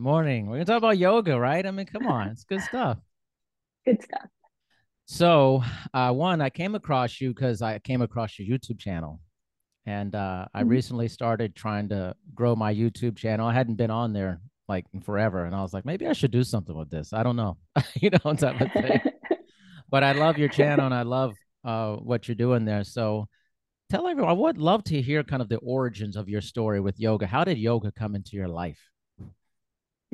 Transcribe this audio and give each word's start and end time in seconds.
morning. 0.00 0.46
We're 0.46 0.56
gonna 0.56 0.64
talk 0.66 0.78
about 0.78 0.98
yoga, 0.98 1.38
right? 1.38 1.64
I 1.64 1.70
mean, 1.70 1.86
come 1.86 2.06
on, 2.06 2.28
it's 2.28 2.44
good 2.44 2.62
stuff. 2.62 2.98
Good 3.84 4.02
stuff. 4.02 4.26
So, 5.06 5.62
uh, 5.94 6.12
one, 6.12 6.40
I 6.40 6.50
came 6.50 6.74
across 6.74 7.20
you 7.20 7.32
because 7.32 7.62
I 7.62 7.78
came 7.78 8.02
across 8.02 8.38
your 8.38 8.58
YouTube 8.58 8.78
channel, 8.78 9.20
and 9.86 10.14
uh, 10.14 10.46
I 10.52 10.62
Mhm. 10.62 10.68
recently 10.68 11.08
started 11.08 11.54
trying 11.54 11.88
to 11.90 12.14
grow 12.34 12.54
my 12.54 12.74
YouTube 12.74 13.16
channel. 13.16 13.46
I 13.46 13.54
hadn't 13.54 13.76
been 13.76 13.90
on 13.90 14.12
there 14.12 14.40
like 14.68 14.84
forever, 15.02 15.44
and 15.46 15.54
I 15.54 15.62
was 15.62 15.72
like, 15.72 15.86
maybe 15.86 16.06
I 16.06 16.12
should 16.12 16.30
do 16.30 16.44
something 16.44 16.76
with 16.76 16.90
this. 16.90 17.12
I 17.12 17.22
don't 17.22 17.36
know, 17.36 17.56
you 17.94 18.10
know, 18.10 18.34
type 18.34 18.60
of 18.60 18.72
thing. 18.72 19.00
but 19.90 20.04
I 20.04 20.12
love 20.12 20.38
your 20.38 20.50
channel 20.50 20.84
and 20.84 20.94
I 20.94 21.02
love 21.02 21.34
uh, 21.64 21.96
what 21.96 22.28
you're 22.28 22.34
doing 22.34 22.66
there. 22.66 22.84
So 22.84 23.28
tell 23.88 24.06
everyone, 24.06 24.30
I 24.30 24.34
would 24.34 24.58
love 24.58 24.84
to 24.84 25.00
hear 25.00 25.24
kind 25.24 25.40
of 25.40 25.48
the 25.48 25.56
origins 25.58 26.16
of 26.16 26.28
your 26.28 26.42
story 26.42 26.80
with 26.80 27.00
yoga. 27.00 27.26
How 27.26 27.44
did 27.44 27.56
yoga 27.56 27.90
come 27.92 28.14
into 28.14 28.36
your 28.36 28.48
life? 28.48 28.78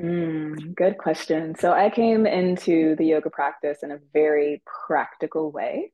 Mm, 0.01 0.75
good 0.75 0.97
question. 0.97 1.55
So 1.57 1.71
I 1.71 1.89
came 1.89 2.25
into 2.25 2.95
the 2.97 3.05
yoga 3.05 3.29
practice 3.29 3.79
in 3.81 3.91
a 3.91 3.99
very 4.13 4.61
practical 4.87 5.51
way. 5.51 5.93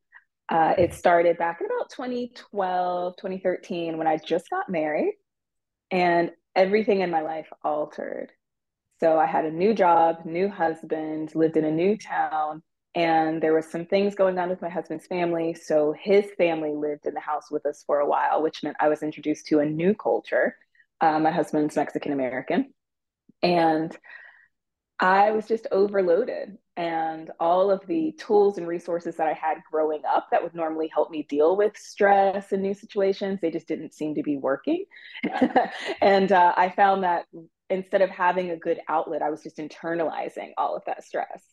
Uh, 0.49 0.73
it 0.77 0.93
started 0.93 1.37
back 1.37 1.61
in 1.61 1.67
about 1.67 1.89
2012, 1.91 3.15
2013, 3.17 3.97
when 3.97 4.07
I 4.07 4.17
just 4.17 4.49
got 4.49 4.69
married, 4.69 5.13
and 5.91 6.31
everything 6.55 7.01
in 7.01 7.11
my 7.11 7.21
life 7.21 7.47
altered. 7.63 8.31
So 8.99 9.19
I 9.19 9.27
had 9.27 9.45
a 9.45 9.51
new 9.51 9.73
job, 9.73 10.25
new 10.25 10.49
husband, 10.49 11.35
lived 11.35 11.57
in 11.57 11.65
a 11.65 11.71
new 11.71 11.97
town, 11.97 12.63
and 12.95 13.41
there 13.43 13.53
was 13.53 13.67
some 13.67 13.85
things 13.85 14.15
going 14.15 14.39
on 14.39 14.49
with 14.49 14.61
my 14.61 14.69
husband's 14.69 15.07
family. 15.07 15.53
So 15.55 15.93
his 15.99 16.25
family 16.37 16.73
lived 16.75 17.07
in 17.07 17.13
the 17.15 17.21
house 17.21 17.51
with 17.51 17.65
us 17.65 17.83
for 17.87 17.99
a 17.99 18.07
while, 18.07 18.41
which 18.43 18.63
meant 18.63 18.77
I 18.79 18.89
was 18.89 19.03
introduced 19.03 19.47
to 19.47 19.59
a 19.59 19.65
new 19.65 19.95
culture. 19.95 20.57
Uh, 21.01 21.19
my 21.19 21.31
husband's 21.31 21.75
Mexican 21.75 22.13
American. 22.13 22.73
And 23.43 23.95
I 24.99 25.31
was 25.31 25.47
just 25.47 25.67
overloaded. 25.71 26.57
And 26.77 27.31
all 27.39 27.71
of 27.71 27.85
the 27.87 28.13
tools 28.13 28.57
and 28.57 28.67
resources 28.67 29.17
that 29.17 29.27
I 29.27 29.33
had 29.33 29.57
growing 29.69 30.03
up 30.07 30.29
that 30.31 30.41
would 30.41 30.55
normally 30.55 30.87
help 30.87 31.11
me 31.11 31.23
deal 31.23 31.57
with 31.57 31.75
stress 31.75 32.51
and 32.51 32.61
new 32.61 32.73
situations, 32.73 33.39
they 33.41 33.51
just 33.51 33.67
didn't 33.67 33.93
seem 33.93 34.15
to 34.15 34.23
be 34.23 34.37
working. 34.37 34.85
and 36.01 36.31
uh, 36.31 36.53
I 36.55 36.69
found 36.69 37.03
that 37.03 37.25
instead 37.69 38.01
of 38.01 38.09
having 38.09 38.51
a 38.51 38.57
good 38.57 38.79
outlet, 38.87 39.21
I 39.21 39.31
was 39.31 39.41
just 39.41 39.57
internalizing 39.57 40.51
all 40.57 40.75
of 40.75 40.83
that 40.85 41.03
stress. 41.03 41.43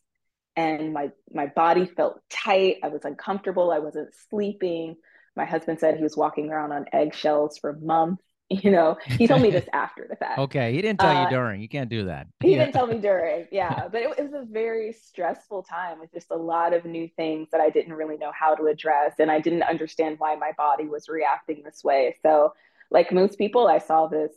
And 0.56 0.92
my 0.92 1.10
my 1.32 1.46
body 1.46 1.86
felt 1.86 2.20
tight. 2.28 2.78
I 2.82 2.88
was 2.88 3.04
uncomfortable. 3.04 3.70
I 3.70 3.78
wasn't 3.78 4.14
sleeping. 4.28 4.96
My 5.36 5.44
husband 5.44 5.78
said 5.78 5.96
he 5.96 6.02
was 6.02 6.16
walking 6.16 6.50
around 6.50 6.72
on 6.72 6.86
eggshells 6.92 7.58
for 7.58 7.74
months. 7.74 8.24
You 8.62 8.70
know, 8.70 8.96
he 9.18 9.26
told 9.26 9.42
me 9.42 9.50
this 9.50 9.66
after 9.72 10.06
the 10.08 10.16
fact. 10.16 10.46
Okay, 10.46 10.72
he 10.72 10.80
didn't 10.82 11.00
tell 11.00 11.12
Uh, 11.12 11.14
you 11.14 11.26
during. 11.26 11.60
You 11.60 11.68
can't 11.68 11.90
do 11.90 12.04
that. 12.06 12.28
He 12.40 12.50
Yeah. 12.50 12.56
didn't 12.56 12.72
tell 12.72 12.86
me 12.86 12.98
during, 12.98 13.48
yeah, 13.50 13.88
but 13.90 14.00
it, 14.00 14.10
it 14.16 14.22
was 14.22 14.32
a 14.32 14.46
very 14.48 14.92
stressful 14.92 15.64
time 15.64 15.98
with 15.98 16.12
just 16.12 16.30
a 16.30 16.36
lot 16.36 16.72
of 16.72 16.84
new 16.84 17.08
things 17.16 17.48
that 17.50 17.60
I 17.60 17.68
didn't 17.68 17.94
really 17.94 18.16
know 18.16 18.30
how 18.32 18.54
to 18.54 18.66
address, 18.66 19.14
and 19.18 19.28
I 19.28 19.40
didn't 19.40 19.64
understand 19.64 20.20
why 20.20 20.36
my 20.36 20.52
body 20.56 20.86
was 20.86 21.08
reacting 21.08 21.62
this 21.64 21.82
way. 21.82 22.16
So, 22.22 22.54
like 22.92 23.10
most 23.12 23.38
people, 23.38 23.66
I 23.66 23.78
saw 23.78 24.06
this, 24.06 24.30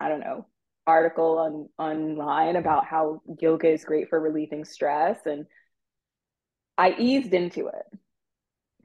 I 0.00 0.08
don't 0.08 0.20
know, 0.20 0.46
article 0.86 1.38
on 1.38 1.68
online 1.78 2.56
about 2.56 2.86
how 2.86 3.20
yoga 3.38 3.68
is 3.68 3.84
great 3.84 4.08
for 4.08 4.18
relieving 4.18 4.64
stress, 4.64 5.26
and 5.26 5.46
I 6.78 6.94
eased 6.98 7.32
into 7.32 7.68
it. 7.68 7.86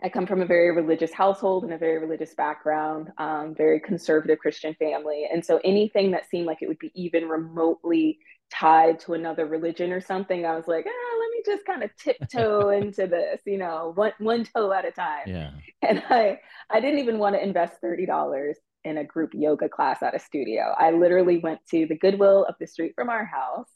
I 0.03 0.09
come 0.09 0.28
from 0.28 0.41
a 0.41 0.46
very 0.46 0.72
religious 0.72 1.12
household 1.12 1.63
and 1.63 1.74
a 1.74 1.78
very 1.78 1.97
religious 1.97 2.35
background, 2.35 3.12
um, 3.18 3.56
very 3.56 3.80
conservative 3.80 4.38
Christian 4.38 4.75
family. 4.75 5.28
And 5.31 5.44
so 5.44 5.59
anything 5.63 6.12
that 6.12 6.30
seemed 6.30 6.46
like 6.46 6.59
it 6.62 6.68
would 6.68 6.78
be 6.78 6.91
even 6.94 7.28
remotely 7.28 8.19
tied 8.52 9.00
to 9.02 9.16
another 9.16 9.47
religion 9.47 9.91
or 9.91 10.00
something, 10.00 10.46
I 10.46 10.56
was 10.56 10.68
like, 10.68 10.85
ah, 10.88 11.19
let 11.19 11.30
me 11.31 11.41
just 11.46 11.66
kind 11.66 11.84
of 11.84 11.90
tiptoe 11.96 12.69
into 12.78 13.08
this, 13.08 13.41
you 13.46 13.58
know, 13.58 13.91
one, 13.96 14.13
one 14.19 14.44
toe 14.44 14.72
at 14.72 14.85
a 14.85 14.91
time. 14.91 15.24
Yeah. 15.25 15.52
And 15.81 16.03
I, 16.09 16.40
I 16.69 16.79
didn't 16.79 17.00
even 17.00 17.18
want 17.18 17.35
to 17.35 17.44
invest 17.44 17.81
$30 17.84 18.53
in 18.84 18.97
a 19.00 19.03
group 19.03 19.31
yoga 19.34 19.68
class 19.68 20.03
at 20.03 20.16
a 20.16 20.19
studio. 20.19 20.75
I 20.78 20.91
literally 20.91 21.40
went 21.40 21.59
to 21.72 21.88
the 21.88 21.97
Goodwill 21.97 22.46
up 22.47 22.58
the 22.59 22.68
street 22.68 22.94
from 22.96 23.09
our 23.09 23.25
house, 23.25 23.69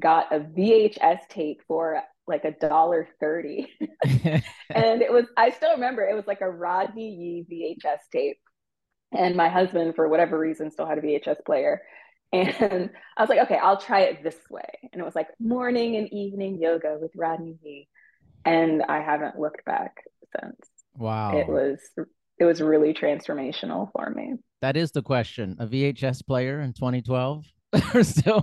got 0.00 0.34
a 0.34 0.40
VHS 0.40 1.28
tape 1.28 1.60
for 1.68 2.02
like 2.30 2.44
a 2.44 2.52
dollar 2.52 3.08
thirty. 3.20 3.68
And 4.72 5.02
it 5.02 5.12
was 5.12 5.24
i 5.36 5.50
still 5.50 5.72
remember 5.72 6.08
it 6.08 6.14
was 6.14 6.26
like 6.28 6.40
a 6.40 6.50
rodney 6.50 7.10
yee 7.10 7.76
vhs 7.84 7.98
tape. 8.12 8.38
And 9.12 9.34
my 9.36 9.48
husband 9.48 9.96
for 9.96 10.08
whatever 10.08 10.38
reason 10.38 10.70
still 10.70 10.86
had 10.86 10.98
a 10.98 11.02
vhs 11.02 11.44
player. 11.44 11.82
And 12.32 12.90
i 13.16 13.20
was 13.20 13.28
like 13.28 13.40
okay 13.40 13.58
i'll 13.58 13.80
try 13.80 14.02
it 14.02 14.22
this 14.22 14.38
way. 14.48 14.70
And 14.92 15.02
it 15.02 15.04
was 15.04 15.16
like 15.16 15.26
morning 15.40 15.96
and 15.96 16.10
evening 16.12 16.60
yoga 16.60 16.96
with 17.00 17.10
rodney 17.16 17.58
yee. 17.62 17.88
And 18.44 18.82
i 18.84 19.00
haven't 19.00 19.38
looked 19.38 19.64
back 19.64 19.96
since. 20.40 20.56
Wow. 20.96 21.36
it 21.36 21.48
was 21.48 21.78
it 22.38 22.44
was 22.44 22.62
really 22.62 22.94
transformational 22.94 23.90
for 23.92 24.10
me. 24.10 24.34
That 24.62 24.76
is 24.76 24.92
the 24.92 25.02
question. 25.02 25.56
A 25.58 25.66
VHS 25.66 26.26
player 26.26 26.60
in 26.60 26.72
2012 26.72 27.44
or 27.94 28.02
still 28.02 28.40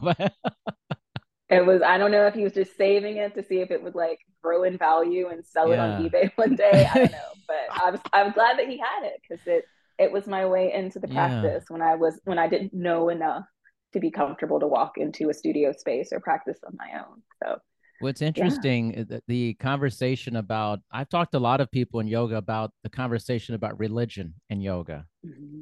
it 1.49 1.65
was 1.65 1.81
i 1.81 1.97
don't 1.97 2.11
know 2.11 2.27
if 2.27 2.33
he 2.33 2.43
was 2.43 2.53
just 2.53 2.75
saving 2.77 3.17
it 3.17 3.33
to 3.35 3.43
see 3.43 3.59
if 3.61 3.71
it 3.71 3.81
would 3.81 3.95
like 3.95 4.19
grow 4.43 4.63
in 4.63 4.77
value 4.77 5.27
and 5.29 5.45
sell 5.45 5.71
it 5.71 5.79
on 5.79 6.03
ebay 6.03 6.29
one 6.35 6.55
day 6.55 6.87
i 6.91 6.93
don't 6.93 7.11
know 7.21 7.31
but 7.47 7.83
i 7.83 7.89
was 7.91 7.99
i'm 8.13 8.31
glad 8.31 8.57
that 8.57 8.67
he 8.67 8.77
had 8.77 9.03
it 9.03 9.21
because 9.21 9.45
it 9.47 9.65
it 9.97 10.11
was 10.11 10.27
my 10.27 10.45
way 10.45 10.73
into 10.73 10.99
the 10.99 11.07
Yeah. 11.07 11.41
practice 11.41 11.65
when 11.69 11.81
i 11.81 11.95
was 11.95 12.19
when 12.25 12.37
i 12.37 12.47
didn't 12.47 12.73
know 12.73 13.09
enough 13.09 13.45
to 13.93 13.99
be 13.99 14.11
comfortable 14.11 14.59
to 14.59 14.67
walk 14.67 14.97
into 14.97 15.29
a 15.29 15.33
studio 15.33 15.71
space 15.71 16.11
or 16.11 16.19
practice 16.19 16.59
on 16.65 16.75
my 16.77 16.99
own 16.99 17.21
so 17.43 17.59
What's 17.99 18.21
interesting 18.21 18.93
uh, 18.95 18.99
is 18.99 19.07
that 19.07 19.23
the 19.27 19.55
conversation 19.55 20.35
about 20.35 20.81
I've 20.91 21.09
talked 21.09 21.31
to 21.31 21.39
a 21.39 21.39
lot 21.39 21.61
of 21.61 21.71
people 21.71 21.99
in 21.99 22.07
yoga 22.07 22.35
about 22.35 22.71
the 22.83 22.89
conversation 22.89 23.55
about 23.55 23.79
religion 23.79 24.35
in 24.51 24.61
yoga. 24.61 25.07
Mm-hmm. 25.25 25.61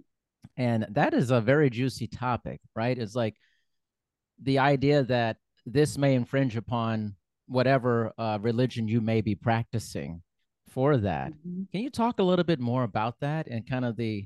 And 0.57 0.85
that 0.91 1.13
is 1.13 1.31
a 1.31 1.39
very 1.39 1.69
juicy 1.69 2.07
topic, 2.07 2.59
right? 2.75 2.97
It's 2.97 3.15
like 3.15 3.35
the 4.43 4.59
idea 4.59 5.03
that 5.03 5.37
this 5.65 5.97
may 5.97 6.15
infringe 6.15 6.55
upon 6.55 7.15
whatever 7.47 8.13
uh, 8.17 8.37
religion 8.41 8.87
you 8.87 9.01
may 9.01 9.21
be 9.21 9.35
practicing 9.35 10.21
for 10.69 10.97
that. 10.97 11.31
Mhm. 11.33 11.71
Can 11.71 11.81
you 11.81 11.89
talk 11.89 12.19
a 12.19 12.23
little 12.23 12.45
bit 12.45 12.59
more 12.59 12.83
about 12.83 13.19
that 13.21 13.47
and 13.47 13.67
kind 13.67 13.85
of 13.85 13.95
the 13.97 14.25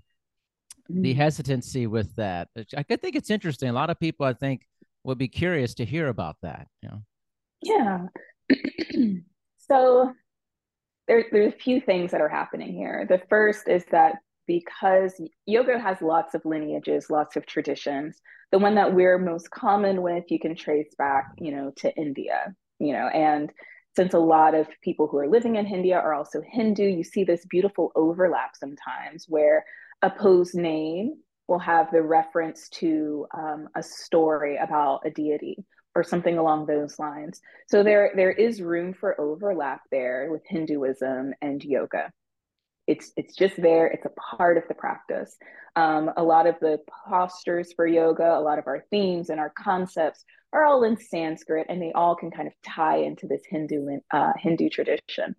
the 0.91 1.13
Mhm. 1.13 1.17
hesitancy 1.17 1.85
with 1.85 2.15
that? 2.15 2.47
I 2.75 2.81
think 2.83 3.15
it's 3.15 3.29
interesting. 3.29 3.69
A 3.69 3.73
lot 3.73 3.91
of 3.91 3.99
people 3.99 4.25
I 4.25 4.33
think 4.33 4.65
would 5.03 5.19
be 5.19 5.27
curious 5.27 5.75
to 5.75 5.85
hear 5.85 6.07
about 6.07 6.37
that. 6.41 6.67
You 6.81 6.89
know? 6.89 7.03
Yeah. 7.61 8.07
so 9.57 10.13
there, 11.07 11.25
there's 11.31 11.53
a 11.53 11.57
few 11.57 11.79
things 11.79 12.09
that 12.11 12.21
are 12.21 12.29
happening 12.29 12.73
here. 12.73 13.05
The 13.07 13.21
first 13.29 13.67
is 13.67 13.85
that 13.91 14.15
because 14.49 15.21
yoga 15.45 15.77
has 15.77 16.01
lots 16.01 16.33
of 16.33 16.43
lineages, 16.43 17.11
lots 17.11 17.35
of 17.35 17.45
traditions, 17.45 18.19
the 18.51 18.57
one 18.57 18.73
that 18.73 18.95
we're 18.95 19.19
most 19.19 19.51
common 19.51 20.01
with, 20.01 20.23
you 20.29 20.39
can 20.39 20.55
trace 20.55 20.95
back, 20.97 21.27
you 21.37 21.51
know, 21.51 21.71
to 21.77 21.95
India, 21.95 22.55
you 22.79 22.91
know, 22.93 23.07
and 23.09 23.53
since 23.95 24.15
a 24.15 24.19
lot 24.19 24.55
of 24.55 24.67
people 24.81 25.05
who 25.05 25.19
are 25.19 25.29
living 25.29 25.57
in 25.57 25.67
India 25.67 25.99
are 25.99 26.15
also 26.15 26.41
Hindu, 26.41 26.83
you 26.83 27.03
see 27.03 27.23
this 27.23 27.45
beautiful 27.45 27.91
overlap 27.95 28.55
sometimes 28.55 29.25
where 29.27 29.63
a 30.01 30.09
pose 30.09 30.55
name 30.55 31.17
will 31.47 31.59
have 31.59 31.91
the 31.91 32.01
reference 32.01 32.69
to 32.69 33.27
um, 33.37 33.67
a 33.75 33.83
story 33.83 34.57
about 34.57 35.01
a 35.05 35.11
deity 35.11 35.63
or 35.93 36.03
something 36.03 36.39
along 36.39 36.65
those 36.65 36.97
lines. 36.97 37.39
So 37.67 37.83
there 37.83 38.13
there 38.15 38.31
is 38.31 38.63
room 38.63 38.95
for 38.95 39.19
overlap 39.21 39.81
there 39.91 40.29
with 40.31 40.41
Hinduism 40.47 41.33
and 41.39 41.63
yoga. 41.63 42.11
It's 42.89 43.11
it's 43.15 43.35
just 43.35 43.55
there. 43.61 43.85
It's 43.85 44.05
a 44.05 44.35
part 44.37 44.57
of 44.57 44.63
the 44.67 44.73
practice. 44.73 45.37
Um, 45.75 46.09
a 46.17 46.23
lot 46.23 46.47
of 46.47 46.55
the 46.59 46.79
postures 47.07 47.71
for 47.73 47.85
yoga, 47.85 48.35
a 48.35 48.41
lot 48.41 48.57
of 48.57 48.65
our 48.65 48.83
themes 48.89 49.29
and 49.29 49.39
our 49.39 49.53
concepts 49.57 50.25
are 50.51 50.65
all 50.65 50.83
in 50.83 50.97
Sanskrit, 50.97 51.67
and 51.69 51.79
they 51.79 51.91
all 51.93 52.15
can 52.15 52.31
kind 52.31 52.47
of 52.47 52.53
tie 52.65 52.97
into 52.97 53.27
this 53.27 53.41
Hindu 53.47 53.99
uh, 54.11 54.33
Hindu 54.37 54.69
tradition. 54.69 55.35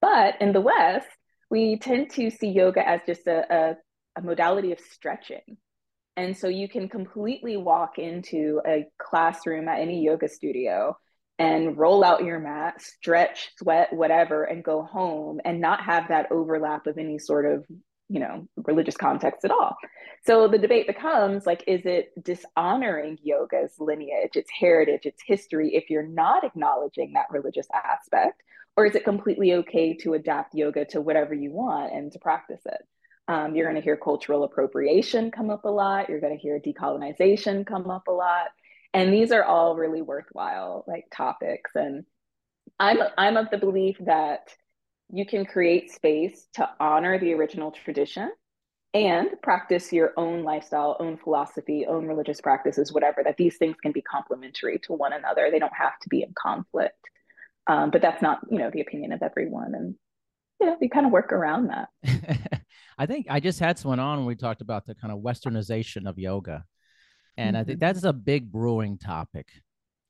But 0.00 0.34
in 0.40 0.52
the 0.52 0.60
West, 0.60 1.06
we 1.50 1.78
tend 1.78 2.10
to 2.10 2.30
see 2.30 2.48
yoga 2.48 2.86
as 2.86 3.00
just 3.06 3.28
a, 3.28 3.38
a, 3.54 3.76
a 4.18 4.22
modality 4.22 4.72
of 4.72 4.80
stretching. 4.80 5.56
And 6.16 6.36
so 6.36 6.48
you 6.48 6.68
can 6.68 6.88
completely 6.88 7.56
walk 7.56 7.98
into 7.98 8.60
a 8.66 8.86
classroom 8.98 9.68
at 9.68 9.80
any 9.80 10.04
yoga 10.04 10.28
studio 10.28 10.96
and 11.38 11.76
roll 11.76 12.04
out 12.04 12.24
your 12.24 12.38
mat, 12.38 12.80
stretch, 12.80 13.50
sweat, 13.58 13.92
whatever, 13.92 14.44
and 14.44 14.62
go 14.62 14.82
home 14.82 15.40
and 15.44 15.60
not 15.60 15.82
have 15.82 16.08
that 16.08 16.30
overlap 16.30 16.86
of 16.86 16.96
any 16.96 17.18
sort 17.18 17.44
of, 17.44 17.66
you 18.08 18.20
know, 18.20 18.46
religious 18.56 18.96
context 18.96 19.44
at 19.44 19.50
all. 19.50 19.76
So 20.26 20.46
the 20.46 20.58
debate 20.58 20.86
becomes 20.86 21.44
like, 21.44 21.64
is 21.66 21.82
it 21.84 22.12
dishonoring 22.22 23.18
yoga's 23.22 23.74
lineage, 23.78 24.36
its 24.36 24.50
heritage, 24.58 25.06
its 25.06 25.22
history, 25.26 25.74
if 25.74 25.90
you're 25.90 26.06
not 26.06 26.44
acknowledging 26.44 27.12
that 27.12 27.26
religious 27.30 27.66
aspect? 27.74 28.40
Or 28.76 28.86
is 28.86 28.94
it 28.94 29.04
completely 29.04 29.54
okay 29.54 29.94
to 29.98 30.14
adapt 30.14 30.54
yoga 30.54 30.84
to 30.86 31.00
whatever 31.00 31.34
you 31.34 31.52
want 31.52 31.92
and 31.92 32.12
to 32.12 32.18
practice 32.18 32.62
it? 32.64 32.82
Um, 33.26 33.54
you're 33.54 33.66
going 33.66 33.80
to 33.80 33.84
hear 33.84 33.96
cultural 33.96 34.44
appropriation 34.44 35.30
come 35.30 35.50
up 35.50 35.64
a 35.64 35.68
lot. 35.68 36.08
You're 36.08 36.20
going 36.20 36.36
to 36.36 36.42
hear 36.42 36.60
decolonization 36.60 37.66
come 37.66 37.90
up 37.90 38.06
a 38.08 38.12
lot 38.12 38.48
and 38.94 39.12
these 39.12 39.32
are 39.32 39.44
all 39.44 39.76
really 39.76 40.02
worthwhile 40.02 40.84
like 40.86 41.04
topics. 41.14 41.72
And 41.74 42.04
i'm 42.80 42.98
i'm 43.18 43.36
of 43.36 43.50
the 43.50 43.58
belief 43.58 43.96
that 44.00 44.48
you 45.10 45.26
can 45.26 45.44
create 45.44 45.90
space 45.90 46.46
to 46.54 46.68
honor 46.80 47.18
the 47.18 47.32
original 47.32 47.70
tradition 47.70 48.30
and 48.94 49.28
practice 49.42 49.92
your 49.92 50.12
own 50.16 50.44
lifestyle 50.44 50.96
own 51.00 51.16
philosophy 51.16 51.84
own 51.86 52.06
religious 52.06 52.40
practices 52.40 52.92
whatever 52.92 53.22
that 53.22 53.36
these 53.36 53.56
things 53.58 53.76
can 53.82 53.92
be 53.92 54.02
complementary 54.02 54.78
to 54.78 54.92
one 54.92 55.12
another. 55.12 55.50
They 55.50 55.58
don't 55.58 55.72
have 55.76 55.98
to 56.02 56.08
be 56.08 56.22
in 56.22 56.32
conflict. 56.40 56.96
Um, 57.66 57.90
but 57.90 58.02
that's 58.02 58.22
not 58.22 58.40
you 58.50 58.58
know 58.58 58.70
the 58.70 58.80
opinion 58.80 59.12
of 59.12 59.22
everyone. 59.22 59.74
And 59.74 59.94
you 60.60 60.66
know 60.66 60.76
you 60.80 60.88
kind 60.88 61.06
of 61.06 61.12
work 61.12 61.32
around 61.32 61.68
that. 61.68 62.62
I 62.98 63.06
think 63.06 63.26
i 63.28 63.40
just 63.40 63.58
had 63.58 63.76
someone 63.76 63.98
on 63.98 64.18
when 64.18 64.26
we 64.26 64.36
talked 64.36 64.60
about 64.60 64.86
the 64.86 64.94
kind 64.94 65.12
of 65.12 65.18
westernization 65.18 66.08
of 66.08 66.16
yoga 66.16 66.64
and 67.36 67.54
mm-hmm. 67.54 67.60
I 67.60 67.64
think 67.64 67.78
mm-hmm. 67.78 67.86
that's 67.86 68.04
a 68.04 68.12
big 68.12 68.50
brewing 68.50 68.98
topic 68.98 69.48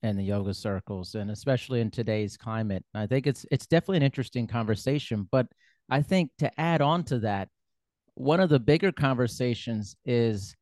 in 0.02 0.16
the 0.16 0.24
yoga 0.24 0.52
circles 0.52 1.14
and 1.14 1.30
especially 1.30 1.80
in 1.80 1.90
today's 1.90 2.36
climate. 2.36 2.84
I 2.94 3.06
think 3.06 3.26
it's 3.26 3.46
it's 3.50 3.66
definitely 3.66 3.98
an 3.98 4.02
interesting 4.02 4.46
conversation, 4.46 5.28
but 5.30 5.46
I 5.88 6.02
think 6.02 6.30
to 6.38 6.60
add 6.60 6.82
on 6.82 7.04
to 7.04 7.20
that, 7.20 7.48
one 8.14 8.40
of 8.40 8.48
the 8.48 8.60
bigger 8.60 8.92
conversations 8.92 9.96
is 10.04 10.54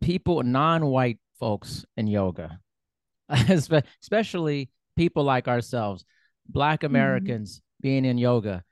people 0.00 0.42
non-white 0.42 1.18
folks 1.38 1.84
in 1.96 2.06
yoga, 2.06 2.58
especially 3.28 4.70
people 4.96 5.24
like 5.24 5.48
ourselves, 5.48 6.04
black 6.48 6.80
mm-hmm. 6.80 6.94
Americans 6.94 7.56
mm-hmm. 7.56 7.88
being 7.88 8.04
in 8.04 8.18
yoga. 8.18 8.62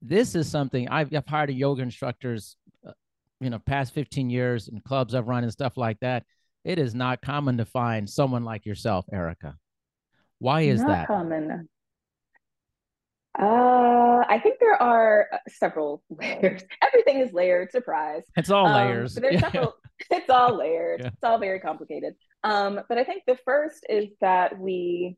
This 0.00 0.34
is 0.34 0.48
something 0.48 0.88
I've, 0.88 1.14
I've 1.14 1.26
hired 1.26 1.50
yoga 1.50 1.82
instructors 1.82 2.56
you 3.40 3.50
know 3.50 3.58
past 3.58 3.94
15 3.94 4.30
years 4.30 4.68
in 4.68 4.80
clubs 4.80 5.14
I've 5.14 5.28
run 5.28 5.44
and 5.44 5.52
stuff 5.52 5.76
like 5.76 5.98
that, 6.00 6.24
it 6.64 6.78
is 6.78 6.94
not 6.94 7.22
common 7.22 7.58
to 7.58 7.64
find 7.64 8.08
someone 8.08 8.44
like 8.44 8.66
yourself, 8.66 9.06
Erica. 9.12 9.56
Why 10.38 10.62
is 10.62 10.80
not 10.80 10.88
that? 10.88 11.06
Common. 11.06 11.68
Uh, 13.38 14.24
I 14.28 14.40
think 14.42 14.58
there 14.58 14.80
are 14.80 15.28
uh, 15.32 15.36
several 15.48 16.02
layers. 16.10 16.62
Everything 16.84 17.20
is 17.20 17.32
layered. 17.32 17.70
Surprise! 17.70 18.22
It's 18.36 18.50
all 18.50 18.66
um, 18.66 18.74
layers. 18.74 19.14
There's 19.14 19.40
several. 19.40 19.74
It's 20.12 20.30
all 20.30 20.56
layered. 20.56 21.00
Yeah. 21.00 21.08
It's 21.08 21.24
all 21.24 21.38
very 21.38 21.58
complicated. 21.58 22.14
Um, 22.44 22.80
but 22.88 22.98
I 22.98 23.04
think 23.04 23.24
the 23.26 23.36
first 23.44 23.84
is 23.88 24.06
that 24.20 24.56
we 24.56 25.16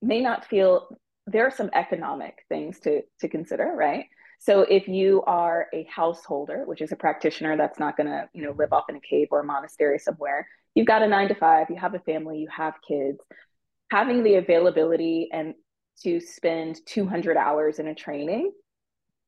may 0.00 0.22
not 0.22 0.46
feel 0.46 0.88
there 1.26 1.46
are 1.46 1.50
some 1.50 1.68
economic 1.74 2.44
things 2.48 2.80
to 2.80 3.02
to 3.20 3.28
consider, 3.28 3.70
right? 3.76 4.06
So 4.38 4.62
if 4.62 4.86
you 4.86 5.22
are 5.26 5.66
a 5.74 5.84
householder, 5.84 6.62
which 6.64 6.80
is 6.80 6.92
a 6.92 6.96
practitioner 6.96 7.56
that's 7.56 7.78
not 7.78 7.96
going 7.96 8.06
to, 8.06 8.28
you 8.32 8.42
know, 8.42 8.52
live 8.52 8.72
off 8.72 8.84
in 8.88 8.96
a 8.96 9.00
cave 9.00 9.28
or 9.30 9.40
a 9.40 9.44
monastery 9.44 9.98
somewhere, 9.98 10.46
you've 10.74 10.86
got 10.86 11.02
a 11.02 11.08
9 11.08 11.28
to 11.28 11.34
5, 11.34 11.66
you 11.70 11.76
have 11.76 11.94
a 11.94 11.98
family, 12.00 12.38
you 12.38 12.48
have 12.56 12.74
kids, 12.86 13.18
having 13.90 14.22
the 14.22 14.36
availability 14.36 15.28
and 15.32 15.54
to 16.02 16.20
spend 16.20 16.78
200 16.86 17.36
hours 17.36 17.80
in 17.80 17.88
a 17.88 17.94
training, 17.94 18.52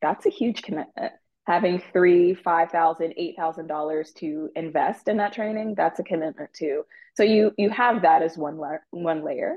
that's 0.01 0.27
a 0.27 0.31
huge 0.31 0.63
commitment. 0.63 1.13
Having 1.47 1.83
three, 1.93 2.35
five 2.35 2.71
thousand, 2.71 3.15
eight 3.17 3.35
thousand 3.37 3.67
dollars 3.67 4.13
to 4.19 4.51
invest 4.55 5.09
in 5.09 5.17
that 5.17 5.33
training, 5.33 5.75
that's 5.77 5.99
a 5.99 6.05
commitment 6.05 6.53
too. 6.53 6.85
So 7.17 7.25
you 7.25 7.53
you 7.59 7.71
have 7.71 8.03
that 8.03 8.23
as 8.23 8.37
one 8.37 8.57
la- 8.59 8.85
one 8.91 9.25
layer. 9.25 9.57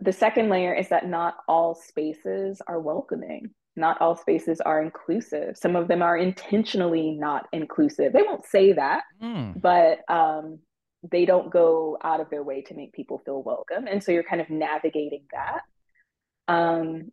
The 0.00 0.12
second 0.12 0.50
layer 0.50 0.74
is 0.74 0.88
that 0.90 1.08
not 1.08 1.36
all 1.48 1.74
spaces 1.74 2.60
are 2.66 2.80
welcoming 2.80 3.54
not 3.76 4.00
all 4.00 4.16
spaces 4.16 4.60
are 4.60 4.82
inclusive. 4.82 5.56
Some 5.56 5.76
of 5.76 5.88
them 5.88 6.02
are 6.02 6.16
intentionally 6.16 7.12
not 7.12 7.46
inclusive. 7.52 8.12
They 8.12 8.22
won't 8.22 8.46
say 8.46 8.72
that, 8.72 9.02
mm. 9.22 9.60
but 9.60 9.98
um, 10.08 10.60
they 11.10 11.24
don't 11.24 11.50
go 11.50 11.98
out 12.02 12.20
of 12.20 12.30
their 12.30 12.42
way 12.42 12.62
to 12.62 12.74
make 12.74 12.92
people 12.92 13.20
feel 13.24 13.42
welcome. 13.42 13.86
And 13.86 14.02
so 14.02 14.12
you're 14.12 14.22
kind 14.22 14.40
of 14.40 14.50
navigating 14.50 15.24
that. 15.32 15.62
Um, 16.46 17.10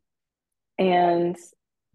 and 0.78 1.36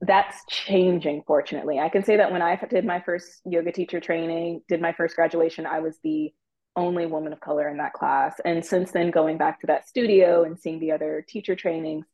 that's 0.01 0.45
changing, 0.49 1.23
fortunately. 1.27 1.79
I 1.79 1.89
can 1.89 2.05
say 2.05 2.17
that 2.19 2.33
when 2.33 2.43
I 2.43 2.61
did 2.69 2.85
my 2.85 3.01
first 3.01 3.41
yoga 3.45 3.73
teacher 3.73 4.01
training, 4.01 4.63
did 4.69 4.81
my 4.81 4.93
first 4.93 5.17
graduation, 5.17 5.65
I 5.67 5.81
was 5.81 5.99
the 6.03 6.33
only 6.77 7.07
woman 7.07 7.33
of 7.33 7.41
color 7.41 7.69
in 7.69 7.79
that 7.79 7.95
class. 7.95 8.39
And 8.45 8.65
since 8.65 8.93
then, 8.93 9.11
going 9.11 9.39
back 9.39 9.61
to 9.61 9.67
that 9.69 9.89
studio 9.89 10.45
and 10.45 10.59
seeing 10.59 10.79
the 10.79 10.93
other 10.93 11.25
teacher 11.27 11.57
trainings, 11.57 12.05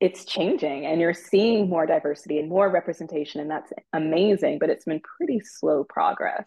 it's 0.00 0.24
changing 0.24 0.86
and 0.86 1.00
you're 1.00 1.14
seeing 1.14 1.68
more 1.68 1.86
diversity 1.86 2.38
and 2.38 2.48
more 2.48 2.70
representation 2.70 3.40
and 3.40 3.50
that's 3.50 3.72
amazing 3.92 4.58
but 4.58 4.70
it's 4.70 4.84
been 4.84 5.00
pretty 5.00 5.40
slow 5.40 5.84
progress. 5.84 6.46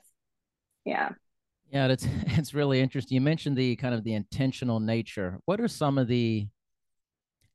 Yeah. 0.86 1.10
Yeah 1.72 1.88
that's 1.88 2.08
it's 2.28 2.54
really 2.54 2.80
interesting. 2.80 3.16
You 3.16 3.22
mentioned 3.22 3.58
the 3.58 3.76
kind 3.76 3.94
of 3.94 4.04
the 4.04 4.14
intentional 4.14 4.80
nature. 4.80 5.40
What 5.46 5.60
are 5.60 5.68
some 5.68 5.98
of 5.98 6.08
the 6.08 6.48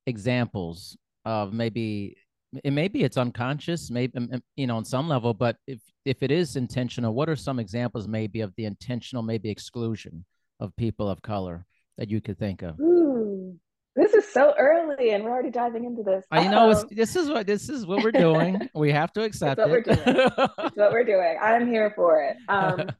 examples 0.06 0.96
of 1.24 1.52
maybe 1.52 2.16
it 2.62 2.70
maybe 2.70 3.02
it's 3.02 3.16
unconscious 3.16 3.90
maybe 3.90 4.12
you 4.54 4.68
know 4.68 4.76
on 4.76 4.84
some 4.84 5.08
level 5.08 5.34
but 5.34 5.56
if 5.66 5.80
if 6.04 6.22
it 6.22 6.30
is 6.30 6.54
intentional 6.54 7.12
what 7.12 7.28
are 7.28 7.34
some 7.34 7.58
examples 7.58 8.06
maybe 8.06 8.40
of 8.40 8.54
the 8.56 8.64
intentional 8.64 9.24
maybe 9.24 9.50
exclusion 9.50 10.24
of 10.60 10.74
people 10.76 11.08
of 11.08 11.20
color 11.22 11.66
that 11.98 12.10
you 12.10 12.20
could 12.20 12.38
think 12.38 12.62
of? 12.62 12.78
Ooh. 12.80 13.25
This 13.96 14.12
is 14.12 14.30
so 14.30 14.52
early, 14.58 15.10
and 15.10 15.24
we're 15.24 15.30
already 15.30 15.50
diving 15.50 15.86
into 15.86 16.02
this. 16.02 16.26
I 16.30 16.46
know 16.48 16.68
it's, 16.68 16.84
this 16.90 17.16
is 17.16 17.30
what 17.30 17.46
this 17.46 17.70
is 17.70 17.86
what 17.86 18.04
we're 18.04 18.12
doing. 18.12 18.68
we 18.74 18.92
have 18.92 19.10
to 19.14 19.22
accept 19.22 19.58
what 19.58 19.68
it. 19.68 19.70
We're 19.70 19.80
doing. 19.80 19.98
it's 20.06 20.76
what 20.76 20.92
we're 20.92 21.04
doing. 21.04 21.38
I'm 21.40 21.66
here 21.66 21.92
for 21.96 22.22
it. 22.22 22.36
Um, 22.48 22.90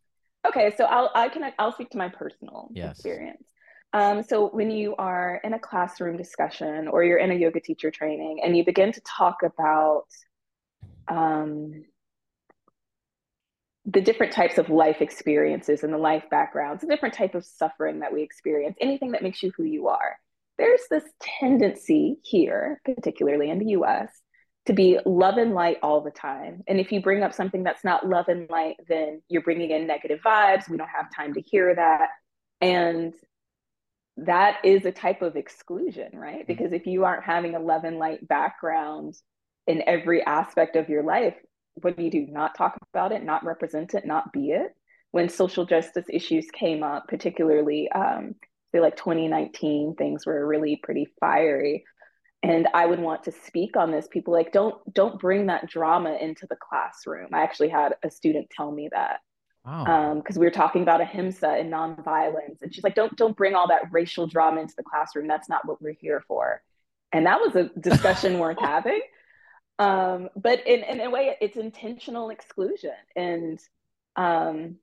okay, 0.47 0.75
so 0.77 0.85
I'll 0.85 1.11
I 1.15 1.29
can 1.29 1.53
I'll 1.59 1.73
speak 1.73 1.91
to 1.91 1.99
my 1.99 2.09
personal 2.09 2.69
yes. 2.73 2.93
experience. 2.93 3.45
Um, 3.93 4.23
so 4.23 4.49
when 4.49 4.71
you 4.71 4.97
are 4.97 5.41
in 5.45 5.53
a 5.53 5.59
classroom 5.59 6.17
discussion 6.17 6.89
or 6.89 7.05
you're 7.05 7.19
in 7.19 7.31
a 7.31 7.35
yoga 7.35 7.61
teacher 7.61 7.91
training, 7.91 8.41
and 8.43 8.57
you 8.57 8.65
begin 8.65 8.93
to 8.93 9.01
talk 9.03 9.43
about 9.43 10.07
um, 11.09 11.85
the 13.85 14.01
different 14.01 14.33
types 14.33 14.57
of 14.57 14.71
life 14.71 15.03
experiences 15.03 15.85
and 15.85 15.93
the 15.93 15.99
life 15.99 16.25
backgrounds, 16.31 16.81
the 16.81 16.89
different 16.89 17.15
type 17.15 17.35
of 17.35 17.45
suffering 17.45 18.01
that 18.01 18.15
we 18.15 18.23
experience, 18.23 18.77
anything 18.81 19.13
that 19.13 19.23
makes 19.23 19.43
you 19.43 19.53
who 19.57 19.65
you 19.65 19.89
are 19.89 20.17
there's 20.59 20.83
this 20.91 21.05
tendency 21.41 22.19
here, 22.23 22.81
particularly 22.85 23.51
in 23.51 23.59
the 23.59 23.71
US, 23.71 24.11
to 24.67 24.73
be 24.73 24.99
love 25.05 25.37
and 25.37 25.55
light 25.55 25.79
all 25.83 26.01
the 26.01 26.11
time. 26.11 26.63
And 26.67 26.81
if 26.81 26.93
you 26.93 27.01
bring 27.01 27.23
up 27.23 27.33
something 27.33 27.63
that's 27.63 27.85
not 27.85 28.09
love 28.09 28.29
and 28.29 28.49
light, 28.51 28.77
then 28.89 29.23
you're 29.29 29.43
bringing 29.43 29.71
in 29.71 29.87
negative 29.87 30.21
vibes. 30.25 30.69
We 30.69 30.77
don't 30.77 30.89
have 30.89 31.15
time 31.15 31.35
to 31.35 31.41
hear 31.41 31.75
that. 31.75 32.09
And 32.61 33.15
that 34.19 34.65
is 34.65 34.85
a 34.85 34.93
type 34.93 35.23
of 35.23 35.37
exclusion, 35.37 36.11
right? 36.15 36.39
Mm-hmm. 36.39 36.47
Because 36.47 36.73
if 36.73 36.87
you 36.87 37.05
aren't 37.05 37.25
having 37.25 37.55
a 37.55 37.61
love 37.61 37.85
and 37.85 37.99
light 37.99 38.27
background 38.27 39.15
in 39.67 39.83
every 39.87 40.25
aspect 40.25 40.77
of 40.77 40.89
your 40.89 41.03
life, 41.03 41.37
what 41.75 41.97
do 41.97 42.03
you 42.03 42.11
do? 42.11 42.27
Not 42.29 42.57
talk 42.57 42.77
about 42.93 43.13
it, 43.13 43.23
not 43.23 43.45
represent 43.45 43.95
it, 43.95 44.07
not 44.07 44.33
be 44.33 44.51
it? 44.51 44.75
When 45.11 45.29
social 45.29 45.67
justice 45.67 46.07
issues 46.11 46.51
came 46.51 46.83
up, 46.83 47.07
particularly 47.09 47.91
um, 47.93 48.35
like 48.81 48.97
2019 48.97 49.95
things 49.97 50.27
were 50.27 50.47
really 50.47 50.77
pretty 50.83 51.07
fiery. 51.21 51.85
And 52.43 52.69
i 52.75 52.87
would 52.87 53.01
want 53.01 53.25
to 53.25 53.33
speak 53.33 53.77
on 53.77 53.91
this 53.91 54.07
people 54.09 54.33
like 54.33 54.53
don't 54.53 54.77
don't 54.93 55.19
bring 55.19 55.47
that 55.47 55.69
drama 55.69 56.17
into 56.21 56.47
the 56.49 56.57
classroom. 56.57 57.31
I 57.33 57.43
actually 57.43 57.71
had 57.71 57.97
a 58.05 58.11
student 58.11 58.51
tell 58.51 58.71
me 58.71 58.89
that 58.93 59.21
because 59.65 59.87
wow. 59.89 60.13
um, 60.13 60.23
we 60.37 60.47
were 60.47 60.51
talking 60.51 60.83
about 60.83 61.01
ahimsa 61.01 61.49
and 61.49 61.73
nonviolence 61.73 62.63
and 62.63 62.73
she's 62.73 62.85
like 62.85 62.95
don't 62.95 63.17
don't 63.17 63.37
bring 63.37 63.55
all 63.55 63.69
that 63.69 63.91
racial 63.91 64.27
drama 64.27 64.61
into 64.61 64.75
the 64.77 64.85
classroom. 64.85 65.27
That's 65.27 65.49
not 65.49 65.67
what 65.67 65.83
we're 65.83 65.97
here 65.99 66.23
for. 66.29 66.63
And 67.13 67.27
that 67.27 67.41
was 67.41 67.57
a 67.57 67.71
discussion 67.81 68.39
worth 68.39 68.59
having. 68.61 69.01
Um, 69.79 70.31
but 70.37 70.67
in, 70.67 70.85
in 70.85 71.01
a 71.01 71.11
way 71.11 71.37
it's 71.41 71.57
intentional 71.57 72.31
exclusion. 72.31 72.95
And 73.17 73.59
um, 74.17 74.77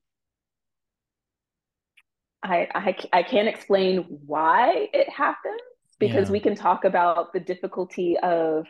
I, 2.44 2.68
I, 2.74 2.96
I 3.12 3.22
can't 3.22 3.48
explain 3.48 4.04
why 4.26 4.88
it 4.92 5.08
happens 5.08 5.60
because 5.98 6.28
yeah. 6.28 6.32
we 6.32 6.40
can 6.40 6.54
talk 6.54 6.84
about 6.84 7.32
the 7.32 7.40
difficulty 7.40 8.16
of 8.22 8.66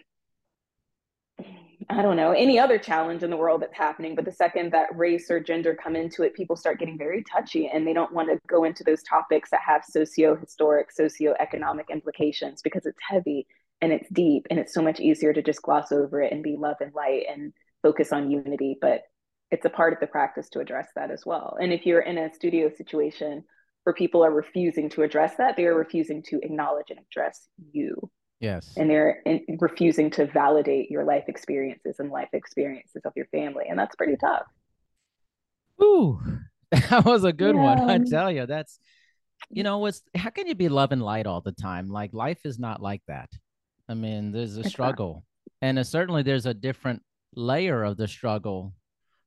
I 1.90 2.00
don't 2.00 2.16
know, 2.16 2.30
any 2.30 2.58
other 2.58 2.78
challenge 2.78 3.22
in 3.22 3.30
the 3.30 3.36
world 3.36 3.60
that's 3.60 3.76
happening. 3.76 4.14
But 4.14 4.24
the 4.24 4.32
second 4.32 4.72
that 4.72 4.96
race 4.96 5.30
or 5.30 5.38
gender 5.38 5.74
come 5.74 5.96
into 5.96 6.22
it, 6.22 6.34
people 6.34 6.56
start 6.56 6.78
getting 6.78 6.96
very 6.96 7.22
touchy 7.30 7.68
and 7.68 7.86
they 7.86 7.92
don't 7.92 8.12
want 8.12 8.30
to 8.30 8.38
go 8.46 8.64
into 8.64 8.84
those 8.84 9.02
topics 9.02 9.50
that 9.50 9.60
have 9.66 9.84
socio 9.84 10.34
historic, 10.34 10.90
socio-economic 10.90 11.90
implications 11.90 12.62
because 12.62 12.86
it's 12.86 12.98
heavy 13.06 13.46
and 13.82 13.92
it's 13.92 14.08
deep 14.10 14.46
and 14.48 14.58
it's 14.58 14.72
so 14.72 14.80
much 14.80 14.98
easier 14.98 15.34
to 15.34 15.42
just 15.42 15.60
gloss 15.60 15.92
over 15.92 16.22
it 16.22 16.32
and 16.32 16.42
be 16.42 16.56
love 16.56 16.76
and 16.80 16.94
light 16.94 17.24
and 17.30 17.52
focus 17.82 18.12
on 18.12 18.30
unity. 18.30 18.78
But 18.80 19.02
it's 19.50 19.66
a 19.66 19.70
part 19.70 19.92
of 19.92 20.00
the 20.00 20.06
practice 20.06 20.48
to 20.50 20.60
address 20.60 20.88
that 20.96 21.10
as 21.10 21.26
well. 21.26 21.58
And 21.60 21.70
if 21.70 21.84
you're 21.84 22.00
in 22.00 22.16
a 22.16 22.32
studio 22.32 22.70
situation 22.74 23.44
where 23.84 23.94
people 23.94 24.24
are 24.24 24.32
refusing 24.32 24.88
to 24.90 25.02
address 25.02 25.36
that, 25.36 25.56
they 25.56 25.66
are 25.66 25.74
refusing 25.74 26.22
to 26.24 26.40
acknowledge 26.42 26.90
and 26.90 26.98
address 26.98 27.48
you 27.72 28.10
Yes. 28.44 28.74
And 28.76 28.90
they're 28.90 29.22
in, 29.24 29.40
refusing 29.58 30.10
to 30.12 30.26
validate 30.26 30.90
your 30.90 31.04
life 31.04 31.24
experiences 31.28 31.96
and 31.98 32.10
life 32.10 32.28
experiences 32.34 33.00
of 33.06 33.12
your 33.16 33.24
family. 33.26 33.64
And 33.70 33.78
that's 33.78 33.96
pretty 33.96 34.16
tough. 34.16 34.44
Ooh, 35.82 36.20
that 36.70 37.06
was 37.06 37.24
a 37.24 37.32
good 37.32 37.54
yeah. 37.54 37.62
one. 37.62 37.90
I 37.90 37.98
tell 37.98 38.30
you, 38.30 38.44
that's, 38.44 38.78
you 39.48 39.62
know, 39.62 39.78
what's, 39.78 40.02
how 40.14 40.28
can 40.28 40.46
you 40.46 40.54
be 40.54 40.68
love 40.68 40.92
and 40.92 41.02
light 41.02 41.26
all 41.26 41.40
the 41.40 41.52
time? 41.52 41.88
Like 41.88 42.12
life 42.12 42.40
is 42.44 42.58
not 42.58 42.82
like 42.82 43.00
that. 43.08 43.30
I 43.88 43.94
mean, 43.94 44.30
there's 44.30 44.58
a 44.58 44.60
it's 44.60 44.68
struggle. 44.68 45.24
Not. 45.62 45.78
And 45.78 45.86
certainly 45.86 46.22
there's 46.22 46.46
a 46.46 46.52
different 46.52 47.02
layer 47.34 47.82
of 47.82 47.96
the 47.96 48.08
struggle 48.08 48.74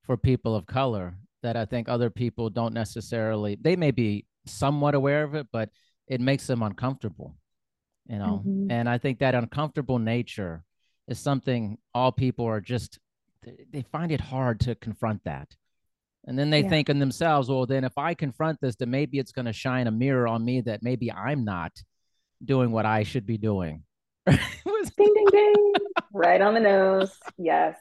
for 0.03 0.15
people 0.15 0.55
of 0.55 0.67
color 0.67 1.17
that 1.41 1.57
I 1.57 1.65
think 1.65 1.89
other 1.89 2.11
people 2.11 2.51
don't 2.51 2.73
necessarily, 2.73 3.57
they 3.59 3.75
may 3.75 3.89
be 3.89 4.25
somewhat 4.47 4.95
aware 4.95 5.23
of 5.23 5.35
it, 5.35 5.47
but 5.51 5.69
it 6.07 6.21
makes 6.21 6.47
them 6.47 6.63
uncomfortable 6.63 7.35
you 8.09 8.17
know? 8.17 8.41
Mm-hmm. 8.45 8.71
and 8.71 8.89
i 8.89 8.97
think 8.97 9.19
that 9.19 9.35
uncomfortable 9.35 9.99
nature 9.99 10.63
is 11.07 11.19
something 11.19 11.77
all 11.93 12.11
people 12.11 12.45
are 12.45 12.61
just 12.61 12.99
they 13.71 13.83
find 13.91 14.11
it 14.11 14.19
hard 14.19 14.59
to 14.61 14.75
confront 14.75 15.23
that. 15.23 15.55
And 16.25 16.37
then 16.37 16.49
they 16.49 16.63
yeah. 16.63 16.69
think 16.69 16.89
in 16.89 16.99
themselves 16.99 17.47
well 17.47 17.65
then 17.65 17.85
if 17.85 17.97
i 17.97 18.13
confront 18.13 18.59
this 18.59 18.75
then 18.75 18.89
maybe 18.89 19.19
it's 19.19 19.31
going 19.31 19.45
to 19.45 19.53
shine 19.53 19.87
a 19.87 19.91
mirror 19.91 20.27
on 20.27 20.43
me 20.43 20.59
that 20.61 20.83
maybe 20.83 21.09
i'm 21.11 21.45
not 21.45 21.71
doing 22.43 22.71
what 22.71 22.85
i 22.85 23.03
should 23.03 23.25
be 23.25 23.37
doing. 23.37 23.83
Ding 24.27 25.13
ding 25.13 25.25
ding. 25.31 25.73
Right 26.11 26.41
on 26.41 26.53
the 26.53 26.59
nose. 26.59 27.17
Yes 27.37 27.75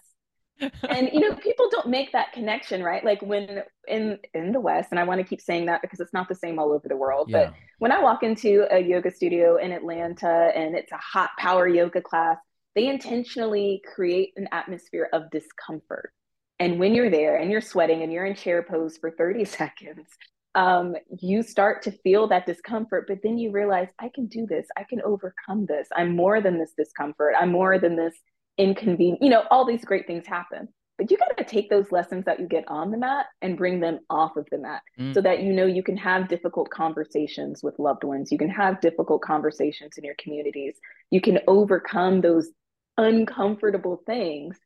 and 0.89 1.11
you 1.13 1.21
know 1.21 1.35
people 1.35 1.69
don't 1.71 1.89
make 1.89 2.13
that 2.13 2.33
connection 2.33 2.83
right? 2.83 3.05
Like 3.05 3.23
when 3.23 3.63
in 3.89 4.19
in 4.35 4.53
the 4.53 4.61
west 4.61 4.89
and 4.91 4.99
i 4.99 5.05
want 5.05 5.21
to 5.21 5.25
keep 5.25 5.41
saying 5.41 5.67
that 5.67 5.81
because 5.81 6.01
it's 6.01 6.13
not 6.13 6.29
the 6.29 6.35
same 6.35 6.59
all 6.59 6.73
over 6.73 6.89
the 6.89 6.97
world 6.97 7.29
yeah. 7.29 7.45
but 7.45 7.55
when 7.79 7.93
i 7.93 8.03
walk 8.03 8.25
into 8.25 8.67
a 8.73 8.81
yoga 8.81 9.13
studio 9.13 9.59
in 9.59 9.71
atlanta 9.71 10.51
and 10.57 10.75
it's 10.75 10.91
a 10.91 10.97
hot 10.97 11.31
power 11.39 11.69
yoga 11.69 12.01
class 12.01 12.37
they 12.77 12.87
intentionally 12.89 13.83
create 13.93 14.35
an 14.37 14.47
atmosphere 14.53 15.09
of 15.15 15.31
discomfort. 15.31 16.13
And 16.61 16.79
when 16.79 16.95
you're 16.95 17.11
there 17.11 17.39
and 17.39 17.51
you're 17.51 17.63
sweating 17.63 18.03
and 18.03 18.13
you're 18.13 18.27
in 18.27 18.37
chair 18.37 18.63
pose 18.63 18.99
for 18.99 19.11
30 19.11 19.45
seconds 19.47 20.07
um, 20.55 20.95
you 21.21 21.43
start 21.43 21.83
to 21.83 21.91
feel 21.91 22.29
that 22.29 22.47
discomfort 22.47 23.07
but 23.09 23.19
then 23.23 23.37
you 23.37 23.51
realize 23.51 23.89
i 23.99 24.11
can 24.15 24.27
do 24.27 24.47
this. 24.47 24.67
I 24.77 24.85
can 24.85 25.03
overcome 25.03 25.67
this. 25.67 25.89
I'm 25.97 26.15
more 26.15 26.41
than 26.41 26.59
this 26.59 26.73
discomfort. 26.77 27.35
I'm 27.39 27.51
more 27.51 27.79
than 27.79 27.97
this 27.97 28.15
inconvenient, 28.59 29.23
you 29.23 29.31
know, 29.31 29.45
all 29.51 29.65
these 29.65 29.85
great 29.85 30.07
things 30.07 30.27
happen. 30.27 30.69
But 30.99 31.11
you 31.11 31.19
got 31.19 31.37
to 31.37 31.45
take 31.45 31.69
those 31.69 31.93
lessons 31.93 32.25
that 32.25 32.41
you 32.41 32.47
get 32.47 32.65
on 32.69 32.91
the 32.91 32.97
mat 32.97 33.27
and 33.43 33.59
bring 33.59 33.81
them 33.81 34.01
off 34.09 34.37
of 34.37 34.47
the 34.51 34.59
mat 34.59 34.83
mm. 34.99 35.13
so 35.13 35.21
that 35.21 35.43
you 35.43 35.53
know 35.53 35.67
you 35.67 35.83
can 35.83 35.97
have 35.99 36.29
difficult 36.29 36.71
conversations 36.71 37.63
with 37.63 37.79
loved 37.79 38.03
ones. 38.03 38.33
You 38.33 38.39
can 38.39 38.49
have 38.49 38.81
difficult 38.81 39.21
conversations 39.21 39.99
in 39.99 40.05
your 40.05 40.15
communities. 40.19 40.77
You 41.11 41.21
can 41.21 41.41
overcome 41.47 42.23
those 42.23 42.49
uncomfortable 42.97 44.03
things. 44.07 44.59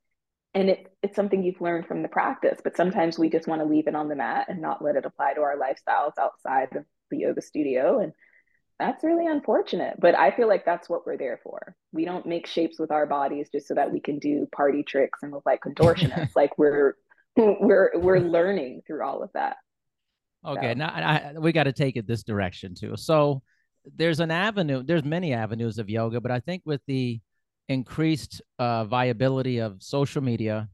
And 0.54 0.70
it, 0.70 0.92
it's 1.02 1.16
something 1.16 1.42
you've 1.42 1.60
learned 1.60 1.86
from 1.86 2.02
the 2.02 2.08
practice. 2.08 2.60
But 2.62 2.76
sometimes 2.76 3.18
we 3.18 3.28
just 3.28 3.48
want 3.48 3.60
to 3.60 3.66
leave 3.66 3.88
it 3.88 3.96
on 3.96 4.08
the 4.08 4.16
mat 4.16 4.46
and 4.48 4.60
not 4.60 4.82
let 4.84 4.96
it 4.96 5.04
apply 5.04 5.34
to 5.34 5.40
our 5.40 5.56
lifestyles 5.56 6.12
outside 6.18 6.76
of 6.76 6.84
the 7.10 7.18
yoga 7.18 7.42
studio. 7.42 7.98
And 7.98 8.12
that's 8.80 9.04
really 9.04 9.26
unfortunate 9.26 9.94
but 10.00 10.18
i 10.18 10.30
feel 10.30 10.48
like 10.48 10.64
that's 10.64 10.88
what 10.88 11.06
we're 11.06 11.16
there 11.20 11.38
for. 11.42 11.76
We 11.92 12.04
don't 12.04 12.26
make 12.26 12.46
shapes 12.46 12.78
with 12.78 12.90
our 12.90 13.06
bodies 13.06 13.48
just 13.52 13.68
so 13.68 13.74
that 13.74 13.92
we 13.92 14.00
can 14.00 14.18
do 14.18 14.48
party 14.54 14.82
tricks 14.82 15.20
and 15.22 15.30
look 15.30 15.44
like 15.46 15.60
contortionists. 15.60 16.30
Like 16.36 16.56
we're 16.58 16.96
we're 17.36 17.90
we're 17.94 18.18
learning 18.18 18.82
through 18.86 19.04
all 19.04 19.22
of 19.22 19.30
that. 19.34 19.56
Okay 20.44 20.72
so. 20.72 20.74
now 20.74 20.88
I, 20.88 21.34
we 21.38 21.52
got 21.52 21.64
to 21.64 21.72
take 21.72 21.96
it 21.96 22.06
this 22.06 22.22
direction 22.22 22.74
too. 22.74 22.96
So 22.96 23.42
there's 23.96 24.20
an 24.20 24.30
avenue 24.30 24.82
there's 24.82 25.04
many 25.04 25.32
avenues 25.32 25.78
of 25.78 25.88
yoga 25.88 26.20
but 26.20 26.30
i 26.30 26.38
think 26.38 26.60
with 26.66 26.82
the 26.86 27.18
increased 27.70 28.42
uh, 28.58 28.84
viability 28.84 29.58
of 29.58 29.82
social 29.82 30.20
media 30.20 30.68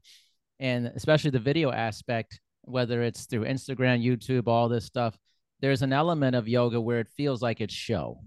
and 0.59 0.87
especially 0.87 1.29
the 1.29 1.39
video 1.39 1.71
aspect 1.71 2.41
whether 2.63 3.01
it's 3.01 3.25
through 3.25 3.45
instagram 3.45 4.03
youtube 4.03 4.47
all 4.47 4.67
this 4.67 4.83
stuff 4.83 5.17
there's 5.59 5.81
an 5.81 5.93
element 5.93 6.35
of 6.35 6.47
yoga 6.47 6.79
where 6.79 6.99
it 6.99 7.07
feels 7.15 7.41
like 7.41 7.61
it's 7.61 7.73
show, 7.73 8.19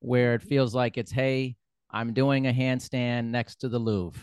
where 0.00 0.34
it 0.34 0.42
feels 0.42 0.74
like 0.74 0.98
it's, 0.98 1.12
hey, 1.12 1.56
I'm 1.90 2.12
doing 2.12 2.46
a 2.46 2.52
handstand 2.52 3.26
next 3.26 3.60
to 3.60 3.68
the 3.68 3.78
Louvre, 3.78 4.20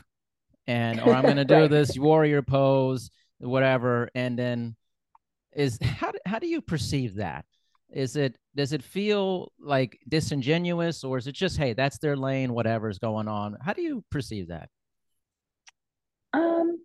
and 0.68 1.00
or 1.00 1.14
I'm 1.14 1.24
going 1.24 1.36
to 1.38 1.46
do 1.46 1.54
right. 1.62 1.70
this 1.70 1.98
warrior 1.98 2.42
pose, 2.42 3.10
whatever. 3.40 4.10
And 4.14 4.38
then 4.38 4.76
is 5.54 5.80
how, 5.82 6.12
how 6.26 6.40
do 6.40 6.48
you 6.48 6.62
perceive 6.62 7.16
that? 7.16 7.46
Is 7.92 8.16
it 8.16 8.38
does 8.56 8.74
it 8.74 8.84
feel 8.84 9.52
like 9.60 10.00
disingenuous, 10.08 11.04
or 11.04 11.18
is 11.18 11.28
it 11.28 11.36
just, 11.36 11.58
hey, 11.58 11.74
that's 11.74 11.98
their 11.98 12.16
lane, 12.16 12.54
whatever's 12.54 13.00
going 13.00 13.28
on? 13.28 13.58
How 13.62 13.74
do 13.74 13.82
you 13.82 14.04
perceive 14.12 14.48
that? 14.50 14.70
Um, 16.34 16.80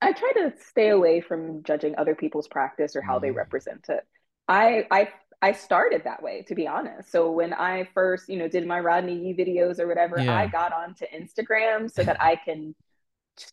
I 0.00 0.12
try 0.12 0.32
to 0.32 0.52
stay 0.68 0.88
away 0.88 1.20
from 1.20 1.62
judging 1.62 1.94
other 1.96 2.14
people's 2.14 2.48
practice 2.48 2.96
or 2.96 3.02
how 3.02 3.18
mm. 3.18 3.22
they 3.22 3.30
represent 3.30 3.86
it. 3.88 4.06
I 4.48 4.86
I 4.90 5.08
I 5.42 5.52
started 5.52 6.04
that 6.04 6.22
way, 6.22 6.44
to 6.48 6.54
be 6.54 6.66
honest. 6.66 7.10
So 7.10 7.30
when 7.30 7.54
I 7.54 7.88
first, 7.94 8.28
you 8.28 8.36
know, 8.36 8.48
did 8.48 8.66
my 8.66 8.80
Rodney 8.80 9.14
Yee 9.14 9.34
videos 9.34 9.78
or 9.78 9.86
whatever, 9.86 10.20
yeah. 10.20 10.36
I 10.36 10.46
got 10.46 10.72
onto 10.72 11.06
Instagram 11.06 11.90
so 11.90 12.02
that 12.02 12.20
I 12.22 12.36
can 12.36 12.74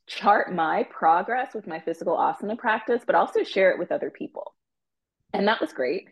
chart 0.05 0.53
my 0.53 0.83
progress 0.83 1.53
with 1.53 1.67
my 1.67 1.79
physical 1.79 2.17
asana 2.17 2.57
practice, 2.57 3.03
but 3.05 3.15
also 3.15 3.43
share 3.43 3.71
it 3.71 3.79
with 3.79 3.91
other 3.91 4.09
people. 4.09 4.53
And 5.33 5.47
that 5.47 5.61
was 5.61 5.71
great. 5.71 6.07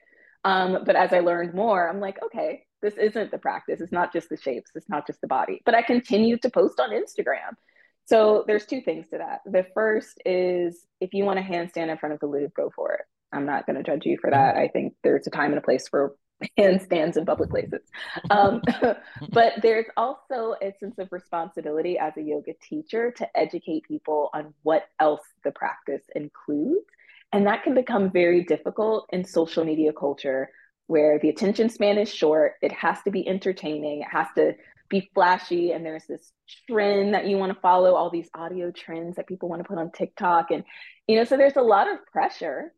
Um, 0.46 0.84
but 0.86 0.96
as 0.96 1.12
I 1.12 1.20
learned 1.20 1.54
more, 1.54 1.90
I'm 1.90 2.00
like, 2.00 2.22
okay, 2.24 2.64
this 2.82 2.94
isn't 2.96 3.32
the 3.32 3.38
practice. 3.38 3.82
It's 3.82 3.92
not 3.92 4.14
just 4.14 4.30
the 4.30 4.38
shapes. 4.38 4.72
It's 4.76 4.90
not 4.90 5.08
just 5.08 5.20
the 5.20 5.28
body. 5.28 5.62
But 5.66 5.76
I 5.76 5.82
continued 5.82 6.42
to 6.44 6.50
post 6.50 6.80
on 6.80 6.92
Instagram. 6.92 7.56
So 8.06 8.44
there's 8.48 8.66
two 8.66 8.82
things 8.82 9.08
to 9.10 9.18
that. 9.18 9.42
The 9.46 9.66
first 9.74 10.22
is 10.26 10.86
if 11.02 11.14
you 11.14 11.24
want 11.24 11.40
to 11.40 11.44
handstand 11.44 11.90
in 11.90 11.98
front 11.98 12.14
of 12.14 12.20
the 12.20 12.28
Louvre, 12.28 12.52
go 12.56 12.72
for 12.76 12.94
it. 12.94 13.02
I'm 13.34 13.46
not 13.46 13.66
going 13.66 13.78
to 13.78 13.84
judge 13.84 14.06
you 14.06 14.18
for 14.20 14.30
that. 14.30 14.56
I 14.56 14.68
think 14.68 14.94
there's 15.04 15.28
a 15.28 15.32
time 15.32 15.52
and 15.52 15.58
a 15.58 15.62
place 15.62 15.88
for 15.88 16.16
handstands 16.60 17.18
in 17.18 17.26
public 17.26 17.50
places. 17.50 17.82
Um, 18.30 18.62
but 19.32 19.54
there's 19.62 19.88
also 19.98 20.56
a 20.62 20.74
sense 20.80 21.00
of 21.00 21.08
responsibility 21.12 21.98
as 21.98 22.14
a 22.18 22.22
yoga 22.22 22.54
teacher 22.62 23.12
to 23.18 23.28
educate 23.38 23.84
people 23.88 24.30
on 24.34 24.54
what 24.64 24.84
else 25.00 25.22
the 25.44 25.52
practice 25.52 26.04
includes. 26.16 26.86
And 27.34 27.48
that 27.48 27.64
can 27.64 27.74
become 27.74 28.12
very 28.12 28.44
difficult 28.44 29.08
in 29.12 29.26
social 29.26 29.66
media 29.66 29.92
culture 29.92 30.50
where 30.88 31.18
the 31.20 31.30
attention 31.30 31.70
span 31.70 31.98
is 31.98 32.14
short, 32.14 32.54
it 32.62 32.72
has 32.72 33.02
to 33.02 33.12
be 33.12 33.28
entertaining, 33.28 34.02
it 34.02 34.08
has 34.12 34.28
to 34.36 34.54
be 34.90 35.10
flashy 35.14 35.72
and 35.72 35.86
there's 35.86 36.06
this 36.06 36.32
trend 36.68 37.14
that 37.14 37.28
you 37.28 37.38
want 37.38 37.54
to 37.54 37.60
follow 37.60 37.96
all 37.96 38.10
these 38.10 38.30
audio 38.36 38.72
trends 38.72 39.16
that 39.16 39.28
people 39.28 39.50
want 39.50 39.62
to 39.62 39.68
put 39.68 39.78
on 39.78 39.92
TikTok 39.92 40.52
and 40.52 40.64
you 41.08 41.16
know 41.16 41.24
so 41.24 41.38
there's 41.38 41.56
a 41.56 41.62
lot 41.62 41.92
of 41.92 42.06
pressure 42.12 42.72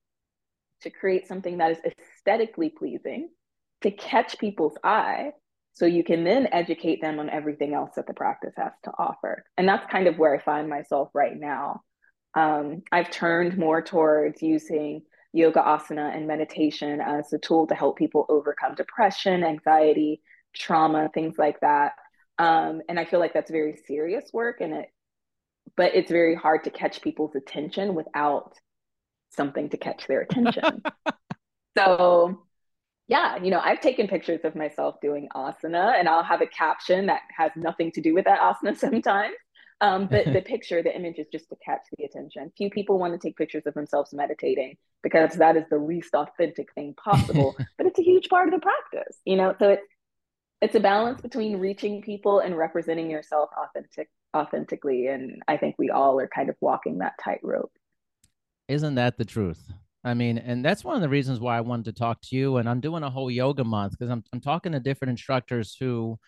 to 0.82 0.90
create 0.90 1.28
something 1.28 1.58
that 1.58 1.72
is 1.72 1.80
aesthetically 1.86 2.70
pleasing 2.70 3.30
to 3.82 3.92
catch 3.92 4.38
people's 4.40 4.78
eye 4.84 5.32
so 5.74 5.86
you 5.86 6.04
can 6.04 6.24
then 6.24 6.48
educate 6.52 7.02
them 7.02 7.20
on 7.20 7.30
everything 7.30 7.76
else 7.76 7.92
that 7.96 8.08
the 8.08 8.14
practice 8.14 8.54
has 8.58 8.72
to 8.84 8.92
offer. 8.98 9.46
And 9.58 9.70
that's 9.70 9.86
kind 9.92 10.08
of 10.08 10.18
where 10.18 10.34
I 10.34 10.40
find 10.42 10.68
myself 10.68 11.10
right 11.14 11.38
now. 11.38 11.82
Um, 12.34 12.82
I've 12.92 13.12
turned 13.12 13.60
more 13.60 13.84
towards 13.84 14.42
using 14.42 15.04
yoga 15.34 15.60
asana 15.60 16.16
and 16.16 16.26
meditation 16.26 17.00
as 17.00 17.32
a 17.32 17.38
tool 17.38 17.68
to 17.68 17.76
help 17.76 17.96
people 17.96 18.26
overcome 18.28 18.74
depression 18.74 19.44
anxiety 19.44 20.20
trauma, 20.56 21.10
things 21.14 21.36
like 21.38 21.60
that. 21.62 21.94
Um, 22.40 22.82
and 22.88 23.00
I 23.00 23.06
feel 23.06 23.20
like 23.20 23.34
that's 23.34 23.52
very 23.52 23.78
serious 23.88 24.30
work 24.32 24.62
and 24.62 24.74
it, 24.74 24.90
but 25.76 25.96
it's 25.96 26.12
very 26.12 26.36
hard 26.36 26.64
to 26.66 26.70
catch 26.70 27.02
people's 27.02 27.36
attention 27.36 27.96
without 27.96 28.54
something 29.30 29.70
to 29.70 29.78
catch 29.78 30.08
their 30.08 30.22
attention. 30.22 30.84
so 31.78 32.42
yeah, 33.08 33.42
you 33.42 33.52
know, 33.52 33.62
I've 33.64 33.80
taken 33.80 34.08
pictures 34.08 34.42
of 34.44 34.56
myself 34.56 34.96
doing 35.02 35.30
asana 35.34 35.98
and 35.98 36.10
I'll 36.10 36.24
have 36.24 36.42
a 36.42 36.48
caption 36.48 37.06
that 37.06 37.22
has 37.36 37.52
nothing 37.56 37.92
to 37.94 38.02
do 38.02 38.14
with 38.14 38.26
that 38.26 38.40
asana 38.40 38.78
sometimes. 38.78 39.36
Um, 39.80 40.08
but 40.08 40.26
the 40.26 40.42
picture, 40.46 40.84
the 40.84 40.96
image 40.96 41.20
is 41.20 41.28
just 41.32 41.50
to 41.50 41.56
catch 41.64 41.82
the 41.98 42.06
attention. 42.06 42.52
Few 42.58 42.70
people 42.70 43.00
want 43.00 43.14
to 43.14 43.20
take 43.20 43.38
pictures 43.38 43.64
of 43.66 43.76
themselves 43.76 44.14
meditating 44.14 44.78
because 45.04 45.36
that 45.36 45.56
is 45.56 45.64
the 45.70 45.78
least 45.78 46.14
authentic 46.16 46.74
thing 46.74 46.96
possible, 46.96 47.56
but 47.78 47.88
it's 47.88 48.00
a 48.00 48.04
huge 48.04 48.28
part 48.28 48.48
of 48.48 48.54
the 48.54 48.60
practice, 48.60 49.18
you 49.24 49.36
know? 49.36 49.56
So 49.60 49.70
it's 49.70 49.84
it's 50.62 50.76
a 50.76 50.80
balance 50.80 51.22
between 51.22 51.58
reaching 51.58 52.02
people 52.02 52.40
and 52.40 52.58
representing 52.58 53.10
yourself 53.10 53.50
authentic 53.58 54.10
authentically 54.36 55.08
and 55.08 55.42
i 55.48 55.56
think 55.58 55.76
we 55.78 55.90
all 55.90 56.20
are 56.20 56.28
kind 56.28 56.50
of 56.50 56.56
walking 56.62 57.00
that 57.00 57.14
tightrope. 57.24 57.72
Isn't 58.68 58.96
that 58.96 59.18
the 59.18 59.26
truth? 59.26 59.72
I 60.04 60.14
mean 60.14 60.38
and 60.38 60.64
that's 60.64 60.84
one 60.84 60.96
of 60.96 61.02
the 61.02 61.10
reasons 61.10 61.40
why 61.40 61.58
i 61.58 61.62
wanted 61.62 61.86
to 61.86 61.94
talk 61.94 62.22
to 62.24 62.36
you 62.36 62.58
and 62.58 62.70
i'm 62.70 62.80
doing 62.80 63.04
a 63.04 63.10
whole 63.10 63.32
yoga 63.32 63.64
month 63.64 63.94
because 63.94 64.12
I'm, 64.12 64.24
I'm 64.34 64.42
talking 64.42 64.74
to 64.74 64.80
different 64.80 65.12
instructors 65.12 65.76
who 65.80 66.20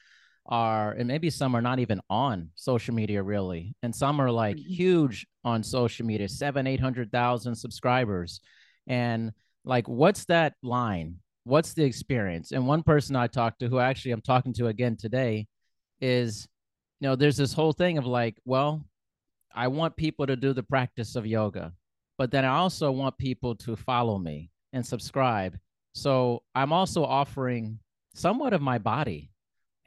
are 0.46 0.94
and 0.94 1.08
maybe 1.08 1.30
some 1.30 1.56
are 1.56 1.62
not 1.62 1.80
even 1.80 2.02
on 2.10 2.50
social 2.56 2.96
media 2.96 3.22
really 3.22 3.76
and 3.84 3.96
some 3.96 4.20
are 4.20 4.32
like 4.32 4.56
mm-hmm. 4.56 4.74
huge 4.74 5.28
on 5.44 5.64
social 5.64 6.06
media 6.06 6.28
seven 6.28 6.66
eight 6.66 6.80
hundred 6.80 7.12
thousand 7.12 7.56
subscribers 7.56 8.42
and 8.88 9.32
like 9.64 9.88
what's 9.88 10.26
that 10.26 10.54
line 10.64 11.18
what's 11.50 11.74
the 11.74 11.84
experience 11.84 12.52
and 12.52 12.66
one 12.66 12.84
person 12.84 13.16
i 13.16 13.26
talked 13.26 13.60
to 13.60 13.68
who 13.68 13.80
actually 13.80 14.12
i'm 14.12 14.22
talking 14.22 14.54
to 14.54 14.68
again 14.68 14.96
today 14.96 15.48
is 16.00 16.48
you 17.00 17.08
know 17.08 17.16
there's 17.16 17.38
this 17.38 17.54
whole 17.54 17.74
thing 17.74 17.98
of 17.98 18.06
like 18.06 18.38
well 18.46 18.86
i 19.56 19.68
want 19.68 19.96
people 19.96 20.28
to 20.28 20.36
do 20.36 20.54
the 20.54 20.62
practice 20.62 21.16
of 21.16 21.26
yoga 21.26 21.74
but 22.20 22.30
then 22.30 22.46
i 22.46 22.56
also 22.56 22.92
want 22.92 23.18
people 23.18 23.56
to 23.56 23.76
follow 23.76 24.20
me 24.20 24.52
and 24.74 24.86
subscribe 24.86 25.58
so 25.96 26.44
i'm 26.54 26.72
also 26.72 27.04
offering 27.04 27.80
somewhat 28.14 28.54
of 28.54 28.62
my 28.62 28.78
body 28.78 29.32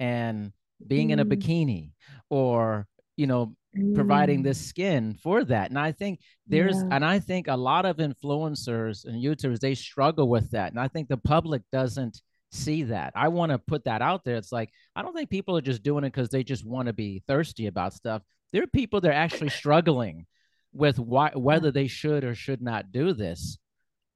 and 0.00 0.52
being 0.88 1.09
mm. 1.09 1.12
in 1.12 1.21
a 1.21 1.25
mm. 1.25 1.33
bikini 1.33 1.92
or 2.28 2.88
you 3.16 3.28
know 3.28 3.54
mm. 3.76 3.95
providing 3.95 4.43
this 4.43 4.61
skin 4.61 5.14
for 5.23 5.45
that. 5.45 5.71
And 5.71 5.79
i 5.79 5.93
think 5.93 6.21
there's 6.47 6.76
yeah. 6.76 6.88
and 6.91 7.05
i 7.05 7.19
think 7.19 7.49
a 7.49 7.57
lot 7.57 7.85
of 7.87 7.97
influencers 7.97 9.05
and 9.05 9.23
youtubers 9.23 9.61
they 9.61 9.75
struggle 9.75 10.29
with 10.29 10.50
that. 10.50 10.73
And 10.73 10.81
i 10.81 10.88
think 10.88 11.09
the 11.09 11.17
public 11.17 11.62
doesn't 11.73 12.21
see 12.50 12.83
that. 12.85 13.12
I 13.17 13.29
want 13.29 13.50
to 13.50 13.59
put 13.59 13.85
that 13.85 14.02
out 14.02 14.25
there. 14.25 14.37
It's 14.37 14.52
like 14.52 14.71
i 14.95 15.02
don't 15.02 15.14
think 15.14 15.31
people 15.31 15.57
are 15.57 15.62
just 15.62 15.83
doing 15.83 16.05
it 16.05 16.12
because 16.12 16.31
they 16.31 16.45
just 16.45 16.64
want 16.64 16.87
to 16.87 16.93
be 16.93 17.23
thirsty 17.26 17.67
about 17.67 17.95
stuff. 17.95 18.23
There 18.52 18.62
are 18.62 18.69
people 18.69 19.00
that 19.00 19.09
are 19.09 19.12
actually 19.12 19.50
struggling 19.50 20.26
with 20.73 20.99
why 20.99 21.31
whether 21.35 21.71
they 21.71 21.87
should 21.87 22.25
or 22.25 22.35
should 22.35 22.62
not 22.62 22.93
do 22.93 23.12
this 23.12 23.59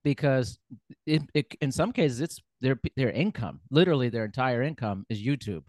because 0.02 0.58
it, 1.04 1.22
it, 1.34 1.52
in 1.60 1.72
some 1.72 1.92
cases 1.92 2.20
it's 2.20 2.40
their 2.60 2.80
their 2.96 3.10
income. 3.10 3.60
Literally 3.70 4.08
their 4.08 4.24
entire 4.24 4.62
income 4.62 5.04
is 5.08 5.20
youtube. 5.20 5.64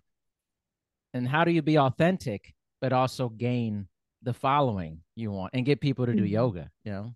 And 1.13 1.27
how 1.27 1.43
do 1.43 1.51
you 1.51 1.61
be 1.61 1.77
authentic 1.77 2.53
but 2.81 2.93
also 2.93 3.29
gain 3.29 3.87
the 4.23 4.33
following 4.33 5.01
you 5.15 5.31
want 5.31 5.51
and 5.53 5.65
get 5.65 5.79
people 5.79 6.05
to 6.05 6.13
do 6.13 6.23
mm-hmm. 6.23 6.33
yoga 6.33 6.69
you 6.83 6.91
know 6.91 7.13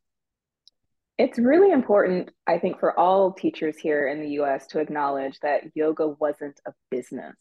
it's 1.17 1.37
really 1.37 1.71
important 1.71 2.29
i 2.47 2.57
think 2.57 2.79
for 2.79 2.97
all 2.97 3.33
teachers 3.33 3.77
here 3.77 4.07
in 4.07 4.21
the 4.21 4.27
us 4.27 4.67
to 4.67 4.79
acknowledge 4.79 5.39
that 5.41 5.63
yoga 5.75 6.07
wasn't 6.07 6.59
a 6.67 6.71
business 6.89 7.35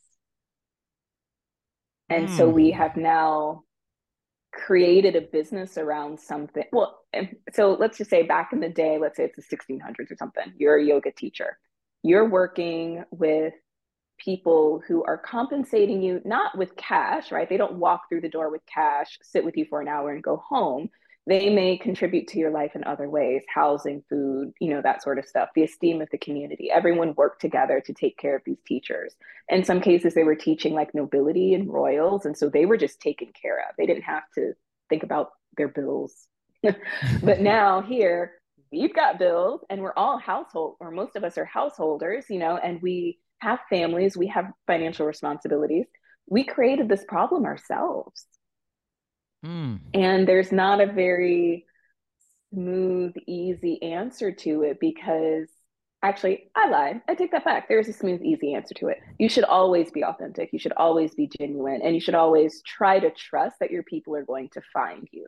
and 2.08 2.28
mm. 2.28 2.36
so 2.36 2.48
we 2.48 2.70
hmm. 2.72 2.78
have 2.78 2.96
now 2.96 3.62
created 4.52 5.14
a 5.14 5.20
business 5.20 5.78
around 5.78 6.18
something 6.18 6.64
well 6.72 6.98
so 7.52 7.76
let's 7.78 7.98
just 7.98 8.10
say 8.10 8.22
back 8.22 8.52
in 8.52 8.60
the 8.60 8.68
day 8.68 8.98
let's 8.98 9.16
say 9.16 9.24
it's 9.24 9.36
the 9.36 9.56
1600s 9.56 10.10
or 10.10 10.16
something 10.18 10.52
you're 10.58 10.76
a 10.76 10.84
yoga 10.84 11.12
teacher 11.12 11.56
you're 12.02 12.28
working 12.28 13.04
with 13.10 13.54
people 14.22 14.82
who 14.86 15.02
are 15.04 15.18
compensating 15.18 16.02
you 16.02 16.20
not 16.24 16.56
with 16.56 16.76
cash, 16.76 17.32
right? 17.32 17.48
They 17.48 17.56
don't 17.56 17.78
walk 17.78 18.08
through 18.08 18.20
the 18.20 18.28
door 18.28 18.50
with 18.50 18.62
cash, 18.66 19.18
sit 19.22 19.44
with 19.44 19.56
you 19.56 19.66
for 19.68 19.80
an 19.80 19.88
hour 19.88 20.12
and 20.12 20.22
go 20.22 20.36
home. 20.36 20.90
They 21.26 21.50
may 21.50 21.76
contribute 21.76 22.28
to 22.28 22.38
your 22.38 22.50
life 22.50 22.74
in 22.74 22.82
other 22.84 23.08
ways, 23.08 23.42
housing, 23.54 24.02
food, 24.08 24.52
you 24.60 24.70
know, 24.70 24.80
that 24.82 25.02
sort 25.02 25.18
of 25.18 25.26
stuff, 25.26 25.50
the 25.54 25.62
esteem 25.62 26.00
of 26.00 26.08
the 26.10 26.18
community. 26.18 26.70
Everyone 26.70 27.14
worked 27.14 27.40
together 27.40 27.80
to 27.84 27.92
take 27.92 28.16
care 28.16 28.34
of 28.34 28.42
these 28.44 28.60
teachers. 28.66 29.14
In 29.48 29.62
some 29.62 29.80
cases, 29.80 30.14
they 30.14 30.24
were 30.24 30.34
teaching 30.34 30.74
like 30.74 30.94
nobility 30.94 31.54
and 31.54 31.72
royals. 31.72 32.24
And 32.24 32.36
so 32.36 32.48
they 32.48 32.66
were 32.66 32.78
just 32.78 33.00
taken 33.00 33.28
care 33.40 33.58
of. 33.60 33.76
They 33.76 33.86
didn't 33.86 34.04
have 34.04 34.24
to 34.36 34.54
think 34.88 35.02
about 35.02 35.30
their 35.56 35.68
bills. 35.68 36.26
but 36.62 36.76
now 37.40 37.82
here, 37.82 38.32
we've 38.72 38.94
got 38.94 39.18
bills 39.18 39.62
and 39.68 39.80
we're 39.80 39.94
all 39.96 40.18
household, 40.18 40.76
or 40.80 40.90
most 40.90 41.16
of 41.16 41.24
us 41.24 41.38
are 41.38 41.44
householders, 41.44 42.26
you 42.28 42.38
know, 42.38 42.56
and 42.56 42.80
we 42.82 43.18
have 43.40 43.58
families, 43.68 44.16
we 44.16 44.28
have 44.28 44.52
financial 44.66 45.06
responsibilities. 45.06 45.86
We 46.26 46.44
created 46.44 46.88
this 46.88 47.04
problem 47.04 47.44
ourselves. 47.44 48.26
Mm. 49.44 49.80
And 49.94 50.28
there's 50.28 50.52
not 50.52 50.80
a 50.80 50.86
very 50.86 51.64
smooth, 52.52 53.14
easy 53.26 53.82
answer 53.82 54.32
to 54.32 54.62
it 54.62 54.78
because 54.80 55.48
actually, 56.02 56.50
I 56.54 56.68
lied. 56.68 57.02
I 57.08 57.14
take 57.14 57.32
that 57.32 57.44
back. 57.44 57.68
There's 57.68 57.88
a 57.88 57.92
smooth, 57.92 58.22
easy 58.22 58.54
answer 58.54 58.74
to 58.76 58.88
it. 58.88 58.98
You 59.18 59.28
should 59.28 59.44
always 59.44 59.90
be 59.90 60.04
authentic. 60.04 60.50
You 60.52 60.58
should 60.58 60.72
always 60.72 61.14
be 61.14 61.30
genuine. 61.38 61.80
And 61.82 61.94
you 61.94 62.00
should 62.00 62.14
always 62.14 62.62
try 62.66 63.00
to 63.00 63.10
trust 63.10 63.56
that 63.60 63.70
your 63.70 63.82
people 63.82 64.14
are 64.16 64.24
going 64.24 64.50
to 64.50 64.62
find 64.72 65.08
you. 65.10 65.26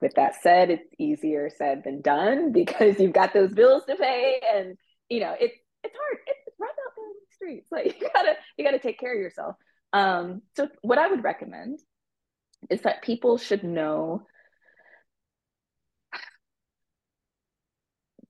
With 0.00 0.14
that 0.14 0.34
said, 0.42 0.70
it's 0.70 0.94
easier 0.98 1.50
said 1.56 1.82
than 1.84 2.00
done 2.00 2.52
because 2.54 2.98
you've 2.98 3.12
got 3.12 3.34
those 3.34 3.52
bills 3.52 3.84
to 3.86 3.96
pay 3.96 4.40
and 4.54 4.76
you 5.10 5.20
know, 5.20 5.34
it's 5.38 5.56
it's 5.82 5.94
hard. 5.94 6.18
It's 6.46 6.56
rough 6.58 6.70
out 6.70 6.92
there 6.96 7.04
in 7.04 7.12
the 7.18 7.29
streets. 7.40 7.66
Like 7.72 8.00
you 8.00 8.08
gotta 8.12 8.34
you 8.56 8.64
gotta 8.64 8.78
take 8.78 8.98
care 8.98 9.14
of 9.14 9.20
yourself. 9.20 9.56
Um, 9.92 10.42
so 10.56 10.68
what 10.82 10.98
I 10.98 11.08
would 11.08 11.24
recommend 11.24 11.80
is 12.68 12.82
that 12.82 13.02
people 13.02 13.38
should 13.38 13.64
know. 13.64 14.22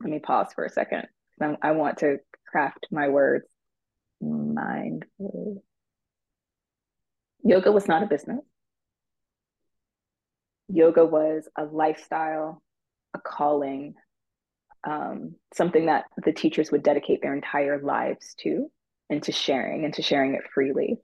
Let 0.00 0.10
me 0.10 0.18
pause 0.20 0.48
for 0.54 0.64
a 0.64 0.70
second. 0.70 1.06
I 1.62 1.72
want 1.72 1.98
to 1.98 2.18
craft 2.46 2.86
my 2.90 3.08
words 3.08 3.46
mindfully. 4.22 5.62
Yoga 7.42 7.72
was 7.72 7.88
not 7.88 8.02
a 8.02 8.06
business. 8.06 8.44
Yoga 10.68 11.06
was 11.06 11.48
a 11.56 11.64
lifestyle, 11.64 12.62
a 13.14 13.18
calling, 13.18 13.94
um, 14.84 15.34
something 15.54 15.86
that 15.86 16.04
the 16.22 16.32
teachers 16.32 16.70
would 16.70 16.82
dedicate 16.82 17.22
their 17.22 17.34
entire 17.34 17.80
lives 17.80 18.34
to 18.40 18.70
and 19.10 19.22
to 19.24 19.32
sharing 19.32 19.84
and 19.84 19.92
to 19.94 20.02
sharing 20.02 20.34
it 20.34 20.44
freely. 20.54 20.98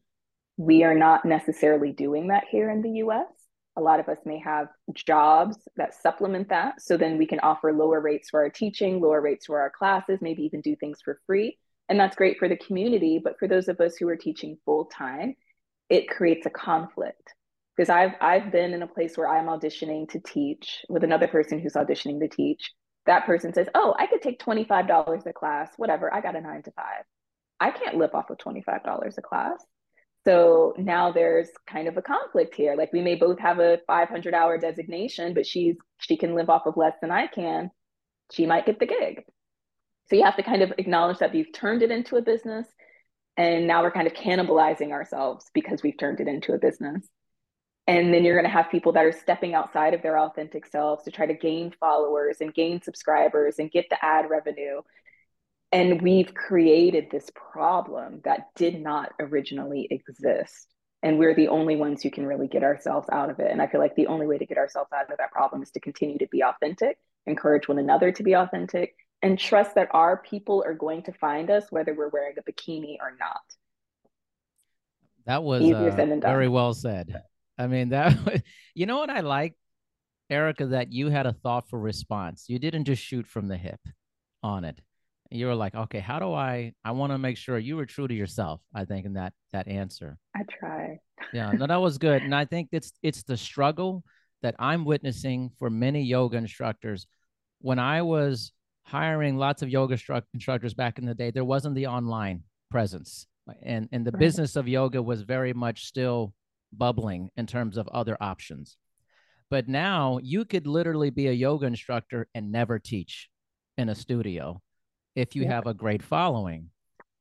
We 0.57 0.85
are 0.85 0.95
not 0.95 1.25
necessarily 1.25 1.93
doing 1.93 2.29
that 2.29 2.45
here 2.51 2.71
in 2.71 2.81
the 2.81 3.03
US. 3.03 3.27
A 3.77 3.83
lot 3.83 4.01
of 4.01 4.09
us 4.09 4.19
may 4.25 4.39
have 4.39 4.69
jobs 4.95 5.59
that 5.77 5.95
supplement 5.95 6.49
that. 6.49 6.81
So 6.81 6.97
then 6.97 7.19
we 7.19 7.27
can 7.27 7.41
offer 7.41 7.75
lower 7.75 8.01
rates 8.01 8.31
for 8.31 8.41
our 8.41 8.49
teaching, 8.49 9.01
lower 9.01 9.21
rates 9.21 9.47
for 9.47 9.61
our 9.61 9.71
classes, 9.71 10.21
maybe 10.23 10.45
even 10.45 10.63
do 10.63 10.75
things 10.77 11.01
for 11.05 11.21
free. 11.27 11.59
And 11.91 12.01
that's 12.01 12.17
great 12.17 12.39
for 12.39 12.49
the 12.49 12.57
community. 12.57 13.21
But 13.23 13.39
for 13.39 13.47
those 13.47 13.69
of 13.69 13.81
us 13.81 13.97
who 13.97 14.09
are 14.09 14.17
teaching 14.17 14.57
full 14.65 14.87
time, 14.87 15.35
it 15.91 16.09
creates 16.09 16.47
a 16.47 16.51
conflict 16.51 17.35
because 17.77 17.91
I've 17.91 18.13
I've 18.21 18.51
been 18.51 18.73
in 18.73 18.83
a 18.83 18.89
place 18.89 19.17
where 19.17 19.29
I'm 19.29 19.47
auditioning 19.47 20.09
to 20.11 20.21
teach 20.21 20.85
with 20.89 21.05
another 21.05 21.29
person 21.29 21.61
who's 21.61 21.75
auditioning 21.75 22.21
to 22.21 22.29
teach, 22.29 22.73
that 23.07 23.27
person 23.27 23.53
says, 23.53 23.69
Oh, 23.75 23.95
I 23.99 24.07
could 24.07 24.23
take 24.23 24.41
$25 24.41 25.27
a 25.27 25.33
class, 25.33 25.71
whatever, 25.77 26.13
I 26.13 26.21
got 26.21 26.37
a 26.37 26.41
nine 26.41 26.63
to 26.63 26.71
five. 26.73 27.05
I 27.61 27.71
can't 27.71 27.97
live 27.97 28.15
off 28.15 28.31
of 28.31 28.39
$25 28.39 29.19
a 29.19 29.23
class. 29.23 29.65
So 30.25 30.75
now 30.77 31.13
there's 31.13 31.49
kind 31.69 31.87
of 31.87 31.97
a 31.97 32.03
conflict 32.03 32.55
here. 32.55 32.75
Like 32.77 32.93
we 32.93 33.01
may 33.01 33.15
both 33.15 33.39
have 33.39 33.61
a 33.61 33.79
500 33.87 34.35
hour 34.35 34.59
designation, 34.59 35.35
but 35.35 35.47
she's 35.47 35.77
she 35.99 36.17
can 36.17 36.35
live 36.35 36.51
off 36.51 36.67
of 36.67 36.77
less 36.77 36.95
than 37.01 37.11
I 37.11 37.29
can. 37.29 37.71
She 38.33 38.45
might 38.45 38.67
get 38.67 38.81
the 38.81 38.87
gig. 38.87 39.23
So 40.11 40.17
you 40.17 40.25
have 40.25 40.37
to 40.37 40.43
kind 40.43 40.63
of 40.63 40.73
acknowledge 40.79 41.19
that 41.19 41.33
we've 41.33 41.53
turned 41.53 41.83
it 41.83 41.91
into 41.91 42.17
a 42.17 42.23
business 42.23 42.67
and 43.37 43.67
now 43.67 43.83
we're 43.83 43.91
kind 43.91 44.07
of 44.07 44.15
cannibalizing 44.15 44.93
ourselves 44.93 45.51
because 45.53 45.83
we've 45.83 45.99
turned 45.99 46.21
it 46.21 46.29
into 46.29 46.55
a 46.55 46.59
business. 46.59 47.07
And 47.87 48.13
then 48.13 48.25
you're 48.25 48.35
going 48.35 48.51
to 48.51 48.51
have 48.51 48.71
people 48.71 48.93
that 48.93 49.05
are 49.05 49.13
stepping 49.13 49.55
outside 49.55 49.95
of 49.95 50.03
their 50.03 50.19
authentic 50.19 50.67
selves 50.67 51.05
to 51.05 51.11
try 51.11 51.27
to 51.27 51.35
gain 51.35 51.73
followers 51.79 52.39
and 52.41 52.53
gain 52.53 52.83
subscribers 52.83 53.59
and 53.59 53.71
get 53.71 53.87
the 53.91 54.05
ad 54.05 54.29
revenue. 54.29 54.81
And 55.73 56.01
we've 56.01 56.33
created 56.33 57.09
this 57.11 57.31
problem 57.35 58.21
that 58.25 58.49
did 58.55 58.81
not 58.81 59.13
originally 59.19 59.89
exist. 59.91 60.69
And 61.03 61.19
we're 61.19 61.35
the 61.35 61.49
only 61.49 61.77
ones 61.77 62.03
who 62.03 62.11
can 62.11 62.27
really 62.27 62.49
get 62.49 62.63
ourselves 62.63 63.09
out 63.13 63.31
of 63.31 63.39
it. 63.41 63.51
And 63.51 63.61
I 63.61 63.67
feel 63.67 63.81
like 63.81 63.95
the 63.95 64.07
only 64.07 64.27
way 64.27 64.39
to 64.39 64.47
get 64.47 64.59
ourselves 64.59 64.91
out 64.93 65.11
of 65.11 65.19
that 65.19 65.33
problem 65.33 65.63
is 65.63 65.71
to 65.73 65.81
continue 65.81 66.19
to 66.19 66.27
be 66.29 66.43
authentic, 66.43 66.99
encourage 67.27 67.69
one 67.69 67.79
another 67.79 68.13
to 68.13 68.23
be 68.23 68.35
authentic, 68.35 68.95
and 69.23 69.39
trust 69.39 69.75
that 69.75 69.89
our 69.93 70.17
people 70.17 70.63
are 70.65 70.75
going 70.75 71.03
to 71.03 71.13
find 71.13 71.51
us 71.51 71.67
whether 71.71 71.95
we're 71.95 72.09
wearing 72.09 72.37
a 72.39 72.43
bikini 72.51 72.97
or 73.01 73.15
not. 73.19 73.41
That 75.27 75.43
was 75.43 75.63
uh, 75.63 76.21
very 76.21 76.49
well 76.49 76.73
said. 76.73 77.23
I 77.59 77.67
mean, 77.67 77.89
that, 77.91 78.43
you 78.75 78.87
know 78.87 78.99
what 78.99 79.11
I 79.11 79.21
like, 79.21 79.55
Erica, 80.31 80.67
that 80.69 80.93
you 80.93 81.11
had 81.11 81.27
a 81.27 81.33
thoughtful 81.33 81.79
response. 81.79 82.45
You 82.49 82.59
didn't 82.59 82.85
just 82.85 83.03
shoot 83.03 83.27
from 83.27 83.49
the 83.49 83.57
hip 83.57 83.81
on 84.43 84.65
it. 84.65 84.81
You 85.31 85.47
were 85.47 85.55
like, 85.55 85.75
okay, 85.75 85.99
how 86.01 86.19
do 86.19 86.33
I, 86.33 86.73
I 86.85 86.93
want 86.93 87.13
to 87.13 87.19
make 87.19 87.37
sure 87.37 87.59
you 87.59 87.77
were 87.77 87.87
true 87.87 88.07
to 88.07 88.15
yourself, 88.15 88.61
I 88.75 88.85
think, 88.85 89.07
in 89.07 89.15
that, 89.15 89.33
that 89.53 89.69
answer. 89.69 90.19
I 90.35 90.41
try. 90.49 90.99
yeah, 91.33 91.53
no, 91.53 91.67
that 91.69 91.81
was 91.81 91.99
good. 91.99 92.23
And 92.23 92.35
I 92.35 92.45
think 92.45 92.69
it's, 92.73 92.93
it's 93.03 93.23
the 93.23 93.37
struggle 93.37 94.05
that 94.43 94.55
I'm 94.59 94.85
witnessing 94.85 95.51
for 95.59 95.71
many 95.71 96.03
yoga 96.03 96.37
instructors. 96.37 97.07
When 97.61 97.79
I 97.79 98.03
was 98.03 98.53
hiring 98.85 99.37
lots 99.37 99.63
of 99.63 99.69
yoga 99.69 99.99
instructors 100.35 100.75
back 100.75 100.99
in 100.99 101.07
the 101.07 101.15
day, 101.15 101.31
there 101.31 101.45
wasn't 101.45 101.75
the 101.75 101.87
online 101.89 102.45
presence 102.71 103.27
uh, 103.49 103.55
and 103.63 103.89
and 103.93 104.07
the 104.07 104.13
Right. 104.13 104.21
business 104.21 104.57
of 104.57 104.69
yoga 104.69 105.03
was 105.03 105.23
very 105.23 105.53
much 105.53 105.87
still 105.87 106.35
bubbling 106.73 107.31
in 107.37 107.47
terms 107.47 107.77
of 107.77 107.89
other 107.89 108.17
options. 108.21 108.77
But 109.51 109.69
now 109.69 110.19
you 110.23 110.45
could 110.45 110.67
literally 110.67 111.11
be 111.11 111.29
a 111.29 111.33
yoga 111.33 111.67
instructor 111.67 112.29
and 112.35 112.51
never 112.51 112.79
teach 112.79 113.29
in 113.79 113.89
a 113.89 113.95
studio 113.95 114.61
if 115.17 115.35
you 115.35 115.43
Yeah. 115.43 115.55
have 115.55 115.67
a 115.67 115.75
great 115.75 116.03
following. 116.03 116.71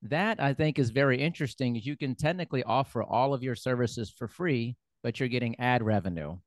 That 0.03 0.39
I 0.39 0.53
think 0.53 0.77
is 0.77 0.91
very 0.91 1.19
interesting. 1.19 1.75
is 1.75 1.86
You 1.86 1.97
can 1.97 2.13
technically 2.13 2.63
offer 2.63 3.01
all 3.01 3.34
of 3.34 3.41
your 3.41 3.55
services 3.55 4.12
for 4.12 4.27
free, 4.27 4.75
but 5.01 5.19
you're 5.19 5.29
getting 5.29 5.60
ad 5.60 5.81
revenue 5.81 6.38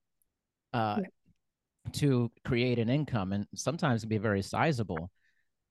uh, 0.73 1.01
to 1.95 2.31
create 2.45 2.79
an 2.79 2.89
income, 2.89 3.33
and 3.33 3.47
sometimes 3.55 4.03
can 4.03 4.11
be 4.11 4.19
very 4.19 4.43
sizable. 4.43 5.11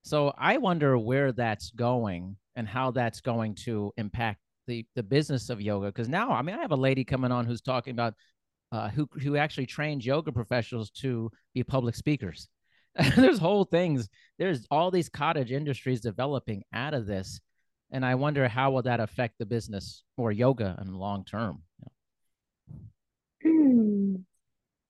So 0.01 0.33
I 0.37 0.57
wonder 0.57 0.97
where 0.97 1.31
that's 1.31 1.71
going 1.71 2.35
and 2.55 2.67
how 2.67 2.91
that's 2.91 3.21
going 3.21 3.55
to 3.55 3.93
impact 3.97 4.39
the 4.65 4.85
the 4.95 5.03
business 5.03 5.49
of 5.49 5.61
yoga. 5.61 5.87
Because 5.87 6.09
now, 6.09 6.31
I 6.31 6.41
mean, 6.41 6.55
I 6.55 6.61
have 6.61 6.71
a 6.71 6.75
lady 6.75 7.05
coming 7.05 7.31
on 7.31 7.45
who's 7.45 7.61
talking 7.61 7.91
about 7.91 8.15
uh, 8.71 8.89
who 8.89 9.07
who 9.21 9.37
actually 9.37 9.67
trains 9.67 10.05
yoga 10.05 10.31
professionals 10.31 10.89
to 10.91 11.31
be 11.53 11.63
public 11.63 11.95
speakers. 11.95 12.49
there's 13.15 13.39
whole 13.39 13.65
things. 13.65 14.09
There's 14.37 14.65
all 14.71 14.91
these 14.91 15.09
cottage 15.09 15.51
industries 15.51 16.01
developing 16.01 16.63
out 16.73 16.93
of 16.93 17.05
this, 17.05 17.39
and 17.91 18.05
I 18.05 18.15
wonder 18.15 18.47
how 18.47 18.71
will 18.71 18.83
that 18.83 18.99
affect 18.99 19.37
the 19.37 19.45
business 19.45 20.03
or 20.15 20.31
yoga 20.31 20.77
in 20.81 20.93
long 20.93 21.23
term. 21.25 21.63
Hmm. 23.43 24.15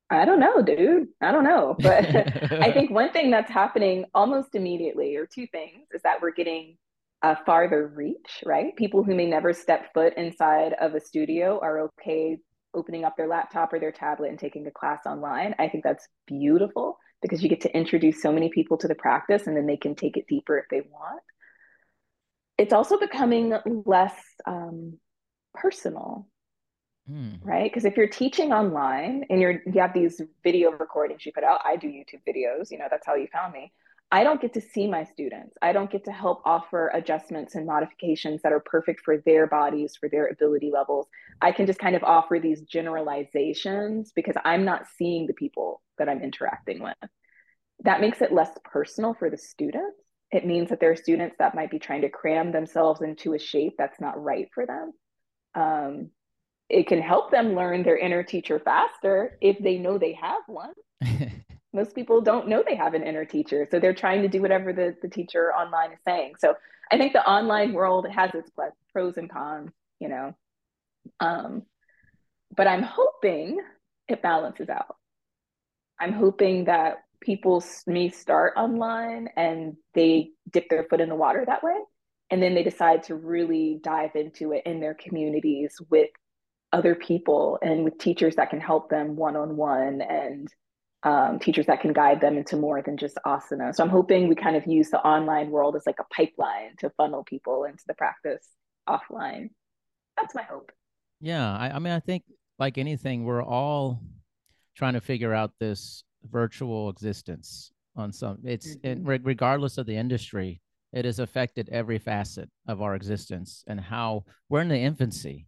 I 0.10 0.24
don't 0.24 0.40
know, 0.40 0.62
dude. 0.62 1.10
I 1.22 1.32
don't 1.32 1.44
know. 1.44 1.76
But 1.82 2.06
I 2.54 2.72
think 2.72 2.92
one 2.92 3.12
thing 3.12 3.30
that's 3.30 3.52
happening 3.52 4.06
almost 4.14 4.56
immediately, 4.56 5.16
or 5.18 5.26
two 5.26 5.48
things, 5.48 5.88
is 5.94 6.02
that 6.04 6.22
we're 6.22 6.32
getting 6.32 6.78
a 7.24 7.36
farther 7.46 7.88
reach, 7.88 8.44
right? 8.46 8.76
People 8.76 9.04
who 9.04 9.16
may 9.16 9.26
never 9.26 9.52
step 9.52 9.94
foot 9.94 10.14
inside 10.16 10.74
of 10.80 10.96
a 10.96 11.02
studio 11.02 11.60
are 11.62 11.80
okay 11.80 12.38
opening 12.74 13.04
up 13.04 13.18
their 13.18 13.28
laptop 13.28 13.74
or 13.74 13.80
their 13.80 13.92
tablet 13.92 14.30
and 14.30 14.40
taking 14.40 14.68
a 14.68 14.72
class 14.72 15.00
online. 15.06 15.56
I 15.58 15.68
think 15.68 15.84
that's 15.84 16.08
beautiful 16.28 16.98
because 17.22 17.42
you 17.42 17.50
get 17.50 17.62
to 17.62 17.76
introduce 17.76 18.22
so 18.22 18.32
many 18.32 18.50
people 18.50 18.78
to 18.78 18.88
the 18.88 18.96
practice 18.96 19.48
and 19.48 19.58
then 19.58 19.66
they 19.66 19.78
can 19.78 19.96
take 19.96 20.18
it 20.18 20.28
deeper 20.28 20.58
if 20.58 20.66
they 20.70 20.82
want. 20.82 21.22
It's 22.58 22.74
also 22.74 22.98
becoming 22.98 23.54
less 23.86 24.16
um, 24.46 24.98
personal 25.54 26.28
Hmm. 27.08 27.36
right? 27.42 27.72
Because 27.72 27.86
if 27.86 27.96
you're 27.96 28.08
teaching 28.10 28.52
online 28.52 29.24
and 29.30 29.40
you're 29.40 29.62
you 29.66 29.80
have 29.80 29.94
these 29.94 30.22
video 30.44 30.72
recordings 30.72 31.26
you 31.26 31.32
put 31.32 31.44
out, 31.46 31.62
I 31.64 31.78
do 31.78 31.88
YouTube 31.88 32.22
videos, 32.28 32.70
you 32.70 32.78
know, 32.78 32.88
that's 32.92 33.06
how 33.06 33.16
you 33.16 33.28
found 33.32 33.54
me. 33.54 33.72
I 34.12 34.24
don't 34.24 34.42
get 34.42 34.54
to 34.54 34.62
see 34.62 34.88
my 34.88 35.04
students. 35.06 35.58
I 35.62 35.74
don't 35.74 35.92
get 35.92 36.06
to 36.06 36.12
help 36.12 36.42
offer 36.46 36.90
adjustments 36.94 37.56
and 37.56 37.66
modifications 37.66 38.42
that 38.42 38.54
are 38.54 38.60
perfect 38.62 39.02
for 39.04 39.18
their 39.20 39.48
bodies, 39.48 39.96
for 39.98 40.10
their 40.10 40.28
ability 40.28 40.72
levels. 40.74 41.08
I 41.42 41.52
can 41.52 41.66
just 41.66 41.80
kind 41.80 41.96
of 41.96 42.04
offer 42.04 42.40
these 42.40 42.62
generalizations 42.62 44.12
because 44.14 44.36
I'm 44.44 44.66
not 44.66 44.88
seeing 44.98 45.28
the 45.28 45.34
people 45.34 45.82
that 45.98 46.10
I'm 46.10 46.22
interacting 46.22 46.82
with. 46.82 47.10
That 47.84 48.02
makes 48.02 48.22
it 48.22 48.32
less 48.32 48.52
personal 48.64 49.14
for 49.14 49.30
the 49.30 49.38
students. 49.38 50.02
It 50.32 50.46
means 50.46 50.70
that 50.70 50.80
there 50.80 50.92
are 50.92 50.96
students 50.96 51.36
that 51.40 51.56
might 51.56 51.72
be 51.72 51.80
trying 51.80 52.02
to 52.02 52.10
cram 52.10 52.52
themselves 52.52 53.02
into 53.02 53.34
a 53.34 53.40
shape 53.40 53.74
that's 53.78 54.00
not 54.02 54.22
right 54.22 54.50
for 54.54 54.66
them. 54.66 54.92
Um, 55.56 56.10
it 56.70 56.88
can 56.88 57.02
help 57.02 57.32
them 57.32 57.56
learn 57.56 57.84
their 57.84 57.98
inner 57.98 58.24
teacher 58.24 58.60
faster 58.60 59.38
if 59.42 59.58
they 59.60 59.78
know 59.78 59.98
they 59.98 60.14
have 60.14 60.42
one. 60.48 60.74
Most 61.74 61.96
people 61.96 62.22
don't 62.22 62.48
know 62.48 62.64
they 62.66 62.76
have 62.76 62.94
an 62.94 63.04
inner 63.04 63.26
teacher. 63.26 63.68
So 63.70 63.80
they're 63.80 63.94
trying 63.94 64.22
to 64.24 64.28
do 64.28 64.42
whatever 64.42 64.74
the, 64.74 64.96
the 65.02 65.08
teacher 65.08 65.54
online 65.54 65.94
is 65.94 66.00
saying. 66.06 66.34
So 66.40 66.56
I 66.92 66.98
think 66.98 67.14
the 67.14 67.26
online 67.26 67.74
world 67.74 68.08
has 68.10 68.32
its 68.34 68.50
pros 68.92 69.18
and 69.18 69.30
cons, 69.30 69.72
you 70.00 70.10
know. 70.10 70.36
Um, 71.20 71.64
but 72.56 72.68
I'm 72.68 72.84
hoping 72.84 73.60
it 74.08 74.22
balances 74.22 74.70
out. 74.70 74.96
I'm 76.00 76.14
hoping 76.14 76.66
that 76.66 76.98
people 77.22 77.64
may 77.86 78.10
start 78.10 78.54
online 78.56 79.30
and 79.36 79.76
they 79.94 80.32
dip 80.52 80.70
their 80.70 80.84
foot 80.84 81.02
in 81.02 81.10
the 81.10 81.16
water 81.16 81.44
that 81.46 81.64
way. 81.64 81.76
And 82.30 82.42
then 82.44 82.56
they 82.56 82.64
decide 82.64 83.04
to 83.04 83.16
really 83.16 83.80
dive 83.82 84.12
into 84.16 84.52
it 84.52 84.64
in 84.66 84.80
their 84.80 84.94
communities 84.94 85.76
with 85.90 86.10
other 86.74 86.96
people 86.96 87.58
and 87.62 87.84
with 87.84 87.98
teachers 87.98 88.36
that 88.36 88.50
can 88.50 88.60
help 88.60 88.90
them 88.90 89.16
one 89.16 89.36
on 89.36 89.56
one 89.56 90.02
and 90.02 90.48
um, 91.04 91.40
teachers 91.40 91.68
that 91.68 91.80
can 91.80 91.94
guide 91.94 92.20
them 92.20 92.38
into 92.38 92.58
more 92.58 92.82
than 92.82 92.98
just 92.98 93.18
asana. 93.26 93.74
So 93.74 93.84
I'm 93.84 93.90
hoping 93.90 94.28
we 94.28 94.36
kind 94.36 94.58
of 94.58 94.66
use 94.68 94.90
the 94.90 95.00
online 95.00 95.52
world 95.52 95.76
as 95.76 95.84
like 95.86 96.00
a 96.00 96.14
pipeline 96.14 96.76
to 96.80 96.90
funnel 96.98 97.24
people 97.24 97.64
into 97.64 97.84
the 97.88 97.94
practice 97.94 98.46
offline. 98.90 99.50
That's 100.18 100.36
my 100.36 100.44
hope. 100.44 100.72
Yeah, 101.22 101.56
I, 101.56 101.72
I 101.76 101.80
mean, 101.80 101.94
I 101.94 102.00
think 102.00 102.24
like 102.60 102.78
anything, 102.78 103.24
we're 103.24 103.44
all 103.44 104.02
trying 104.78 104.94
to 104.94 105.02
figure 105.02 105.34
out 105.34 105.52
this 105.60 106.04
virtual 106.24 106.90
existence 106.90 107.72
on 107.96 108.12
some. 108.14 108.38
It's 108.44 108.76
Mhm. 108.76 108.86
it, 109.10 109.24
regardless 109.24 109.78
of 109.80 109.88
the 109.88 109.96
industry, 109.98 110.62
it 110.94 111.04
has 111.04 111.18
affected 111.20 111.68
every 111.70 111.98
facet 111.98 112.50
of 112.68 112.82
our 112.82 112.96
existence 112.96 113.64
and 113.68 113.80
how 113.82 114.24
we're 114.50 114.62
in 114.62 114.68
the 114.68 114.78
infancy. 114.78 115.48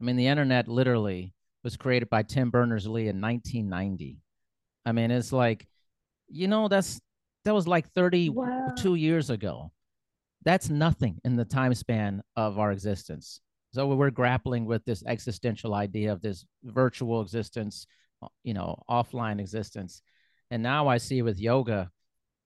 I 0.00 0.04
mean, 0.04 0.16
the 0.16 0.26
internet 0.26 0.66
literally 0.66 1.34
was 1.62 1.76
created 1.76 2.10
by 2.10 2.24
Tim 2.24 2.50
Berners 2.50 2.86
Lee 2.88 3.08
in 3.08 3.20
1990. 3.20 4.20
I 4.84 4.92
mean, 4.92 5.10
it's 5.12 5.32
like, 5.32 5.68
you 6.28 6.48
know, 6.48 6.66
that's 6.68 7.00
that 7.44 7.54
was 7.54 7.68
like 7.68 7.88
32 7.92 8.32
Wow. 8.90 8.94
years 8.96 9.30
ago. 9.30 9.70
That's 10.44 10.68
nothing 10.68 11.20
in 11.24 11.36
the 11.36 11.44
time 11.44 11.74
span 11.74 12.22
of 12.36 12.58
our 12.58 12.72
existence. 12.72 13.40
So 13.72 13.94
we're 13.94 14.10
grappling 14.10 14.64
with 14.66 14.84
this 14.84 15.02
existential 15.06 15.74
idea 15.74 16.12
of 16.12 16.22
this 16.22 16.44
virtual 16.64 17.20
existence, 17.20 17.86
you 18.42 18.54
know, 18.54 18.82
offline 18.88 19.40
existence. 19.40 20.02
And 20.50 20.62
now 20.62 20.88
I 20.88 20.98
see 20.98 21.22
with 21.22 21.38
yoga, 21.40 21.90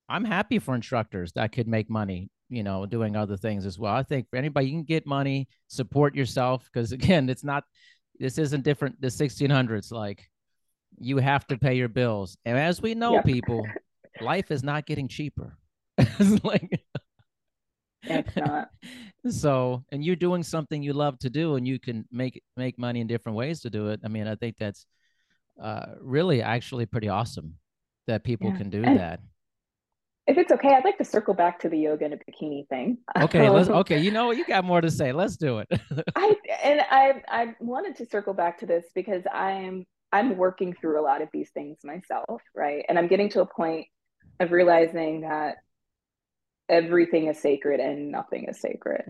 I'm 0.08 0.24
happy 0.24 0.58
for 0.58 0.74
instructors 0.74 1.32
that 1.32 1.52
could 1.52 1.68
make 1.68 1.90
money, 1.90 2.30
you 2.48 2.62
know, 2.62 2.86
doing 2.86 3.16
other 3.16 3.36
things 3.36 3.66
as 3.66 3.78
well. 3.78 3.94
I 3.94 4.02
think 4.02 4.28
for 4.30 4.36
anybody, 4.36 4.66
you 4.66 4.72
can 4.72 4.84
get 4.84 5.06
money, 5.06 5.48
support 5.66 6.14
yourself, 6.14 6.68
because 6.72 6.92
again, 6.92 7.28
it's 7.28 7.44
not, 7.44 7.64
this 8.18 8.38
isn't 8.38 8.64
different. 8.64 9.00
The 9.00 9.08
1600s, 9.08 9.92
like 9.92 10.28
you 10.98 11.18
have 11.18 11.46
to 11.48 11.58
pay 11.58 11.74
your 11.74 11.88
bills. 11.88 12.36
And 12.44 12.58
as 12.58 12.80
we 12.80 12.94
know, 12.94 13.14
Yep. 13.14 13.24
people, 13.24 13.66
life 14.20 14.50
is 14.50 14.62
not 14.62 14.86
getting 14.86 15.08
cheaper. 15.08 15.56
it's 15.98 16.42
like, 16.44 16.82
It's 18.02 18.36
not. 18.36 18.70
so 19.30 19.84
and 19.90 20.04
you're 20.04 20.16
doing 20.16 20.42
something 20.42 20.82
you 20.82 20.92
love 20.92 21.18
to 21.18 21.28
do 21.28 21.56
and 21.56 21.66
you 21.66 21.78
can 21.78 22.06
make 22.10 22.40
make 22.56 22.78
money 22.78 23.00
in 23.00 23.06
different 23.06 23.36
ways 23.36 23.60
to 23.60 23.68
do 23.68 23.88
it 23.88 24.00
i 24.04 24.08
mean 24.08 24.28
i 24.28 24.34
think 24.36 24.56
that's 24.56 24.86
uh 25.62 25.87
really 26.01 26.42
actually 26.42 26.87
pretty 26.87 27.09
awesome 27.09 27.55
that 28.07 28.25
people 28.25 28.51
Yeah. 28.51 28.57
can 28.59 28.71
do 28.71 28.83
And- 28.83 28.99
that 28.99 29.21
If 30.27 30.37
it's 30.37 30.53
okay, 30.53 30.68
I'd 30.75 30.85
like 30.85 30.99
to 30.99 31.05
circle 31.05 31.33
back 31.35 31.59
to 31.61 31.68
the 31.71 31.79
yoga 31.79 32.05
and 32.05 32.14
a 32.14 32.18
bikini 32.18 32.68
thing. 32.68 32.99
okay 33.21 33.49
let's 33.57 33.68
okay 33.68 33.99
you 33.99 34.11
know 34.11 34.27
what 34.27 34.37
you 34.37 34.44
got 34.47 34.64
more 34.64 34.81
to 34.81 34.90
say 34.90 35.12
let's 35.12 35.37
do 35.37 35.59
it 35.59 35.68
I 36.16 36.35
and 36.64 36.81
I 36.90 37.23
I 37.29 37.55
wanted 37.61 37.97
to 37.97 38.07
circle 38.07 38.35
back 38.35 38.59
to 38.59 38.66
this 38.66 38.85
because 38.94 39.23
I'm 39.33 39.87
I'm 40.12 40.37
working 40.38 40.75
through 40.75 40.99
a 41.01 41.05
lot 41.05 41.21
of 41.21 41.29
these 41.35 41.51
things 41.51 41.79
myself, 41.85 42.40
right? 42.55 42.83
And 42.88 42.99
I'm 42.99 43.09
getting 43.09 43.29
to 43.31 43.42
a 43.42 43.47
point 43.47 43.88
of 44.40 44.53
realizing 44.53 45.21
that 45.21 45.57
everything 46.68 47.27
is 47.27 47.38
sacred 47.38 47.79
and 47.81 48.11
nothing 48.11 48.47
is 48.49 48.59
sacred. 48.61 49.05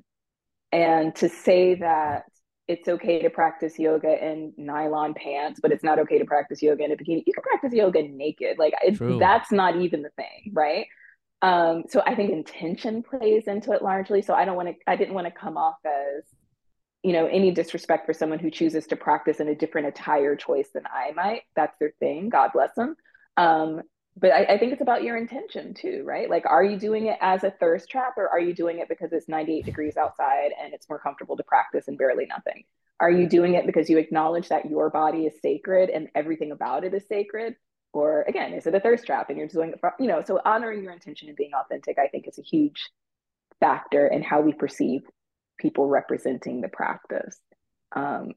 And 0.72 1.14
to 1.16 1.28
say 1.28 1.76
that 1.76 2.24
it's 2.68 2.86
okay 2.86 3.22
to 3.22 3.30
practice 3.30 3.78
yoga 3.78 4.24
in 4.24 4.52
nylon 4.58 5.14
pants, 5.14 5.58
but 5.60 5.72
it's 5.72 5.82
not 5.82 5.98
okay 5.98 6.18
to 6.18 6.24
practice 6.26 6.62
yoga 6.62 6.84
in 6.84 6.92
a 6.92 6.96
bikini. 6.96 7.24
You 7.26 7.32
can 7.32 7.42
practice 7.42 7.72
yoga 7.72 8.02
naked. 8.02 8.58
Like 8.58 8.74
that's 9.18 9.50
not 9.50 9.76
even 9.76 10.02
the 10.02 10.10
thing, 10.10 10.52
right? 10.52 10.86
Um, 11.40 11.84
so 11.88 12.02
I 12.04 12.14
think 12.14 12.30
intention 12.30 13.02
plays 13.02 13.46
into 13.46 13.72
it 13.72 13.82
largely. 13.82 14.20
So 14.22 14.34
I 14.34 14.44
don't 14.44 14.56
want 14.56 14.68
to, 14.68 14.74
I 14.86 14.96
didn't 14.96 15.14
want 15.14 15.26
to 15.26 15.30
come 15.30 15.56
off 15.56 15.78
as, 15.86 16.24
you 17.02 17.12
know, 17.12 17.26
any 17.26 17.52
disrespect 17.52 18.04
for 18.04 18.12
someone 18.12 18.38
who 18.38 18.50
chooses 18.50 18.86
to 18.88 18.96
practice 18.96 19.40
in 19.40 19.48
a 19.48 19.54
different 19.54 19.86
attire 19.86 20.36
choice 20.36 20.68
than 20.74 20.84
I 20.86 21.12
might. 21.12 21.42
That's 21.56 21.76
their 21.78 21.92
thing. 22.00 22.28
God 22.28 22.50
bless 22.52 22.74
them. 22.74 22.96
Um, 23.36 23.82
but 24.20 24.32
I, 24.32 24.44
I 24.44 24.58
think 24.58 24.72
it's 24.72 24.82
about 24.82 25.02
your 25.02 25.16
intention 25.16 25.74
too, 25.74 26.02
right? 26.04 26.28
Like, 26.28 26.44
are 26.46 26.64
you 26.64 26.78
doing 26.78 27.06
it 27.06 27.18
as 27.20 27.44
a 27.44 27.50
thirst 27.50 27.88
trap 27.88 28.14
or 28.16 28.28
are 28.28 28.40
you 28.40 28.54
doing 28.54 28.78
it 28.78 28.88
because 28.88 29.12
it's 29.12 29.28
98 29.28 29.64
degrees 29.64 29.96
outside 29.96 30.50
and 30.60 30.74
it's 30.74 30.88
more 30.88 30.98
comfortable 30.98 31.36
to 31.36 31.42
practice 31.44 31.88
and 31.88 31.96
barely 31.96 32.26
nothing? 32.26 32.64
Are 33.00 33.10
you 33.10 33.28
doing 33.28 33.54
it 33.54 33.66
because 33.66 33.88
you 33.88 33.98
acknowledge 33.98 34.48
that 34.48 34.68
your 34.68 34.90
body 34.90 35.26
is 35.26 35.34
sacred 35.40 35.90
and 35.90 36.08
everything 36.14 36.50
about 36.50 36.84
it 36.84 36.94
is 36.94 37.06
sacred? 37.06 37.54
Or 37.92 38.22
again, 38.22 38.52
is 38.54 38.66
it 38.66 38.74
a 38.74 38.80
thirst 38.80 39.06
trap 39.06 39.28
and 39.28 39.38
you're 39.38 39.46
doing 39.46 39.70
it 39.70 39.80
for, 39.80 39.94
you 40.00 40.08
know, 40.08 40.22
so 40.26 40.40
honoring 40.44 40.82
your 40.82 40.92
intention 40.92 41.28
and 41.28 41.36
being 41.36 41.52
authentic, 41.54 41.98
I 41.98 42.08
think 42.08 42.26
is 42.26 42.38
a 42.38 42.42
huge 42.42 42.90
factor 43.60 44.08
in 44.08 44.22
how 44.22 44.40
we 44.40 44.52
perceive 44.52 45.02
people 45.58 45.86
representing 45.86 46.60
the 46.60 46.68
practice. 46.68 47.38
Um, 47.94 48.32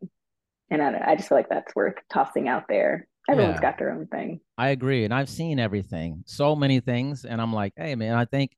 and 0.69 0.81
I, 0.81 1.11
I 1.11 1.15
just 1.15 1.29
feel 1.29 1.37
like 1.37 1.49
that's 1.49 1.75
worth 1.75 1.95
tossing 2.11 2.47
out 2.47 2.65
there. 2.69 3.07
Everyone's 3.31 3.55
Yeah. 3.55 3.61
got 3.61 3.77
their 3.77 3.91
own 3.91 4.07
thing. 4.07 4.39
i 4.57 4.69
agree 4.69 5.05
and 5.05 5.13
i've 5.13 5.29
seen 5.29 5.59
everything 5.59 6.23
so 6.25 6.55
many 6.55 6.79
things 6.79 7.25
and 7.25 7.41
i'm 7.41 7.53
like 7.53 7.73
hey 7.75 7.95
man 7.95 8.15
i 8.15 8.25
think 8.25 8.51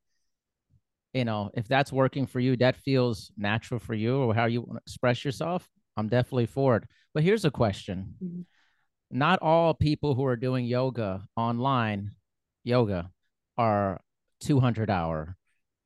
you 1.14 1.26
know, 1.26 1.52
if 1.54 1.68
that's 1.68 1.94
working 1.94 2.26
for 2.26 2.40
you, 2.40 2.58
that 2.58 2.76
feels 2.76 3.32
natural 3.38 3.80
for 3.80 3.94
you 3.94 4.18
or 4.18 4.34
how 4.34 4.46
you 4.46 4.62
want 4.62 4.74
to 4.80 4.82
express 4.86 5.24
yourself, 5.24 5.70
I'm 5.96 6.10
definitely 6.10 6.48
for 6.48 6.78
it. 6.78 6.84
But 7.14 7.24
here's 7.24 7.46
a 7.46 7.52
question. 7.52 8.16
Mm-hmm. 8.24 8.42
Not 9.12 9.40
all 9.42 9.76
people 9.76 10.16
who 10.16 10.26
are 10.26 10.36
doing 10.36 10.66
yoga 10.66 11.24
online, 11.38 12.12
yoga, 12.64 13.12
are 13.60 14.02
200 14.42 14.90
hour, 14.90 15.38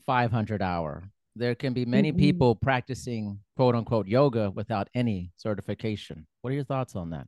500 0.05 0.61
hour. 0.61 1.03
There 1.35 1.55
can 1.55 1.73
be 1.73 1.85
many 1.85 2.11
mm-hmm. 2.11 2.19
people 2.19 2.55
practicing 2.55 3.39
quote 3.57 3.75
unquote 3.75 4.07
yoga 4.07 4.49
without 4.49 4.87
any 4.95 5.33
certification. 5.35 6.25
What 6.41 6.51
are 6.51 6.55
your 6.55 6.63
thoughts 6.63 6.95
on 6.95 7.09
that? 7.09 7.27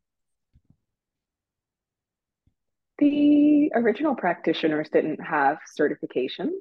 The 3.00 3.72
original 3.74 4.16
practitioners 4.16 4.90
didn't 4.90 5.22
have 5.22 5.58
certifications. 5.80 6.60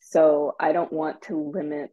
So 0.00 0.54
I 0.60 0.72
don't 0.72 0.92
want 0.92 1.22
to 1.22 1.50
limit 1.54 1.90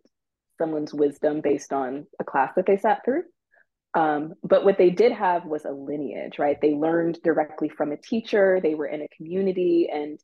someone's 0.58 0.94
wisdom 0.94 1.42
based 1.42 1.72
on 1.72 2.08
a 2.20 2.24
class 2.24 2.52
that 2.56 2.66
they 2.66 2.78
sat 2.78 3.06
through. 3.06 3.24
Um, 3.94 4.34
but 4.44 4.66
what 4.66 4.78
they 4.78 4.90
did 4.90 5.12
have 5.12 5.46
was 5.46 5.66
a 5.66 5.72
lineage, 5.72 6.38
right? 6.38 6.58
They 6.62 6.74
learned 6.74 7.20
directly 7.24 7.70
from 7.70 7.92
a 7.92 7.98
teacher, 7.98 8.60
they 8.62 8.76
were 8.76 8.88
in 8.88 9.02
a 9.02 9.08
community. 9.16 9.90
And 9.92 10.20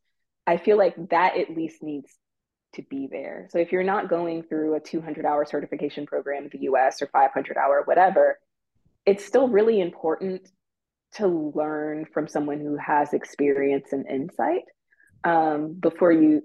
I 0.45 0.57
feel 0.57 0.77
like 0.77 0.95
that 1.09 1.37
at 1.37 1.55
least 1.55 1.81
needs 1.81 2.11
to 2.73 2.83
be 2.89 3.07
there. 3.09 3.47
So 3.51 3.59
if 3.59 3.71
you're 3.71 3.83
not 3.83 4.09
going 4.09 4.43
through 4.43 4.75
a 4.75 4.79
200 4.79 5.25
hour 5.25 5.45
certification 5.45 6.05
program 6.05 6.43
in 6.43 6.49
the 6.51 6.65
US 6.65 7.01
or 7.01 7.07
500 7.07 7.57
hour, 7.57 7.83
whatever, 7.85 8.39
it's 9.05 9.25
still 9.25 9.47
really 9.47 9.79
important 9.79 10.49
to 11.15 11.51
learn 11.55 12.05
from 12.13 12.27
someone 12.27 12.59
who 12.59 12.77
has 12.77 13.13
experience 13.13 13.91
and 13.91 14.07
insight 14.07 14.63
um, 15.23 15.73
before 15.73 16.11
you 16.11 16.43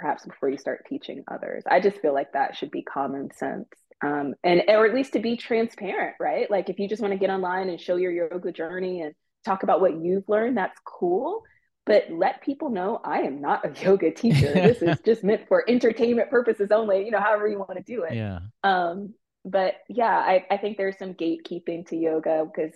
perhaps 0.00 0.24
before 0.24 0.48
you 0.48 0.56
start 0.56 0.86
teaching 0.88 1.22
others. 1.30 1.62
I 1.70 1.80
just 1.80 1.98
feel 1.98 2.14
like 2.14 2.32
that 2.32 2.56
should 2.56 2.70
be 2.70 2.82
common 2.82 3.30
sense. 3.34 3.68
Um, 4.02 4.34
and 4.42 4.62
or 4.68 4.86
at 4.86 4.94
least 4.94 5.12
to 5.12 5.18
be 5.18 5.36
transparent, 5.36 6.16
right? 6.18 6.50
Like 6.50 6.70
if 6.70 6.78
you 6.78 6.88
just 6.88 7.02
want 7.02 7.12
to 7.12 7.18
get 7.18 7.28
online 7.28 7.68
and 7.68 7.78
show 7.78 7.96
your 7.96 8.10
yoga 8.10 8.50
journey 8.50 9.02
and 9.02 9.14
talk 9.44 9.62
about 9.62 9.82
what 9.82 10.00
you've 10.00 10.28
learned, 10.28 10.56
that's 10.56 10.78
cool. 10.86 11.42
But 11.84 12.04
let 12.10 12.40
people 12.40 12.70
know 12.70 13.00
I 13.04 13.20
am 13.20 13.42
not 13.42 13.66
a 13.66 13.84
yoga 13.84 14.10
teacher. 14.10 14.52
this 14.54 14.80
is 14.80 14.98
just 15.04 15.22
meant 15.22 15.46
for 15.48 15.68
entertainment 15.68 16.30
purposes 16.30 16.70
only, 16.70 17.04
you 17.04 17.10
know, 17.10 17.20
however 17.20 17.46
you 17.46 17.58
want 17.58 17.76
to 17.76 17.82
do 17.82 18.04
it. 18.04 18.14
Yeah. 18.14 18.38
Um, 18.64 19.14
but 19.44 19.74
yeah, 19.88 20.16
I, 20.16 20.46
I 20.50 20.56
think 20.56 20.76
there's 20.76 20.98
some 20.98 21.14
gatekeeping 21.14 21.86
to 21.88 21.96
yoga 21.96 22.44
because 22.44 22.74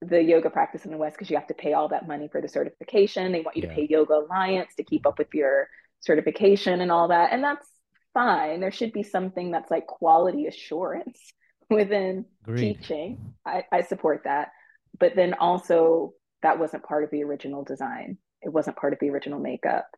the 0.00 0.22
yoga 0.22 0.50
practice 0.50 0.84
in 0.84 0.90
the 0.90 0.96
West, 0.96 1.16
because 1.16 1.30
you 1.30 1.36
have 1.36 1.48
to 1.48 1.54
pay 1.54 1.72
all 1.72 1.88
that 1.88 2.06
money 2.06 2.28
for 2.28 2.40
the 2.40 2.48
certification. 2.48 3.32
They 3.32 3.40
want 3.40 3.56
you 3.56 3.64
yeah. 3.64 3.70
to 3.70 3.74
pay 3.74 3.86
Yoga 3.88 4.14
Alliance 4.14 4.72
to 4.76 4.84
keep 4.84 5.06
up 5.06 5.18
with 5.18 5.34
your 5.34 5.68
certification 6.00 6.80
and 6.80 6.90
all 6.90 7.08
that. 7.08 7.32
And 7.32 7.42
that's 7.42 7.66
fine. 8.14 8.60
There 8.60 8.70
should 8.70 8.92
be 8.92 9.02
something 9.02 9.50
that's 9.50 9.70
like 9.70 9.86
quality 9.86 10.46
assurance 10.46 11.18
within 11.70 12.24
Agreed. 12.44 12.78
teaching. 12.78 13.34
I, 13.44 13.64
I 13.72 13.82
support 13.82 14.22
that. 14.24 14.50
But 14.98 15.16
then 15.16 15.34
also, 15.34 16.14
that 16.42 16.58
wasn't 16.58 16.84
part 16.84 17.04
of 17.04 17.10
the 17.10 17.24
original 17.24 17.64
design, 17.64 18.18
it 18.42 18.50
wasn't 18.50 18.76
part 18.76 18.92
of 18.92 19.00
the 19.00 19.10
original 19.10 19.40
makeup. 19.40 19.88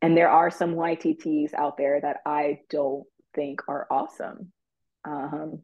And 0.00 0.16
there 0.16 0.30
are 0.30 0.50
some 0.50 0.74
YTTs 0.74 1.54
out 1.54 1.76
there 1.76 2.00
that 2.00 2.18
I 2.26 2.60
don't 2.70 3.04
think 3.34 3.60
are 3.68 3.86
awesome. 3.90 4.52
Um, 5.04 5.60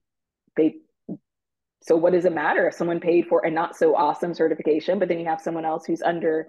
they 0.56 0.76
so 1.88 1.96
what 1.96 2.12
does 2.12 2.26
it 2.26 2.34
matter 2.34 2.68
if 2.68 2.74
someone 2.74 3.00
paid 3.00 3.26
for 3.26 3.40
a 3.46 3.50
not 3.50 3.74
so 3.74 3.96
awesome 3.96 4.34
certification, 4.34 4.98
but 4.98 5.08
then 5.08 5.18
you 5.18 5.24
have 5.24 5.40
someone 5.40 5.64
else 5.64 5.86
who's 5.86 6.02
under 6.02 6.48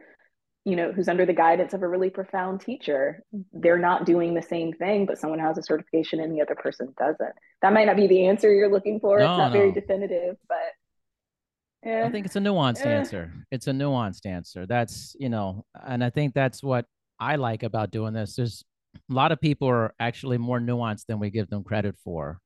you 0.65 0.75
know, 0.75 0.91
who's 0.91 1.07
under 1.07 1.25
the 1.25 1.33
guidance 1.33 1.73
of 1.73 1.81
a 1.81 1.87
really 1.87 2.09
profound 2.09 2.59
teacher. 2.59 3.23
They're 3.53 3.79
not 3.79 4.05
doing 4.05 4.33
the 4.33 4.41
same 4.41 4.73
thing, 4.73 5.05
but 5.05 5.17
someone 5.17 5.39
has 5.39 5.57
a 5.57 5.63
certification 5.63 6.19
and 6.19 6.35
the 6.35 6.41
other 6.41 6.53
person 6.53 6.93
doesn't. 6.99 7.33
That 7.61 7.73
might 7.73 7.85
not 7.85 7.95
be 7.95 8.07
the 8.07 8.27
answer 8.27 8.53
you're 8.53 8.71
looking 8.71 8.99
for. 8.99 9.19
No, 9.19 9.25
it's 9.25 9.37
not 9.37 9.53
no. 9.53 9.59
very 9.59 9.71
definitive, 9.71 10.35
but 10.47 11.87
yeah. 11.89 12.03
I 12.05 12.11
think 12.11 12.25
it's 12.25 12.35
a 12.35 12.39
nuanced 12.39 12.83
yeah. 12.83 12.91
answer. 12.91 13.33
It's 13.51 13.67
a 13.67 13.71
nuanced 13.71 14.25
answer. 14.25 14.65
That's, 14.65 15.15
you 15.17 15.29
know, 15.29 15.65
and 15.87 16.03
I 16.03 16.09
think 16.09 16.33
that's 16.33 16.61
what 16.61 16.85
I 17.19 17.37
like 17.37 17.63
about 17.63 17.89
doing 17.89 18.13
this. 18.13 18.35
There's 18.35 18.63
a 19.09 19.13
lot 19.13 19.31
of 19.31 19.39
people 19.39 19.69
are 19.69 19.93
actually 19.99 20.37
more 20.37 20.59
nuanced 20.59 21.05
than 21.07 21.19
we 21.19 21.29
give 21.29 21.49
them 21.49 21.63
credit 21.63 21.95
for 22.03 22.41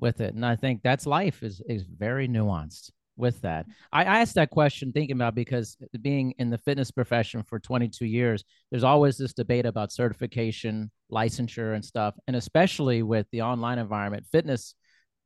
with 0.00 0.20
it. 0.20 0.34
And 0.34 0.44
I 0.44 0.56
think 0.56 0.82
that's 0.82 1.06
life 1.06 1.42
is 1.42 1.60
is 1.68 1.84
very 1.84 2.28
nuanced 2.28 2.90
with 3.18 3.40
that. 3.42 3.66
I, 3.92 4.04
asked 4.04 4.36
that 4.36 4.50
question 4.50 4.92
thinking 4.92 5.16
about 5.16 5.34
because 5.34 5.76
being 6.00 6.32
in 6.38 6.50
the 6.50 6.58
fitness 6.58 6.90
profession 6.92 7.42
for 7.42 7.58
22 7.58 8.06
years, 8.06 8.44
there's 8.70 8.84
always 8.84 9.18
this 9.18 9.34
debate 9.34 9.66
about 9.66 9.92
certification, 9.92 10.90
licensure, 11.12 11.74
and 11.74 11.84
stuff. 11.84 12.14
And 12.28 12.36
especially 12.36 13.02
with 13.02 13.26
the 13.32 13.42
online 13.42 13.80
environment, 13.80 14.26
fitness 14.30 14.74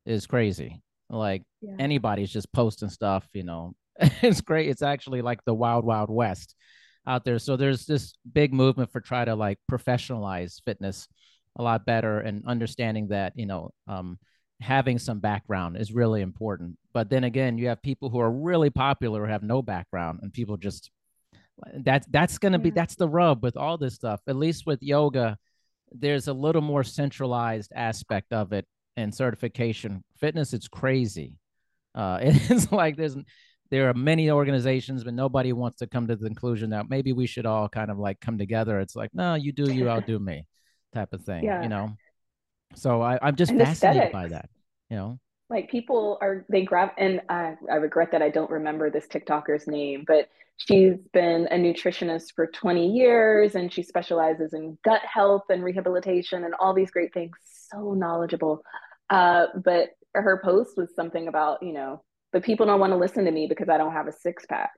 is 0.07 0.27
crazy. 0.27 0.83
Like 1.11 1.43
yeah. 1.61 1.77
anybody's 1.79 2.33
just 2.33 2.51
posting 2.53 2.89
stuff, 2.89 3.29
you 3.35 3.45
know, 3.45 3.75
it's 4.01 4.41
great. 4.41 4.69
It's 4.69 4.83
actually 4.83 5.21
like 5.21 5.45
the 5.45 5.55
wild, 5.55 5.85
wild 5.85 6.11
west 6.11 6.57
out 7.07 7.25
there. 7.25 7.39
So 7.39 7.57
there's 7.57 7.85
this 7.85 8.15
big 8.33 8.55
movement 8.55 8.91
for 8.91 9.01
try 9.01 9.25
to 9.25 9.35
like 9.35 9.59
professionalize 9.71 10.63
fitness 10.65 11.09
a 11.57 11.63
lot 11.63 11.85
better 11.85 12.21
and 12.21 12.45
understanding 12.47 13.09
that, 13.09 13.35
you 13.37 13.45
know, 13.45 13.71
um, 13.87 14.19
having 14.63 14.99
some 14.99 15.19
background 15.19 15.77
is 15.77 15.93
really 15.93 16.23
important. 16.23 16.79
But 16.93 17.11
then 17.11 17.25
again, 17.25 17.59
you 17.59 17.69
have 17.69 17.83
people 17.83 18.09
who 18.09 18.21
are 18.21 18.31
really 18.31 18.71
popular 18.71 19.25
who 19.25 19.31
have 19.31 19.43
no 19.43 19.63
background, 19.63 20.21
and 20.23 20.33
people 20.33 20.57
just 20.57 20.91
that's 21.75 22.07
that's 22.11 22.39
gonna 22.39 22.59
yeah. 22.59 22.63
be 22.63 22.71
that's 22.71 22.97
the 22.97 23.09
rub 23.09 23.43
with 23.43 23.57
all 23.57 23.77
this 23.77 23.95
stuff. 23.95 24.21
At 24.27 24.37
least 24.37 24.67
with 24.67 24.83
yoga, 24.83 25.37
there's 25.91 26.29
a 26.29 26.33
little 26.33 26.63
more 26.63 26.85
centralized 26.85 27.73
aspect 27.75 28.33
of 28.33 28.53
it 28.53 28.67
and 28.97 29.15
certification. 29.15 30.03
Fitness, 30.17 30.53
it's 30.53 30.69
crazy. 30.69 31.35
Uh, 31.95 32.19
it's 32.23 32.71
like 32.73 32.97
there's 32.97 33.17
there 33.71 33.89
are 33.89 33.95
many 33.95 34.31
organizations, 34.31 35.03
but 35.03 35.15
nobody 35.15 35.53
wants 35.53 35.79
to 35.79 35.87
come 35.87 36.07
to 36.07 36.17
the 36.17 36.27
conclusion 36.27 36.71
that 36.71 36.91
maybe 36.91 37.13
we 37.13 37.27
should 37.27 37.47
all 37.47 37.69
kind 37.69 37.91
of 37.91 37.99
like 37.99 38.21
come 38.21 38.37
together. 38.37 38.81
It's 38.81 38.95
like, 38.95 39.11
no, 39.15 39.35
you 39.35 39.51
do 39.53 39.73
you, 39.73 39.89
outdo 39.89 40.19
me, 40.19 40.47
type 40.93 41.13
of 41.15 41.23
thing. 41.23 41.45
Yeah. 41.45 41.63
You 41.63 41.69
know. 41.69 41.97
So 42.75 43.03
I, 43.03 43.19
I'm 43.23 43.37
just 43.37 43.51
and 43.51 43.61
fascinated 43.61 44.05
aesthetics. 44.05 44.13
by 44.13 44.29
that. 44.29 44.49
You 44.91 44.97
know, 44.97 45.19
like 45.53 45.71
people 45.71 46.19
are 46.21 46.45
they 46.49 46.63
grab 46.63 46.91
and 46.97 47.21
I, 47.29 47.55
I 47.71 47.77
regret 47.77 48.11
that 48.13 48.23
I 48.23 48.31
don't 48.31 48.51
remember 48.51 48.91
this 48.91 49.07
TikToker's 49.07 49.67
name, 49.67 50.05
but 50.07 50.29
she's 50.57 50.97
been 51.13 51.47
a 51.51 51.57
nutritionist 51.57 52.33
for 52.35 52.47
20 52.47 52.91
years 52.91 53.55
and 53.55 53.73
she 53.73 53.83
specializes 53.83 54.55
in 54.55 54.79
gut 54.85 55.03
health 55.03 55.43
and 55.51 55.63
rehabilitation 55.63 56.45
and 56.45 56.55
all 56.55 56.75
these 56.75 56.91
great 56.91 57.13
things. 57.13 57.37
So 57.71 57.93
knowledgeable. 57.93 58.63
Uh, 59.11 59.47
but 59.63 59.91
her 60.15 60.41
post 60.43 60.77
was 60.77 60.95
something 60.95 61.29
about, 61.29 61.63
you 61.63 61.73
know, 61.73 62.03
but 62.33 62.45
people 62.45 62.67
don't 62.67 62.81
want 62.81 62.93
to 62.93 62.99
listen 62.99 63.27
to 63.27 63.31
me 63.31 63.47
because 63.47 63.69
I 63.69 63.77
don't 63.77 63.93
have 63.93 64.09
a 64.09 64.13
six 64.13 64.45
pack. 64.47 64.73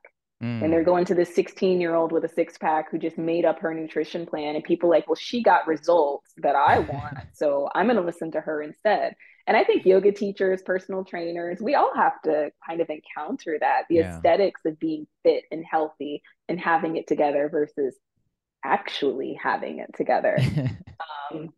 Mm. 0.45 0.63
And 0.63 0.73
they're 0.73 0.85
going 0.85 1.07
to 1.07 1.15
this 1.15 1.35
16 1.35 1.81
year 1.81 1.95
old 1.95 2.13
with 2.13 2.25
a 2.25 2.29
six 2.29 2.59
pack 2.59 2.91
who 2.91 2.99
just 2.99 3.17
made 3.17 3.47
up 3.47 3.61
her 3.61 3.73
nutrition 3.73 4.27
plan. 4.27 4.55
And 4.55 4.63
people 4.63 4.91
like, 4.91 5.09
well, 5.09 5.15
she 5.15 5.43
got 5.43 5.67
results 5.67 6.33
that 6.39 6.55
I 6.55 6.79
want. 6.93 7.17
so 7.33 7.71
I'm 7.75 7.87
going 7.87 7.97
to 7.97 8.03
listen 8.03 8.31
to 8.33 8.43
her 8.43 8.61
instead. 8.61 9.17
And 9.47 9.57
I 9.57 9.65
think 9.65 9.87
yoga 9.87 10.13
teachers, 10.13 10.61
personal 10.63 11.05
trainers, 11.05 11.61
we 11.61 11.75
all 11.75 11.95
have 11.95 12.21
to 12.23 12.51
kind 12.67 12.81
of 12.83 12.91
encounter 12.91 13.57
that 13.59 13.85
the 13.89 13.97
yeah. 13.97 14.17
aesthetics 14.17 14.61
of 14.67 14.79
being 14.79 15.07
fit 15.23 15.45
and 15.51 15.65
healthy 15.65 16.23
and 16.49 16.61
having 16.61 16.97
it 16.97 17.07
together 17.07 17.49
versus 17.49 17.97
actually 18.63 19.39
having 19.43 19.79
it 19.79 19.91
together. 19.97 20.39
um, 21.33 21.53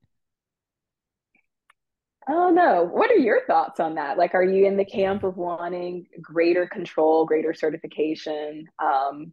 Don't 2.29 2.55
know. 2.57 2.85
What 2.85 3.11
are 3.11 3.19
your 3.19 3.47
thoughts 3.47 3.79
on 3.79 3.95
that? 3.95 4.19
Like, 4.19 4.35
are 4.35 4.43
you 4.43 4.67
in 4.67 4.77
the 4.77 4.85
camp 4.85 5.23
of 5.23 5.37
wanting 5.37 6.07
greater 6.21 6.67
control, 6.67 7.25
greater 7.25 7.55
certification? 7.55 8.67
Um, 8.83 9.33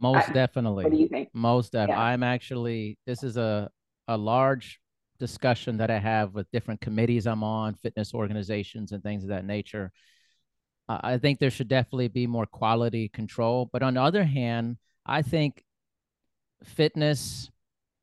Most 0.00 0.28
I, 0.28 0.32
definitely. 0.32 0.84
What 0.84 0.92
do 0.92 0.98
you 0.98 1.08
think? 1.08 1.30
Most 1.32 1.72
definitely. 1.72 2.00
Yeah. 2.00 2.08
I'm 2.08 2.22
actually, 2.22 2.96
this 3.06 3.24
is 3.24 3.36
a, 3.36 3.68
a 4.06 4.16
large 4.16 4.80
discussion 5.18 5.78
that 5.78 5.90
I 5.90 5.98
have 5.98 6.32
with 6.32 6.48
different 6.52 6.80
committees 6.80 7.26
I'm 7.26 7.42
on, 7.42 7.74
fitness 7.74 8.14
organizations, 8.14 8.92
and 8.92 9.02
things 9.02 9.24
of 9.24 9.30
that 9.30 9.44
nature. 9.44 9.90
Uh, 10.88 11.00
I 11.02 11.18
think 11.18 11.40
there 11.40 11.50
should 11.50 11.68
definitely 11.68 12.06
be 12.06 12.28
more 12.28 12.46
quality 12.46 13.08
control. 13.08 13.68
But 13.72 13.82
on 13.82 13.94
the 13.94 14.02
other 14.02 14.22
hand, 14.22 14.76
I 15.04 15.22
think 15.22 15.64
fitness, 16.62 17.50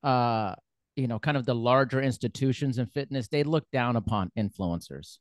uh, 0.03 0.55
you 0.95 1.08
know, 1.08 1.19
kind 1.19 1.38
of 1.38 1.45
the 1.45 1.55
larger 1.55 2.01
institutions 2.01 2.77
in 2.77 2.86
fitness, 2.88 3.27
they 3.27 3.43
look 3.43 3.65
down 3.71 3.95
upon 3.95 4.31
influencers. 4.38 5.17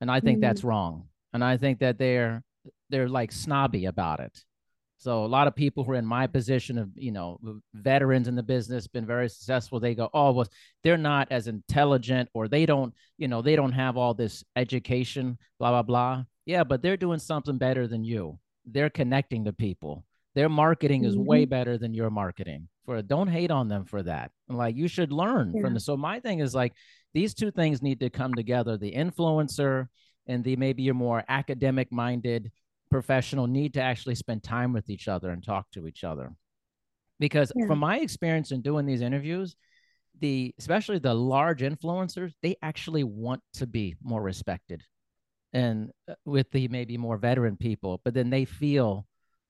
And 0.00 0.10
I 0.10 0.20
think 0.20 0.36
mm-hmm. 0.36 0.42
that's 0.42 0.64
wrong. 0.64 1.08
And 1.32 1.42
I 1.44 1.56
think 1.56 1.80
that 1.80 1.98
they're 1.98 2.42
they're 2.90 3.08
like 3.08 3.32
snobby 3.32 3.86
about 3.86 4.20
it. 4.20 4.44
So 4.98 5.24
a 5.24 5.26
lot 5.26 5.48
of 5.48 5.54
people 5.54 5.84
who 5.84 5.92
are 5.92 5.96
in 5.96 6.06
my 6.06 6.26
position 6.26 6.78
of, 6.78 6.88
you 6.94 7.12
know, 7.12 7.38
veterans 7.74 8.26
in 8.26 8.36
the 8.36 8.42
business, 8.42 8.86
been 8.86 9.04
very 9.04 9.28
successful. 9.28 9.78
They 9.78 9.94
go, 9.94 10.08
oh, 10.14 10.32
well, 10.32 10.48
they're 10.82 10.96
not 10.96 11.28
as 11.30 11.46
intelligent, 11.46 12.30
or 12.32 12.48
they 12.48 12.64
don't, 12.64 12.94
you 13.18 13.28
know, 13.28 13.42
they 13.42 13.56
don't 13.56 13.72
have 13.72 13.98
all 13.98 14.14
this 14.14 14.44
education, 14.56 15.36
blah 15.58 15.70
blah 15.70 15.82
blah. 15.82 16.24
Yeah, 16.46 16.64
but 16.64 16.80
they're 16.82 16.96
doing 16.96 17.18
something 17.18 17.58
better 17.58 17.86
than 17.86 18.04
you. 18.04 18.38
They're 18.64 18.90
connecting 18.90 19.44
to 19.44 19.52
people. 19.52 20.04
Their 20.34 20.48
marketing 20.48 21.04
is 21.04 21.14
mm-hmm. 21.14 21.26
way 21.26 21.44
better 21.44 21.76
than 21.76 21.94
your 21.94 22.10
marketing. 22.10 22.68
For 22.84 23.00
don't 23.02 23.28
hate 23.28 23.50
on 23.50 23.68
them 23.68 23.84
for 23.84 24.02
that. 24.02 24.30
Like 24.48 24.76
you 24.76 24.88
should 24.88 25.12
learn 25.12 25.52
yeah. 25.54 25.62
from 25.62 25.74
this. 25.74 25.84
So 25.84 25.96
my 25.96 26.20
thing 26.20 26.40
is 26.40 26.54
like 26.54 26.72
these 27.12 27.34
two 27.34 27.50
things 27.50 27.82
need 27.82 28.00
to 28.00 28.10
come 28.10 28.34
together. 28.34 28.76
The 28.76 28.92
influencer 28.92 29.86
and 30.26 30.42
the 30.44 30.56
maybe 30.56 30.82
your 30.82 30.94
more 30.94 31.24
academic 31.28 31.92
minded 31.92 32.50
professional 32.90 33.46
need 33.46 33.74
to 33.74 33.82
actually 33.82 34.14
spend 34.14 34.42
time 34.42 34.72
with 34.72 34.88
each 34.90 35.08
other 35.08 35.30
and 35.30 35.42
talk 35.42 35.70
to 35.72 35.86
each 35.86 36.04
other. 36.04 36.32
Because 37.20 37.52
yeah. 37.54 37.66
from 37.66 37.78
my 37.78 37.98
experience 37.98 38.50
in 38.50 38.60
doing 38.60 38.86
these 38.86 39.00
interviews, 39.00 39.56
the 40.20 40.54
especially 40.58 40.98
the 40.98 41.14
large 41.14 41.60
influencers, 41.60 42.32
they 42.42 42.56
actually 42.62 43.04
want 43.04 43.42
to 43.54 43.66
be 43.66 43.96
more 44.02 44.22
respected 44.22 44.82
and 45.52 45.90
uh, 46.08 46.14
with 46.24 46.50
the 46.50 46.68
maybe 46.68 46.98
more 46.98 47.16
veteran 47.16 47.56
people, 47.56 48.00
but 48.04 48.14
then 48.14 48.30
they 48.30 48.44
feel 48.44 49.06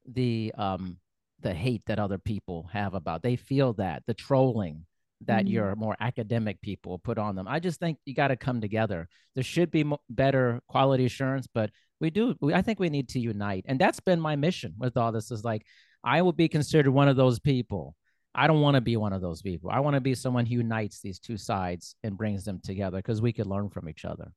the 0.06 0.52
um 0.58 0.98
the 1.44 1.54
hate 1.54 1.82
that 1.86 2.00
other 2.00 2.18
people 2.18 2.68
have 2.72 2.94
about. 2.94 3.22
They 3.22 3.36
feel 3.36 3.74
that 3.74 4.02
the 4.06 4.14
trolling 4.14 4.86
that 5.26 5.44
mm-hmm. 5.44 5.52
your 5.52 5.76
more 5.76 5.96
academic 6.00 6.60
people 6.60 6.98
put 6.98 7.18
on 7.18 7.36
them. 7.36 7.46
I 7.46 7.60
just 7.60 7.78
think 7.78 7.98
you 8.04 8.14
got 8.14 8.28
to 8.28 8.36
come 8.36 8.60
together. 8.60 9.08
There 9.34 9.44
should 9.44 9.70
be 9.70 9.84
better 10.10 10.60
quality 10.68 11.04
assurance, 11.04 11.46
but 11.46 11.70
we 12.00 12.10
do. 12.10 12.34
We, 12.40 12.54
I 12.54 12.62
think 12.62 12.80
we 12.80 12.88
need 12.88 13.10
to 13.10 13.20
unite, 13.20 13.64
and 13.68 13.78
that's 13.78 14.00
been 14.00 14.20
my 14.20 14.36
mission 14.36 14.74
with 14.78 14.96
all 14.96 15.12
this. 15.12 15.30
Is 15.30 15.44
like 15.44 15.64
I 16.02 16.22
will 16.22 16.32
be 16.32 16.48
considered 16.48 16.90
one 16.90 17.08
of 17.08 17.16
those 17.16 17.38
people. 17.38 17.94
I 18.34 18.48
don't 18.48 18.60
want 18.60 18.74
to 18.74 18.80
be 18.80 18.96
one 18.96 19.12
of 19.12 19.20
those 19.20 19.42
people. 19.42 19.70
I 19.70 19.78
want 19.78 19.94
to 19.94 20.00
be 20.00 20.14
someone 20.14 20.44
who 20.44 20.56
unites 20.56 21.00
these 21.00 21.20
two 21.20 21.36
sides 21.36 21.94
and 22.02 22.18
brings 22.18 22.44
them 22.44 22.60
together 22.64 22.98
because 22.98 23.22
we 23.22 23.32
could 23.32 23.46
learn 23.46 23.70
from 23.70 23.88
each 23.88 24.04
other. 24.04 24.32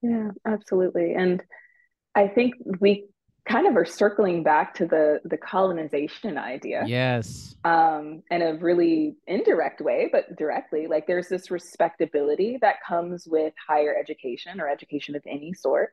Yeah, 0.00 0.30
absolutely. 0.46 1.14
And 1.14 1.42
I 2.14 2.28
think 2.28 2.54
we 2.78 3.06
kind 3.48 3.66
of 3.66 3.76
are 3.76 3.84
circling 3.84 4.42
back 4.42 4.74
to 4.74 4.86
the 4.86 5.20
the 5.24 5.36
colonization 5.36 6.38
idea. 6.38 6.84
Yes. 6.86 7.54
Um, 7.64 8.22
in 8.30 8.42
a 8.42 8.54
really 8.54 9.16
indirect 9.26 9.80
way, 9.80 10.08
but 10.10 10.36
directly, 10.36 10.86
like 10.86 11.06
there's 11.06 11.28
this 11.28 11.50
respectability 11.50 12.58
that 12.60 12.76
comes 12.86 13.26
with 13.26 13.52
higher 13.66 13.94
education 13.98 14.60
or 14.60 14.68
education 14.68 15.16
of 15.16 15.22
any 15.26 15.52
sort. 15.52 15.90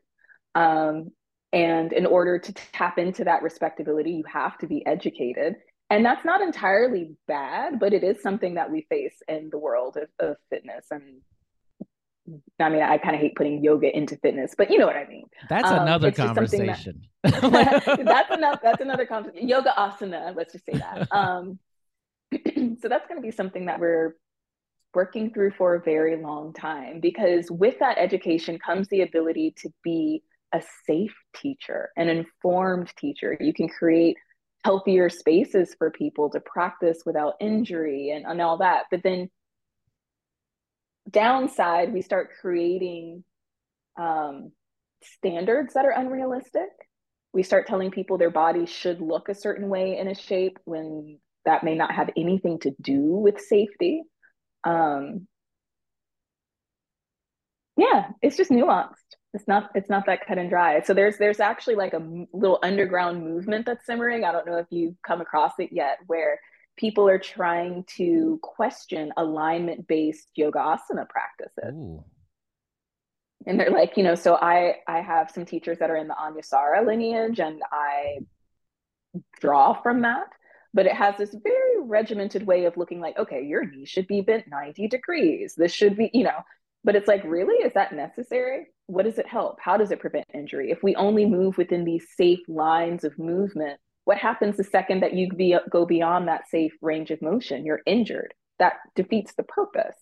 Um, 0.55 1.11
and 1.53 1.93
in 1.93 2.05
order 2.05 2.39
to 2.39 2.53
tap 2.53 2.97
into 2.97 3.23
that 3.23 3.41
respectability, 3.41 4.11
you 4.11 4.23
have 4.31 4.57
to 4.59 4.67
be 4.67 4.85
educated. 4.85 5.55
And 5.89 6.05
that's 6.05 6.25
not 6.25 6.41
entirely 6.41 7.15
bad, 7.27 7.79
but 7.79 7.93
it 7.93 8.03
is 8.03 8.21
something 8.21 8.55
that 8.55 8.69
we 8.69 8.85
face 8.89 9.15
in 9.29 9.49
the 9.49 9.57
world 9.57 9.97
of, 9.97 10.09
of 10.19 10.35
fitness 10.49 10.87
and 10.91 11.21
I 12.59 12.69
mean, 12.69 12.81
I 12.81 12.97
kind 12.97 13.15
of 13.15 13.21
hate 13.21 13.35
putting 13.35 13.63
yoga 13.63 13.95
into 13.95 14.17
fitness, 14.17 14.53
but 14.57 14.69
you 14.69 14.77
know 14.77 14.85
what 14.85 14.95
I 14.95 15.07
mean. 15.07 15.25
That's 15.49 15.69
um, 15.69 15.83
another 15.83 16.11
conversation. 16.11 17.03
That, 17.23 17.41
that's 18.05 18.35
enough. 18.35 18.59
That's 18.61 18.81
another 18.81 19.05
conversation. 19.05 19.47
Yoga 19.47 19.73
asana. 19.77 20.35
Let's 20.35 20.53
just 20.53 20.65
say 20.65 20.77
that. 20.77 21.07
Um, 21.17 21.59
so 22.33 22.89
that's 22.89 23.07
going 23.07 23.15
to 23.15 23.21
be 23.21 23.31
something 23.31 23.67
that 23.67 23.79
we're 23.79 24.17
working 24.93 25.33
through 25.33 25.51
for 25.51 25.75
a 25.75 25.81
very 25.81 26.21
long 26.21 26.53
time 26.53 26.99
because 26.99 27.49
with 27.49 27.79
that 27.79 27.97
education 27.97 28.59
comes 28.59 28.87
the 28.89 29.01
ability 29.01 29.53
to 29.57 29.69
be 29.83 30.21
a 30.53 30.61
safe 30.85 31.15
teacher, 31.35 31.89
an 31.95 32.09
informed 32.09 32.91
teacher. 32.97 33.37
You 33.39 33.53
can 33.53 33.69
create 33.69 34.17
healthier 34.65 35.09
spaces 35.09 35.75
for 35.77 35.89
people 35.91 36.29
to 36.31 36.41
practice 36.41 37.03
without 37.05 37.35
injury 37.39 38.09
and, 38.09 38.25
and 38.25 38.41
all 38.41 38.57
that. 38.57 38.83
But 38.91 39.03
then 39.03 39.29
downside, 41.09 41.93
we 41.93 42.01
start 42.01 42.31
creating 42.39 43.23
um, 43.99 44.51
standards 45.03 45.73
that 45.73 45.85
are 45.85 45.91
unrealistic. 45.91 46.69
We 47.33 47.43
start 47.43 47.67
telling 47.67 47.91
people 47.91 48.17
their 48.17 48.31
bodies 48.31 48.69
should 48.69 49.01
look 49.01 49.29
a 49.29 49.35
certain 49.35 49.69
way 49.69 49.97
in 49.97 50.07
a 50.07 50.15
shape 50.15 50.57
when 50.65 51.19
that 51.45 51.63
may 51.63 51.75
not 51.75 51.91
have 51.91 52.09
anything 52.17 52.59
to 52.59 52.71
do 52.81 53.01
with 53.01 53.39
safety. 53.39 54.03
Um, 54.63 55.27
yeah, 57.77 58.09
it's 58.21 58.37
just 58.37 58.49
nuanced. 58.49 58.93
It's 59.33 59.47
not 59.47 59.69
it's 59.75 59.89
not 59.89 60.07
that 60.07 60.25
cut 60.25 60.39
and 60.39 60.49
dry. 60.49 60.81
So 60.81 60.93
there's 60.93 61.17
there's 61.17 61.39
actually 61.39 61.75
like 61.75 61.93
a 61.93 62.01
little 62.33 62.59
underground 62.63 63.23
movement 63.23 63.65
that's 63.65 63.85
simmering. 63.85 64.23
I 64.23 64.31
don't 64.31 64.47
know 64.47 64.57
if 64.57 64.67
you've 64.71 64.95
come 65.05 65.21
across 65.21 65.53
it 65.59 65.69
yet, 65.71 65.99
where 66.07 66.39
people 66.77 67.09
are 67.09 67.19
trying 67.19 67.83
to 67.97 68.39
question 68.41 69.11
alignment 69.17 69.87
based 69.87 70.29
yoga 70.35 70.59
asana 70.59 71.07
practices. 71.09 71.73
Ooh. 71.73 72.03
And 73.45 73.59
they're 73.59 73.71
like, 73.71 73.97
you 73.97 74.03
know, 74.03 74.15
so 74.15 74.35
I 74.35 74.77
I 74.87 75.01
have 75.01 75.31
some 75.31 75.45
teachers 75.45 75.79
that 75.79 75.89
are 75.89 75.95
in 75.95 76.07
the 76.07 76.15
Anusara 76.15 76.85
lineage 76.85 77.39
and 77.39 77.61
I 77.71 78.19
draw 79.39 79.81
from 79.81 80.01
that, 80.01 80.27
but 80.73 80.85
it 80.85 80.93
has 80.93 81.15
this 81.17 81.33
very 81.33 81.81
regimented 81.81 82.45
way 82.45 82.65
of 82.65 82.77
looking 82.77 82.99
like, 82.99 83.17
okay, 83.17 83.43
your 83.43 83.65
knee 83.65 83.85
should 83.85 84.07
be 84.07 84.21
bent 84.21 84.47
90 84.47 84.87
degrees. 84.87 85.55
This 85.55 85.71
should 85.71 85.97
be, 85.97 86.09
you 86.13 86.23
know, 86.23 86.39
but 86.83 86.95
it's 86.95 87.07
like, 87.07 87.23
really, 87.23 87.63
is 87.63 87.73
that 87.73 87.93
necessary? 87.93 88.67
What 88.87 89.05
does 89.05 89.17
it 89.17 89.27
help? 89.27 89.59
How 89.61 89.77
does 89.77 89.91
it 89.91 89.99
prevent 89.99 90.25
injury? 90.33 90.71
If 90.71 90.83
we 90.83 90.95
only 90.95 91.25
move 91.25 91.57
within 91.57 91.83
these 91.83 92.05
safe 92.15 92.39
lines 92.47 93.03
of 93.03 93.17
movement, 93.19 93.79
what 94.07 94.17
happens 94.17 94.55
the 94.55 94.63
second 94.63 95.01
that 95.01 95.15
you 95.15 95.27
be, 95.27 95.57
go 95.69 95.85
beyond 95.85 96.29
that 96.29 96.49
safe 96.49 96.71
range 96.81 97.11
of 97.11 97.21
motion? 97.21 97.65
You're 97.65 97.81
injured. 97.85 98.33
That 98.57 98.75
defeats 98.95 99.33
the 99.33 99.43
purpose. 99.43 99.97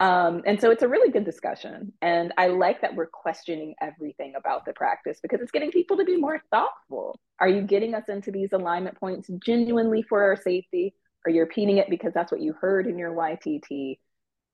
Um, 0.00 0.40
and 0.46 0.58
so 0.58 0.70
it's 0.70 0.82
a 0.82 0.88
really 0.88 1.10
good 1.10 1.26
discussion. 1.26 1.92
And 2.00 2.32
I 2.38 2.46
like 2.46 2.80
that 2.80 2.96
we're 2.96 3.06
questioning 3.06 3.74
everything 3.82 4.32
about 4.34 4.64
the 4.64 4.72
practice 4.72 5.18
because 5.20 5.42
it's 5.42 5.50
getting 5.50 5.70
people 5.70 5.98
to 5.98 6.06
be 6.06 6.16
more 6.16 6.40
thoughtful. 6.50 7.20
Are 7.38 7.48
you 7.48 7.60
getting 7.60 7.94
us 7.94 8.04
into 8.08 8.30
these 8.30 8.54
alignment 8.54 8.98
points 8.98 9.28
genuinely 9.44 10.00
for 10.00 10.22
our 10.22 10.36
safety? 10.36 10.94
Are 11.26 11.30
you're 11.30 11.44
repeating 11.44 11.76
it 11.76 11.90
because 11.90 12.14
that's 12.14 12.32
what 12.32 12.40
you 12.40 12.54
heard 12.54 12.86
in 12.86 12.96
your 12.96 13.12
YTT? 13.12 13.98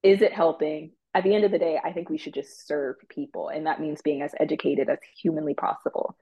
Is 0.02 0.20
it 0.20 0.32
helping? 0.32 0.90
At 1.14 1.22
the 1.22 1.32
end 1.32 1.44
of 1.44 1.52
the 1.52 1.60
day, 1.60 1.78
I 1.82 1.92
think 1.92 2.10
we 2.10 2.18
should 2.18 2.34
just 2.34 2.66
serve 2.66 2.96
people. 3.08 3.50
And 3.50 3.66
that 3.66 3.80
means 3.80 4.02
being 4.02 4.22
as 4.22 4.34
educated 4.40 4.90
as 4.90 4.98
humanly 5.22 5.54
possible 5.54 6.16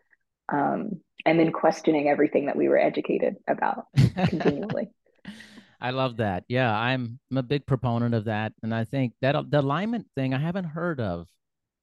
um, 0.49 1.01
and 1.27 1.39
then 1.39 1.53
questioning 1.53 2.09
everything 2.09 2.47
that 2.47 2.57
we 2.57 2.69
were 2.69 2.79
educated 2.79 3.37
about 3.49 3.87
continually. 4.29 4.91
I 5.81 5.91
love 5.91 6.17
that. 6.17 6.45
Yeah, 6.49 6.77
I'm, 6.77 7.21
I'm 7.31 7.37
a 7.37 7.43
big 7.43 7.65
proponent 7.67 8.15
of 8.15 8.25
that, 8.25 8.53
and 8.63 8.75
I 8.75 8.85
think 8.85 9.13
that 9.21 9.37
the 9.51 9.61
alignment 9.61 10.07
thing 10.17 10.35
I 10.35 10.39
haven't 10.39 10.65
heard 10.65 11.01
of 11.01 11.29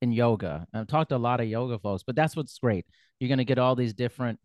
in 0.02 0.12
yoga. 0.12 0.68
I've 0.74 0.88
talked 0.88 1.10
to 1.10 1.16
a 1.16 1.18
lot 1.18 1.40
of 1.40 1.48
yoga 1.48 1.80
folks, 1.80 2.04
but 2.04 2.16
that's 2.16 2.36
what's 2.36 2.58
great. 2.60 2.86
You're 3.20 3.30
going 3.30 3.38
to 3.38 3.46
get 3.46 3.58
all 3.58 3.76
these 3.76 3.94
different 3.94 4.40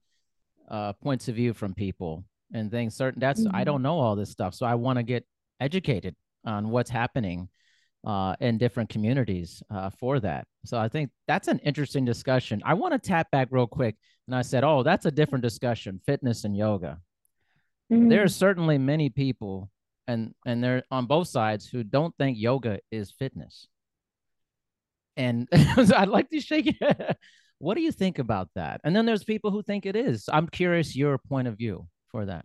uh, 0.68 0.92
points 0.94 1.28
of 1.28 1.34
view 1.34 1.52
from 1.52 1.74
people 1.74 2.24
and 2.52 2.70
things. 2.70 2.96
Certain 2.96 3.20
that's 3.20 3.42
mm-hmm. 3.42 3.54
I 3.54 3.64
don't 3.64 3.82
know 3.82 3.98
all 3.98 4.16
this 4.16 4.30
stuff, 4.30 4.54
so 4.54 4.66
I 4.66 4.76
want 4.76 4.98
to 4.98 5.02
get 5.02 5.24
educated 5.60 6.14
on 6.44 6.70
what's 6.70 6.90
happening 6.90 7.48
uh, 8.04 8.34
in 8.40 8.58
different 8.58 8.88
communities 8.88 9.62
uh, 9.70 9.90
for 9.90 10.20
that. 10.20 10.46
So 10.64 10.78
I 10.78 10.88
think 10.88 11.10
that's 11.26 11.48
an 11.48 11.58
interesting 11.60 12.04
discussion. 12.04 12.62
I 12.64 12.74
want 12.74 12.92
to 12.94 12.98
tap 12.98 13.30
back 13.30 13.48
real 13.50 13.66
quick. 13.66 13.96
And 14.26 14.34
I 14.34 14.42
said, 14.42 14.64
oh, 14.64 14.82
that's 14.82 15.06
a 15.06 15.10
different 15.10 15.42
discussion 15.42 16.00
fitness 16.06 16.44
and 16.44 16.56
yoga. 16.56 16.98
Mm-hmm. 17.92 18.08
There 18.08 18.22
are 18.22 18.28
certainly 18.28 18.78
many 18.78 19.10
people, 19.10 19.70
and, 20.06 20.34
and 20.46 20.62
they're 20.62 20.84
on 20.90 21.06
both 21.06 21.28
sides, 21.28 21.66
who 21.66 21.82
don't 21.82 22.14
think 22.16 22.38
yoga 22.38 22.78
is 22.90 23.10
fitness. 23.10 23.66
And 25.16 25.48
so 25.74 25.96
I'd 25.96 26.08
like 26.08 26.30
to 26.30 26.40
shake 26.40 26.76
it. 26.80 27.16
what 27.58 27.74
do 27.74 27.82
you 27.82 27.92
think 27.92 28.18
about 28.18 28.48
that? 28.54 28.80
And 28.84 28.94
then 28.94 29.04
there's 29.04 29.24
people 29.24 29.50
who 29.50 29.62
think 29.62 29.84
it 29.84 29.96
is. 29.96 30.28
I'm 30.32 30.48
curious 30.48 30.96
your 30.96 31.18
point 31.18 31.48
of 31.48 31.58
view 31.58 31.88
for 32.10 32.24
that. 32.26 32.44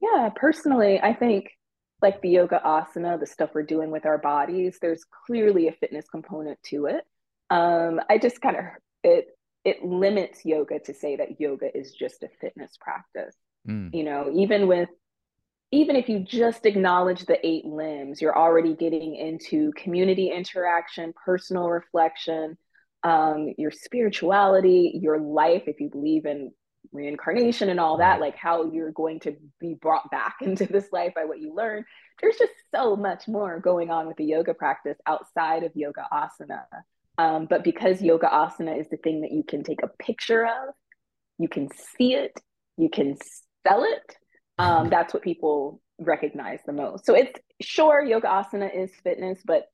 Yeah, 0.00 0.28
personally, 0.36 1.00
I 1.00 1.14
think 1.14 1.50
like 2.00 2.22
the 2.22 2.28
yoga 2.28 2.60
asana, 2.64 3.18
the 3.18 3.26
stuff 3.26 3.50
we're 3.54 3.62
doing 3.62 3.90
with 3.90 4.06
our 4.06 4.18
bodies, 4.18 4.78
there's 4.80 5.04
clearly 5.26 5.68
a 5.68 5.72
fitness 5.72 6.06
component 6.08 6.62
to 6.64 6.86
it. 6.86 7.04
Um, 7.50 8.00
I 8.08 8.18
just 8.18 8.40
kind 8.40 8.56
of 8.56 8.64
it 9.02 9.28
it 9.64 9.84
limits 9.84 10.44
yoga 10.44 10.78
to 10.80 10.94
say 10.94 11.16
that 11.16 11.40
yoga 11.40 11.76
is 11.76 11.92
just 11.92 12.22
a 12.22 12.28
fitness 12.40 12.78
practice. 12.80 13.34
Mm. 13.68 13.94
You 13.94 14.04
know, 14.04 14.30
even 14.34 14.68
with 14.68 14.88
even 15.70 15.96
if 15.96 16.08
you 16.08 16.20
just 16.20 16.64
acknowledge 16.64 17.26
the 17.26 17.44
eight 17.46 17.66
limbs, 17.66 18.22
you're 18.22 18.36
already 18.36 18.74
getting 18.74 19.16
into 19.16 19.72
community 19.72 20.30
interaction, 20.30 21.12
personal 21.24 21.68
reflection, 21.68 22.56
um, 23.02 23.52
your 23.58 23.70
spirituality, 23.70 24.98
your 25.02 25.20
life, 25.20 25.64
if 25.66 25.78
you 25.80 25.90
believe 25.90 26.24
in 26.24 26.52
reincarnation 26.92 27.68
and 27.68 27.80
all 27.80 27.98
that, 27.98 28.20
like 28.20 28.36
how 28.36 28.70
you're 28.70 28.92
going 28.92 29.20
to 29.20 29.36
be 29.60 29.74
brought 29.74 30.10
back 30.10 30.36
into 30.42 30.66
this 30.66 30.88
life 30.92 31.12
by 31.14 31.24
what 31.24 31.40
you 31.40 31.54
learn. 31.54 31.84
There's 32.20 32.36
just 32.36 32.52
so 32.74 32.96
much 32.96 33.28
more 33.28 33.60
going 33.60 33.90
on 33.90 34.06
with 34.06 34.16
the 34.16 34.24
yoga 34.24 34.54
practice 34.54 34.96
outside 35.06 35.62
of 35.62 35.72
yoga 35.74 36.06
asana. 36.12 36.62
Um, 37.16 37.46
but 37.48 37.64
because 37.64 38.00
yoga 38.00 38.28
asana 38.28 38.80
is 38.80 38.88
the 38.90 38.96
thing 38.96 39.22
that 39.22 39.32
you 39.32 39.42
can 39.42 39.64
take 39.64 39.82
a 39.82 39.88
picture 40.02 40.44
of, 40.44 40.74
you 41.38 41.48
can 41.48 41.68
see 41.96 42.14
it, 42.14 42.38
you 42.76 42.88
can 42.88 43.16
sell 43.66 43.84
it. 43.84 44.16
Um, 44.58 44.88
that's 44.88 45.14
what 45.14 45.22
people 45.22 45.80
recognize 46.00 46.60
the 46.66 46.72
most. 46.72 47.06
So 47.06 47.14
it's 47.14 47.38
sure 47.60 48.02
yoga 48.04 48.28
asana 48.28 48.70
is 48.74 48.90
fitness, 49.02 49.40
but 49.44 49.66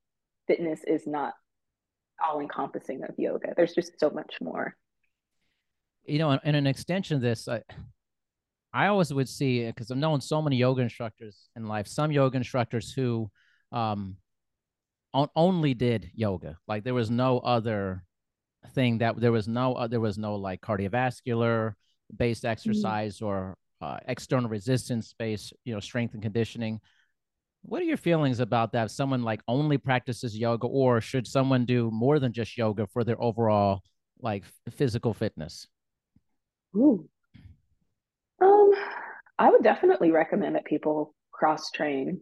fitness 0.47 0.81
is 0.85 1.03
not 1.05 1.33
all 2.23 2.39
encompassing 2.39 3.03
of 3.03 3.15
yoga. 3.17 3.53
There's 3.55 3.73
just 3.73 3.99
so 3.99 4.09
much 4.09 4.35
more 4.41 4.75
you 6.07 6.19
know, 6.19 6.31
in 6.31 6.55
an 6.55 6.67
extension 6.67 7.15
of 7.15 7.21
this, 7.21 7.47
I, 7.47 7.61
I 8.73 8.87
always 8.87 9.13
would 9.13 9.29
see 9.29 9.65
because 9.65 9.91
I've 9.91 9.97
known 9.97 10.21
so 10.21 10.41
many 10.41 10.57
yoga 10.57 10.81
instructors 10.81 11.49
in 11.55 11.67
life. 11.67 11.87
Some 11.87 12.11
yoga 12.11 12.37
instructors 12.37 12.91
who 12.91 13.29
um, 13.71 14.17
on, 15.13 15.29
only 15.35 15.73
did 15.73 16.11
yoga, 16.13 16.57
like 16.67 16.83
there 16.83 16.93
was 16.93 17.09
no 17.09 17.39
other 17.39 18.03
thing 18.73 18.97
that 18.97 19.19
there 19.19 19.31
was 19.31 19.47
no 19.47 19.73
uh, 19.73 19.87
there 19.87 19.99
was 19.99 20.17
no 20.17 20.35
like 20.35 20.61
cardiovascular 20.61 21.73
based 22.15 22.43
mm-hmm. 22.43 22.51
exercise 22.51 23.17
mm-hmm. 23.17 23.25
or 23.25 23.57
uh, 23.81 23.97
external 24.07 24.49
resistance 24.49 25.13
based 25.17 25.53
you 25.63 25.73
know 25.73 25.79
strength 25.79 26.13
and 26.13 26.23
conditioning 26.23 26.81
what 27.67 27.81
are 27.81 27.85
your 27.85 27.97
feelings 27.97 28.39
about 28.39 28.71
that? 28.73 28.85
If 28.85 28.91
someone 28.91 29.23
like 29.23 29.41
only 29.47 29.77
practices 29.77 30.37
yoga, 30.37 30.67
or 30.67 31.01
should 31.01 31.25
someone 31.25 31.65
do 31.65 31.89
more 31.91 32.19
than 32.19 32.31
just 32.31 32.57
yoga 32.57 32.85
for 32.87 33.03
their 33.03 33.21
overall 33.21 33.81
like 34.21 34.43
physical 34.71 35.13
fitness? 35.13 35.67
Ooh. 36.75 37.07
Um, 38.41 38.71
I 39.39 39.49
would 39.49 39.63
definitely 39.63 40.11
recommend 40.11 40.55
that 40.55 40.65
people 40.65 41.13
cross 41.31 41.71
train, 41.71 42.21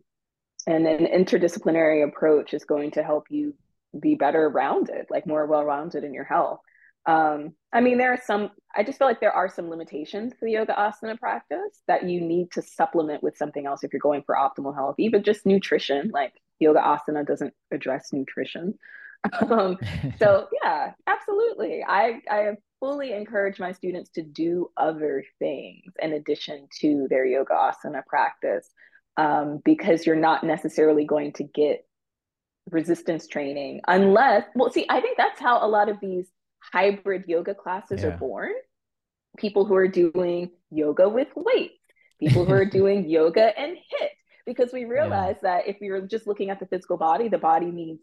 and 0.68 0.88
an 0.88 1.08
interdisciplinary 1.08 2.08
approach 2.08 2.54
is 2.54 2.66
going 2.66 2.92
to 2.92 3.04
help 3.04 3.26
you 3.30 3.54
be 4.00 4.16
better 4.16 4.50
rounded, 4.50 5.06
like 5.10 5.28
more 5.28 5.46
well 5.46 5.64
rounded 5.64 6.04
in 6.04 6.14
your 6.14 6.24
health. 6.24 6.60
Um, 7.06 7.54
I 7.74 7.82
mean, 7.82 7.98
there 7.98 8.14
are 8.14 8.22
some, 8.26 8.52
I 8.76 8.84
just 8.84 8.98
feel 8.98 9.08
like 9.08 9.20
there 9.20 9.34
are 9.34 9.50
some 9.50 9.70
limitations 9.70 10.32
to 10.34 10.40
the 10.42 10.52
yoga 10.52 10.74
asana 10.74 11.20
practice 11.20 11.82
that 11.88 12.08
you 12.08 12.22
need 12.22 12.52
to 12.54 12.62
supplement 12.62 13.22
with 13.22 13.38
something 13.38 13.66
else 13.66 13.84
if 13.84 13.92
you're 13.92 14.00
going 14.00 14.24
for 14.26 14.36
optimal 14.36 14.74
health, 14.74 14.96
even 15.00 15.24
just 15.24 15.46
nutrition. 15.46 16.12
Like 16.14 16.34
yoga 16.60 16.80
asana 16.80 17.26
doesn't 17.26 17.54
address 17.72 18.10
nutrition. 18.14 18.76
Um, 19.50 19.78
so, 20.20 20.50
yeah, 20.62 20.92
absolutely. 21.08 21.82
I, 21.88 22.20
I 22.30 22.58
fully 22.84 23.14
encourage 23.14 23.62
my 23.62 23.72
students 23.72 24.10
to 24.10 24.22
do 24.22 24.70
other 24.76 25.24
things 25.40 25.94
in 26.02 26.12
addition 26.12 26.68
to 26.82 27.08
their 27.10 27.26
yoga 27.26 27.54
asana 27.54 28.06
practice 28.06 28.68
um, 29.16 29.62
because 29.64 30.06
you're 30.06 30.18
not 30.18 30.44
necessarily 30.44 31.06
going 31.06 31.32
to 31.32 31.46
get 31.46 31.86
resistance 32.72 33.26
training 33.26 33.80
unless, 33.88 34.44
well, 34.54 34.70
see, 34.70 34.86
I 34.90 35.00
think 35.00 35.18
that's 35.18 35.40
how 35.40 35.66
a 35.66 35.70
lot 35.70 35.88
of 35.88 36.02
these 36.02 36.28
hybrid 36.74 37.24
yoga 37.26 37.56
classes 37.56 38.02
yeah. 38.02 38.10
are 38.10 38.18
born. 38.18 38.52
People 39.38 39.64
who 39.64 39.76
are 39.76 39.88
doing 39.88 40.52
yoga 40.70 41.08
with 41.08 41.30
weights, 41.38 41.80
people 42.20 42.44
who 42.44 42.52
are 42.52 42.66
doing 42.80 43.10
yoga 43.10 43.58
and 43.58 43.78
HIIT 43.78 44.10
because 44.46 44.74
we 44.74 44.84
realize 44.84 45.38
yeah. 45.42 45.60
that 45.60 45.70
if 45.70 45.80
you're 45.80 46.02
just 46.02 46.28
looking 46.28 46.50
at 46.50 46.60
the 46.60 46.66
physical 46.66 46.98
body, 46.98 47.30
the 47.30 47.38
body 47.38 47.72
needs 47.72 48.02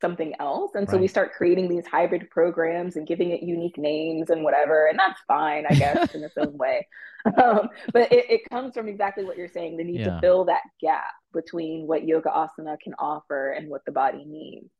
something 0.00 0.34
else. 0.40 0.72
And 0.74 0.88
so 0.88 0.94
right. 0.94 1.02
we 1.02 1.08
start 1.08 1.32
creating 1.32 1.68
these 1.68 1.86
hybrid 1.86 2.30
programs 2.30 2.96
and 2.96 3.06
giving 3.06 3.30
it 3.30 3.42
unique 3.42 3.78
names 3.78 4.30
and 4.30 4.42
whatever. 4.42 4.86
And 4.86 4.98
that's 4.98 5.20
fine, 5.26 5.64
I 5.68 5.74
guess, 5.74 6.14
in 6.14 6.22
its 6.22 6.36
own 6.36 6.56
way. 6.56 6.86
Um, 7.24 7.68
but 7.92 8.10
it, 8.12 8.30
it, 8.30 8.40
comes 8.50 8.74
from 8.74 8.88
exactly 8.88 9.24
what 9.24 9.36
you're 9.36 9.48
saying 9.48 9.76
the 9.76 9.84
need 9.84 10.00
yeah. 10.00 10.14
to 10.14 10.20
fill 10.20 10.46
that 10.46 10.62
gap 10.80 11.12
between 11.34 11.86
what 11.86 12.06
yoga 12.06 12.30
asana 12.30 12.80
can 12.80 12.94
offer 12.98 13.52
and 13.52 13.68
what 13.68 13.84
the 13.84 13.92
body 13.92 14.24
needs. 14.24 14.70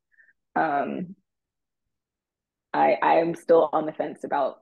Um, 0.56 1.14
I 2.72 2.96
I'm 3.02 3.34
still 3.34 3.68
on 3.72 3.84
the 3.84 3.92
fence 3.92 4.24
about 4.24 4.60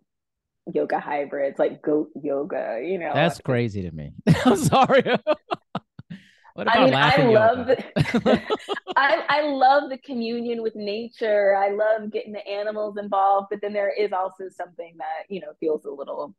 yoga 0.72 0.98
hybrids, 0.98 1.59
like 1.59 1.82
goat 1.82 2.11
yoga. 2.20 2.80
You 2.82 2.98
know, 2.98 3.12
that's 3.14 3.40
crazy 3.40 3.82
to 3.82 3.90
me. 3.90 4.12
I'm 4.44 4.56
sorry. 4.56 5.04
I 6.66 6.84
mean, 6.84 6.94
I 6.94 7.16
love 7.26 7.66
the, 7.66 7.84
I, 8.96 9.24
I 9.28 9.42
love 9.42 9.90
the 9.90 9.98
communion 9.98 10.62
with 10.62 10.74
nature. 10.74 11.54
I 11.56 11.70
love 11.70 12.11
getting 12.11 12.32
the 12.32 12.46
animals 12.46 12.96
involved, 12.96 13.48
but 13.50 13.61
then 13.61 13.72
there 13.72 13.92
is 13.92 14.12
also 14.12 14.48
something 14.48 14.94
that 14.98 15.32
you 15.32 15.40
know 15.40 15.52
feels 15.61 15.84
a 15.84 15.90
little 15.90 16.34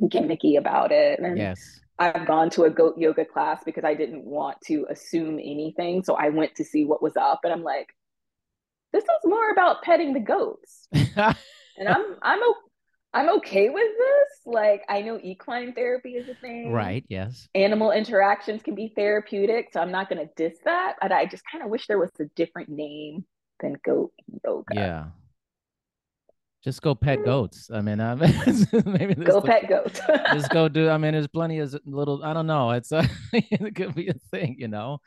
gimmicky 0.00 0.58
about 0.58 0.90
it. 0.90 1.20
And 1.20 1.38
yes, 1.38 1.80
I've 1.98 2.26
gone 2.26 2.50
to 2.50 2.64
a 2.64 2.70
goat 2.70 2.98
yoga 2.98 3.24
class 3.24 3.62
because 3.64 3.84
I 3.84 3.94
didn't 3.94 4.24
want 4.24 4.58
to 4.66 4.86
assume 4.90 5.38
anything, 5.38 6.02
so 6.02 6.14
I 6.14 6.30
went 6.30 6.54
to 6.56 6.64
see 6.64 6.84
what 6.84 7.02
was 7.02 7.16
up, 7.16 7.40
and 7.44 7.52
I'm 7.52 7.62
like, 7.62 7.94
this 8.92 9.04
is 9.04 9.10
more 9.24 9.50
about 9.50 9.82
petting 9.82 10.12
the 10.12 10.20
goats. 10.20 10.88
and 10.92 11.88
I'm 11.88 12.16
I'm 12.22 12.40
I'm 13.14 13.28
okay 13.36 13.68
with 13.68 13.90
this. 13.98 14.40
Like 14.46 14.82
I 14.88 15.02
know 15.02 15.18
equine 15.22 15.72
therapy 15.72 16.12
is 16.12 16.28
a 16.28 16.34
thing. 16.34 16.72
Right, 16.72 17.04
yes. 17.08 17.48
Animal 17.54 17.92
interactions 17.92 18.62
can 18.62 18.74
be 18.74 18.92
therapeutic, 18.94 19.70
so 19.72 19.80
I'm 19.80 19.92
not 19.92 20.08
going 20.08 20.26
to 20.26 20.32
diss 20.36 20.58
that, 20.64 20.96
but 21.00 21.12
I 21.12 21.26
just 21.26 21.42
kind 21.50 21.62
of 21.62 21.70
wish 21.70 21.86
there 21.86 21.98
was 21.98 22.10
a 22.20 22.24
different 22.36 22.68
name 22.68 23.24
than 23.60 23.76
goat 23.84 24.12
yoga. 24.44 24.74
Yeah. 24.74 25.04
Just 26.64 26.80
go 26.80 26.94
pet 26.94 27.18
hmm. 27.18 27.24
goats. 27.24 27.70
I 27.72 27.80
mean, 27.80 28.00
I 28.00 28.14
maybe 28.86 29.14
go 29.14 29.40
pet 29.40 29.68
goats. 29.68 30.00
just 30.32 30.50
go 30.50 30.68
do. 30.68 30.88
I 30.88 30.96
mean, 30.96 31.12
there's 31.12 31.28
plenty 31.28 31.58
of 31.58 31.74
little. 31.84 32.24
I 32.24 32.32
don't 32.32 32.46
know. 32.46 32.70
It's 32.70 32.92
a, 32.92 33.08
it 33.32 33.74
could 33.74 33.94
be 33.94 34.08
a 34.08 34.14
thing, 34.30 34.56
you 34.58 34.68
know. 34.68 34.98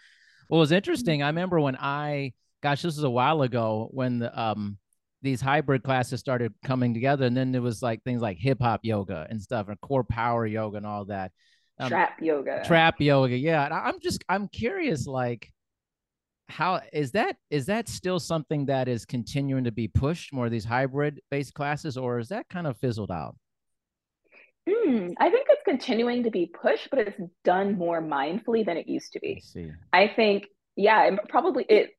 What 0.47 0.59
was 0.59 0.71
interesting, 0.71 1.23
I 1.23 1.27
remember 1.27 1.59
when 1.59 1.75
I 1.75 2.33
gosh, 2.65 2.81
this 2.81 2.95
was 2.95 3.03
a 3.03 3.09
while 3.09 3.43
ago 3.43 3.89
when 3.91 4.17
the, 4.17 4.41
um, 4.41 4.77
these 5.25 5.41
hybrid 5.41 5.83
classes 5.83 6.21
started 6.21 6.53
coming 6.63 6.93
together, 6.93 7.25
and 7.25 7.35
then 7.35 7.51
there 7.51 7.61
was 7.61 7.81
like 7.81 8.03
things 8.03 8.21
like 8.21 8.37
hip 8.37 8.61
hop 8.61 8.81
yoga 8.83 9.27
and 9.29 9.41
stuff, 9.41 9.67
and 9.67 9.81
CorePower 9.81 10.49
yoga 10.49 10.77
and 10.77 10.85
all 10.85 11.05
that. 11.05 11.31
Um, 11.79 11.89
trap 11.89 12.21
yoga. 12.21 12.63
Trap 12.65 13.01
yoga, 13.01 13.35
yeah. 13.35 13.65
And 13.65 13.73
I'm 13.73 13.99
just 13.99 14.23
I'm 14.29 14.47
curious, 14.47 15.07
like, 15.07 15.51
how 16.47 16.81
is 16.93 17.11
that? 17.11 17.35
Is 17.49 17.65
that 17.65 17.89
still 17.89 18.19
something 18.19 18.67
that 18.67 18.87
is 18.87 19.05
continuing 19.05 19.65
to 19.65 19.71
be 19.71 19.89
pushed 19.89 20.31
more 20.31 20.47
these 20.49 20.63
hybrid 20.63 21.19
based 21.29 21.53
classes, 21.53 21.97
or 21.97 22.19
is 22.19 22.29
that 22.29 22.47
kind 22.47 22.67
of 22.67 22.77
fizzled 22.77 23.11
out? 23.11 23.35
Mm, 24.69 25.13
I 25.19 25.29
think 25.29 25.47
it's 25.49 25.61
continuing 25.63 26.23
to 26.23 26.31
be 26.31 26.45
pushed, 26.47 26.89
but 26.89 26.99
it's 26.99 27.19
done 27.43 27.77
more 27.77 28.01
mindfully 28.01 28.65
than 28.65 28.77
it 28.77 28.87
used 28.87 29.13
to 29.13 29.19
be. 29.19 29.37
I 29.37 29.39
see. 29.39 29.71
I 29.91 30.07
think, 30.15 30.45
yeah, 30.75 31.17
probably 31.29 31.65
it 31.69 31.91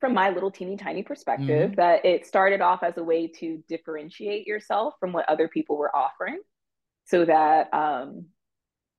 from 0.00 0.12
my 0.12 0.30
little 0.30 0.50
teeny 0.50 0.76
tiny 0.76 1.02
perspective 1.02 1.70
mm-hmm. 1.70 1.80
that 1.80 2.04
it 2.04 2.26
started 2.26 2.60
off 2.60 2.82
as 2.82 2.96
a 2.98 3.02
way 3.02 3.26
to 3.26 3.62
differentiate 3.68 4.46
yourself 4.46 4.94
from 5.00 5.12
what 5.12 5.28
other 5.28 5.48
people 5.48 5.76
were 5.76 5.94
offering 5.94 6.40
so 7.06 7.24
that 7.24 7.72
um, 7.72 8.26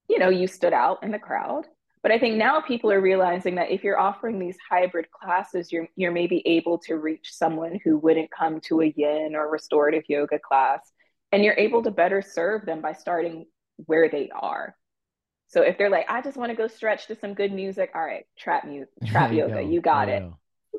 you 0.08 0.18
know 0.18 0.28
you 0.28 0.46
stood 0.46 0.72
out 0.72 1.02
in 1.02 1.10
the 1.10 1.18
crowd 1.18 1.66
but 2.02 2.10
i 2.10 2.18
think 2.18 2.36
now 2.36 2.60
people 2.60 2.90
are 2.90 3.00
realizing 3.00 3.54
that 3.54 3.70
if 3.70 3.84
you're 3.84 3.98
offering 3.98 4.38
these 4.38 4.56
hybrid 4.68 5.10
classes 5.10 5.70
you're 5.70 5.88
you're 5.96 6.12
maybe 6.12 6.42
able 6.46 6.78
to 6.78 6.96
reach 6.96 7.32
someone 7.32 7.78
who 7.84 7.98
wouldn't 7.98 8.30
come 8.30 8.60
to 8.60 8.80
a 8.80 8.92
yin 8.96 9.34
or 9.34 9.50
restorative 9.50 10.04
yoga 10.08 10.38
class 10.38 10.80
and 11.30 11.44
you're 11.44 11.54
able 11.58 11.82
to 11.82 11.90
better 11.90 12.22
serve 12.22 12.64
them 12.64 12.80
by 12.80 12.92
starting 12.92 13.46
where 13.86 14.08
they 14.08 14.30
are 14.34 14.74
so 15.46 15.62
if 15.62 15.78
they're 15.78 15.90
like 15.90 16.06
i 16.08 16.20
just 16.20 16.36
want 16.36 16.50
to 16.50 16.56
go 16.56 16.66
stretch 16.66 17.06
to 17.06 17.14
some 17.14 17.34
good 17.34 17.52
music 17.52 17.90
all 17.94 18.04
right 18.04 18.24
trap 18.38 18.64
music 18.64 18.88
trap 19.06 19.32
yoga 19.32 19.54
go. 19.54 19.60
you 19.60 19.80
got 19.80 20.08
it 20.08 20.22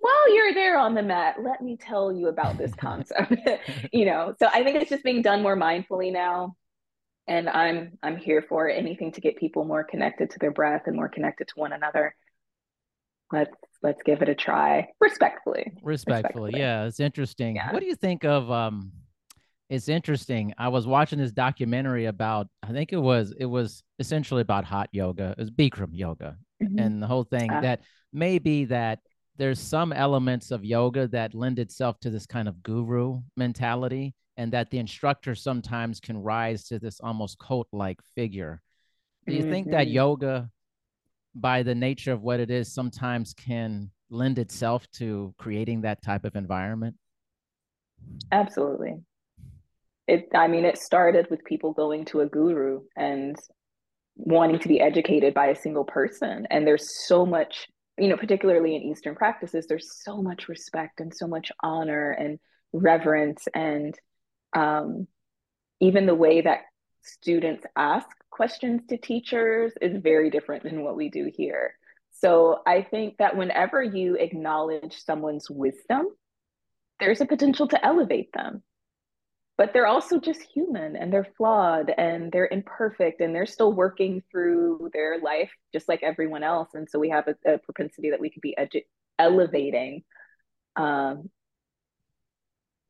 while 0.02 0.34
you're 0.34 0.54
there 0.54 0.78
on 0.78 0.96
the 0.96 1.04
mat, 1.04 1.36
let 1.44 1.62
me 1.62 1.78
tell 1.78 2.12
you 2.12 2.28
about 2.28 2.58
this 2.58 2.74
concept. 2.74 3.34
you 3.94 4.06
know, 4.06 4.34
so 4.40 4.48
I 4.48 4.64
think 4.64 4.82
it's 4.82 4.90
just 4.90 5.04
being 5.04 5.22
done 5.22 5.42
more 5.42 5.58
mindfully 5.58 6.12
now. 6.12 6.56
And 7.28 7.48
I'm 7.48 7.98
I'm 8.02 8.18
here 8.18 8.44
for 8.48 8.70
anything 8.70 9.12
to 9.12 9.22
get 9.22 9.38
people 9.38 9.64
more 9.64 9.84
connected 9.84 10.32
to 10.32 10.40
their 10.40 10.52
breath 10.52 10.84
and 10.88 10.96
more 10.96 11.10
connected 11.10 11.48
to 11.50 11.54
one 11.56 11.74
another. 11.74 12.16
Let's 13.32 13.56
let's 13.84 14.02
give 14.04 14.24
it 14.24 14.30
a 14.30 14.36
try 14.36 14.88
respectfully. 15.00 15.72
Respectfully, 15.84 15.84
respectfully. 15.84 16.60
yeah, 16.60 16.86
it's 16.86 17.00
interesting. 17.00 17.58
Yeah. 17.58 17.72
What 17.72 17.82
do 17.82 17.86
you 17.86 17.96
think 17.96 18.24
of 18.26 18.50
um 18.50 18.92
it's 19.70 19.88
interesting. 19.88 20.54
I 20.58 20.70
was 20.70 20.88
watching 20.88 21.20
this 21.20 21.32
documentary 21.32 22.06
about 22.06 22.48
I 22.64 22.72
think 22.72 22.92
it 22.92 22.98
was 22.98 23.34
it 23.38 23.46
was 23.46 23.84
essentially 24.00 24.42
about 24.42 24.66
hot 24.66 24.90
yoga. 24.92 25.36
It 25.38 25.42
was 25.42 25.52
Bikram 25.52 25.92
yoga. 25.92 26.38
Mm-hmm. 26.62 26.80
And 26.80 27.04
the 27.04 27.08
whole 27.08 27.24
thing 27.24 27.52
uh, 27.52 27.62
that 27.62 27.82
maybe 28.12 28.66
that 28.66 29.00
there's 29.40 29.60
some 29.60 29.94
elements 29.94 30.52
of 30.52 30.66
yoga 30.66 31.08
that 31.08 31.34
lend 31.34 31.60
itself 31.60 31.98
to 32.02 32.10
this 32.10 32.26
kind 32.26 32.48
of 32.48 32.62
guru 32.62 33.22
mentality 33.38 34.14
and 34.38 34.52
that 34.52 34.70
the 34.70 34.78
instructor 34.78 35.34
sometimes 35.34 36.00
can 36.00 36.18
rise 36.18 36.66
to 36.66 36.78
this 36.78 37.00
almost 37.00 37.40
cult 37.40 37.68
like 37.72 38.00
figure 38.16 38.62
do 39.26 39.34
you 39.34 39.42
mm-hmm. 39.42 39.50
think 39.50 39.72
that 39.72 39.88
mm-hmm. 39.88 39.96
yoga 39.96 40.50
by 41.34 41.64
the 41.64 41.74
nature 41.74 42.12
of 42.12 42.22
what 42.22 42.40
it 42.40 42.52
is 42.52 42.72
sometimes 42.72 43.34
can 43.34 43.90
lend 44.10 44.38
itself 44.38 44.86
to 44.92 45.34
creating 45.38 45.82
that 45.82 46.02
type 46.04 46.26
of 46.26 46.36
environment 46.36 46.96
absolutely 48.34 48.98
it 50.08 50.28
i 50.36 50.48
mean 50.48 50.66
it 50.66 50.78
started 50.78 51.28
with 51.32 51.44
people 51.46 51.72
going 51.72 52.04
to 52.04 52.20
a 52.22 52.26
guru 52.26 52.82
and 52.98 53.38
wanting 54.16 54.60
to 54.60 54.68
be 54.68 54.82
educated 54.82 55.34
by 55.34 55.48
a 55.48 55.56
single 55.56 55.86
person 55.86 56.46
and 56.50 56.68
there's 56.68 57.08
so 57.08 57.26
much 57.26 57.68
you 58.00 58.08
know, 58.08 58.18
particularly 58.18 58.76
in 58.76 58.82
Eastern 58.84 59.16
practices, 59.16 59.68
there's 59.68 59.92
so 60.04 60.22
much 60.22 60.48
respect 60.48 61.00
and 61.00 61.14
so 61.14 61.28
much 61.28 61.52
honor 61.62 62.12
and 62.12 62.40
reverence, 62.74 63.48
and 63.54 63.96
um, 64.56 65.08
even 65.80 66.06
the 66.06 66.16
way 66.16 66.42
that 66.42 66.62
students 67.02 67.66
ask 67.76 68.08
questions 68.30 68.82
to 68.90 68.98
teachers 68.98 69.74
is 69.82 70.02
very 70.02 70.30
different 70.30 70.64
than 70.64 70.84
what 70.84 70.96
we 70.96 71.10
do 71.10 71.32
here. 71.34 71.76
So 72.12 72.60
I 72.68 72.82
think 72.82 73.18
that 73.18 73.38
whenever 73.38 73.82
you 73.82 74.16
acknowledge 74.16 75.04
someone's 75.04 75.50
wisdom, 75.50 76.08
there's 77.00 77.22
a 77.22 77.26
potential 77.26 77.68
to 77.70 77.86
elevate 77.86 78.32
them. 78.34 78.62
But 79.60 79.74
they're 79.74 79.88
also 79.88 80.22
just 80.22 80.42
human 80.42 80.96
and 80.96 81.12
they're 81.12 81.28
flawed 81.36 81.92
and 81.98 82.32
they're 82.32 82.48
imperfect 82.50 83.20
and 83.20 83.36
they're 83.36 83.46
still 83.46 83.74
working 83.74 84.24
through 84.32 84.90
their 84.94 85.20
life 85.20 85.52
just 85.74 85.90
like 85.90 86.02
everyone 86.02 86.44
else 86.44 86.70
and 86.76 86.90
so 86.90 86.98
we 86.98 87.10
have 87.10 87.28
a, 87.28 87.36
a 87.56 87.58
propensity 87.58 88.10
that 88.10 88.22
we 88.22 88.30
could 88.30 88.42
be 88.42 88.56
edu- 88.58 88.86
elevating 89.20 90.02
um, 90.78 91.30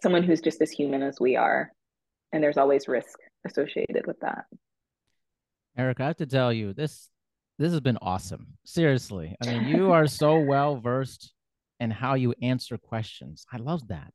someone 0.03 0.21
who's 0.21 0.41
just 0.41 0.61
as 0.61 0.69
human 0.69 1.01
as 1.01 1.19
we 1.19 1.35
are 1.35 1.71
and 2.31 2.43
there's 2.43 2.57
always 2.57 2.87
risk 2.87 3.17
associated 3.47 4.05
with 4.05 4.19
that. 4.19 4.45
Eric 5.75 5.99
i 5.99 6.05
have 6.05 6.17
to 6.17 6.27
tell 6.27 6.53
you 6.53 6.73
this 6.73 7.09
this 7.57 7.71
has 7.71 7.81
been 7.81 7.97
awesome. 8.01 8.45
Seriously. 8.63 9.35
I 9.43 9.47
mean 9.47 9.67
you 9.67 9.91
are 9.91 10.05
so 10.05 10.39
well 10.39 10.77
versed 10.77 11.33
in 11.79 11.89
how 11.89 12.13
you 12.13 12.35
answer 12.43 12.77
questions. 12.77 13.45
I 13.51 13.57
love 13.57 13.87
that 13.87 14.13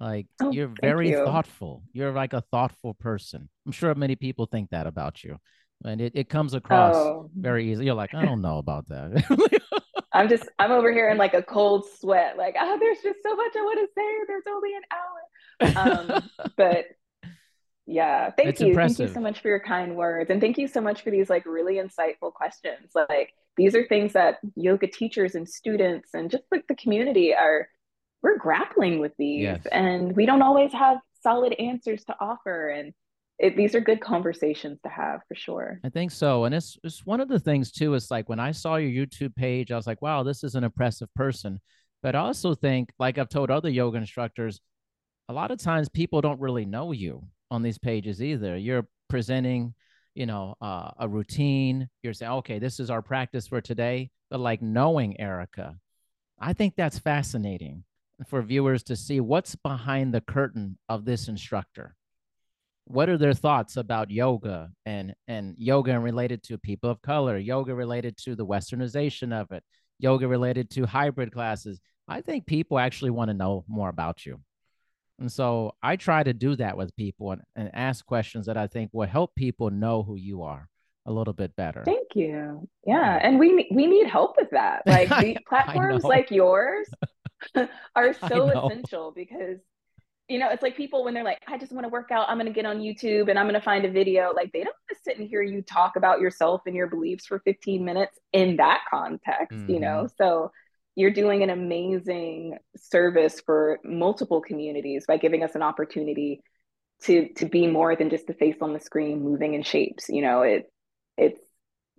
like 0.00 0.26
oh, 0.40 0.50
you're 0.50 0.72
very 0.80 1.10
you. 1.10 1.24
thoughtful. 1.24 1.82
You're 1.92 2.12
like 2.12 2.32
a 2.32 2.40
thoughtful 2.40 2.94
person. 2.94 3.48
I'm 3.66 3.72
sure 3.72 3.94
many 3.94 4.16
people 4.16 4.46
think 4.46 4.70
that 4.70 4.86
about 4.86 5.22
you. 5.22 5.36
And 5.84 6.00
it, 6.00 6.12
it 6.14 6.28
comes 6.28 6.54
across 6.54 6.96
oh. 6.96 7.30
very 7.34 7.70
easy. 7.70 7.84
You're 7.84 7.94
like, 7.94 8.14
I 8.14 8.24
don't 8.24 8.42
know 8.42 8.58
about 8.58 8.88
that. 8.88 9.60
I'm 10.12 10.28
just 10.28 10.48
I'm 10.58 10.72
over 10.72 10.92
here 10.92 11.08
in 11.10 11.18
like 11.18 11.34
a 11.34 11.42
cold 11.42 11.84
sweat. 12.00 12.36
Like, 12.36 12.56
oh, 12.58 12.78
there's 12.80 12.98
just 13.02 13.18
so 13.22 13.36
much 13.36 13.52
I 13.56 13.60
want 13.60 13.78
to 13.78 13.88
say. 13.96 14.18
There's 14.26 14.42
only 14.48 14.70
an 14.74 15.76
hour. 15.84 16.14
Um, 16.16 16.30
but 16.56 16.86
yeah, 17.86 18.30
thank 18.30 18.50
it's 18.50 18.60
you. 18.60 18.68
Impressive. 18.68 18.96
Thank 18.96 19.08
you 19.08 19.14
so 19.14 19.20
much 19.20 19.40
for 19.40 19.48
your 19.48 19.60
kind 19.60 19.96
words. 19.96 20.30
And 20.30 20.40
thank 20.40 20.58
you 20.58 20.68
so 20.68 20.80
much 20.80 21.02
for 21.02 21.10
these 21.10 21.28
like 21.28 21.44
really 21.46 21.74
insightful 21.74 22.32
questions. 22.32 22.92
Like 22.94 23.32
these 23.56 23.74
are 23.74 23.86
things 23.86 24.14
that 24.14 24.38
yoga 24.56 24.86
teachers 24.86 25.34
and 25.34 25.48
students 25.48 26.10
and 26.14 26.30
just 26.30 26.44
like 26.50 26.66
the 26.68 26.76
community 26.76 27.34
are 27.34 27.68
we're 28.22 28.38
grappling 28.38 29.00
with 29.00 29.12
these 29.18 29.42
yes. 29.42 29.66
and 29.72 30.14
we 30.14 30.26
don't 30.26 30.42
always 30.42 30.72
have 30.72 30.98
solid 31.22 31.54
answers 31.58 32.04
to 32.04 32.16
offer. 32.20 32.68
And 32.68 32.92
it, 33.38 33.56
these 33.56 33.74
are 33.74 33.80
good 33.80 34.00
conversations 34.00 34.78
to 34.82 34.88
have 34.88 35.20
for 35.26 35.34
sure. 35.34 35.80
I 35.84 35.88
think 35.88 36.10
so. 36.10 36.44
And 36.44 36.54
it's, 36.54 36.78
it's 36.84 37.06
one 37.06 37.20
of 37.20 37.28
the 37.28 37.40
things 37.40 37.72
too 37.72 37.94
is 37.94 38.10
like 38.10 38.28
when 38.28 38.40
i 38.40 38.52
saw 38.52 38.76
your 38.76 39.06
youtube 39.06 39.34
page 39.34 39.72
i 39.72 39.76
was 39.76 39.86
like 39.86 40.02
wow 40.02 40.22
this 40.22 40.44
is 40.44 40.54
an 40.54 40.64
impressive 40.64 41.12
person. 41.14 41.60
But 42.02 42.14
i 42.14 42.20
also 42.20 42.54
think 42.54 42.90
like 42.98 43.18
i've 43.18 43.28
told 43.28 43.50
other 43.50 43.70
yoga 43.70 43.98
instructors 43.98 44.60
a 45.28 45.32
lot 45.32 45.50
of 45.50 45.58
times 45.58 45.88
people 45.88 46.20
don't 46.20 46.40
really 46.40 46.66
know 46.66 46.92
you 46.92 47.22
on 47.50 47.62
these 47.62 47.78
pages 47.78 48.22
either. 48.22 48.56
You're 48.56 48.86
presenting 49.08 49.74
you 50.14 50.26
know 50.26 50.56
uh, 50.60 50.90
a 50.98 51.08
routine. 51.08 51.88
You're 52.02 52.14
saying 52.14 52.32
okay 52.32 52.58
this 52.58 52.80
is 52.80 52.90
our 52.90 53.02
practice 53.02 53.46
for 53.46 53.60
today. 53.60 54.10
But 54.30 54.40
like 54.40 54.62
knowing 54.62 55.20
erica 55.20 55.76
i 56.38 56.52
think 56.52 56.74
that's 56.76 56.98
fascinating 57.00 57.82
for 58.26 58.42
viewers 58.42 58.82
to 58.84 58.96
see 58.96 59.20
what's 59.20 59.54
behind 59.56 60.12
the 60.12 60.20
curtain 60.20 60.78
of 60.88 61.04
this 61.04 61.28
instructor. 61.28 61.94
What 62.84 63.08
are 63.08 63.18
their 63.18 63.34
thoughts 63.34 63.76
about 63.76 64.10
yoga 64.10 64.70
and 64.84 65.14
and 65.28 65.54
yoga 65.58 65.98
related 65.98 66.42
to 66.44 66.58
people 66.58 66.90
of 66.90 67.00
color, 67.02 67.38
yoga 67.38 67.74
related 67.74 68.16
to 68.24 68.34
the 68.34 68.46
westernization 68.46 69.32
of 69.32 69.50
it, 69.52 69.62
yoga 69.98 70.26
related 70.26 70.70
to 70.70 70.86
hybrid 70.86 71.32
classes? 71.32 71.80
I 72.08 72.20
think 72.20 72.46
people 72.46 72.78
actually 72.78 73.10
want 73.10 73.28
to 73.28 73.34
know 73.34 73.64
more 73.68 73.88
about 73.88 74.26
you. 74.26 74.40
And 75.20 75.30
so 75.30 75.74
I 75.82 75.96
try 75.96 76.22
to 76.22 76.32
do 76.32 76.56
that 76.56 76.76
with 76.76 76.96
people 76.96 77.32
and, 77.32 77.42
and 77.54 77.70
ask 77.74 78.04
questions 78.04 78.46
that 78.46 78.56
I 78.56 78.66
think 78.66 78.90
will 78.92 79.06
help 79.06 79.34
people 79.36 79.70
know 79.70 80.02
who 80.02 80.16
you 80.16 80.42
are 80.42 80.66
a 81.06 81.12
little 81.12 81.34
bit 81.34 81.54
better. 81.56 81.82
Thank 81.84 82.08
you. 82.14 82.68
Yeah, 82.86 83.18
and 83.22 83.38
we 83.38 83.68
we 83.70 83.86
need 83.86 84.08
help 84.08 84.36
with 84.36 84.50
that. 84.50 84.82
Like 84.86 85.08
the 85.08 85.38
platforms 85.46 86.02
like 86.02 86.30
yours 86.30 86.88
are 87.96 88.12
so 88.28 88.48
essential 88.48 89.12
because 89.14 89.58
you 90.28 90.38
know 90.38 90.48
it's 90.50 90.62
like 90.62 90.76
people 90.76 91.04
when 91.04 91.12
they're 91.12 91.24
like 91.24 91.42
i 91.48 91.58
just 91.58 91.72
want 91.72 91.84
to 91.84 91.88
work 91.88 92.10
out 92.10 92.28
i'm 92.28 92.36
going 92.36 92.46
to 92.46 92.52
get 92.52 92.64
on 92.64 92.78
youtube 92.78 93.28
and 93.28 93.38
i'm 93.38 93.46
going 93.46 93.54
to 93.54 93.60
find 93.60 93.84
a 93.84 93.90
video 93.90 94.32
like 94.34 94.52
they 94.52 94.60
don't 94.60 94.68
want 94.68 94.96
to 94.96 95.02
sit 95.02 95.18
and 95.18 95.28
hear 95.28 95.42
you 95.42 95.60
talk 95.62 95.96
about 95.96 96.20
yourself 96.20 96.62
and 96.66 96.74
your 96.74 96.86
beliefs 96.86 97.26
for 97.26 97.40
15 97.40 97.84
minutes 97.84 98.18
in 98.32 98.56
that 98.56 98.80
context 98.88 99.56
mm-hmm. 99.56 99.70
you 99.70 99.80
know 99.80 100.04
mm-hmm. 100.04 100.22
so 100.22 100.52
you're 100.96 101.10
doing 101.10 101.42
an 101.42 101.50
amazing 101.50 102.58
service 102.76 103.40
for 103.40 103.78
multiple 103.84 104.40
communities 104.40 105.04
by 105.06 105.16
giving 105.16 105.42
us 105.42 105.54
an 105.54 105.62
opportunity 105.62 106.42
to 107.02 107.28
to 107.34 107.46
be 107.46 107.66
more 107.66 107.96
than 107.96 108.10
just 108.10 108.26
the 108.26 108.34
face 108.34 108.56
on 108.60 108.72
the 108.72 108.80
screen 108.80 109.22
moving 109.22 109.54
in 109.54 109.62
shapes 109.62 110.08
you 110.08 110.22
know 110.22 110.42
it 110.42 110.70
it's 111.16 111.40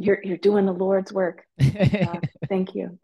you're 0.03 0.19
you're 0.23 0.37
doing 0.37 0.65
the 0.65 0.73
Lord's 0.73 1.11
work. 1.13 1.45
Uh, 1.61 2.19
thank 2.49 2.75
you. 2.75 2.97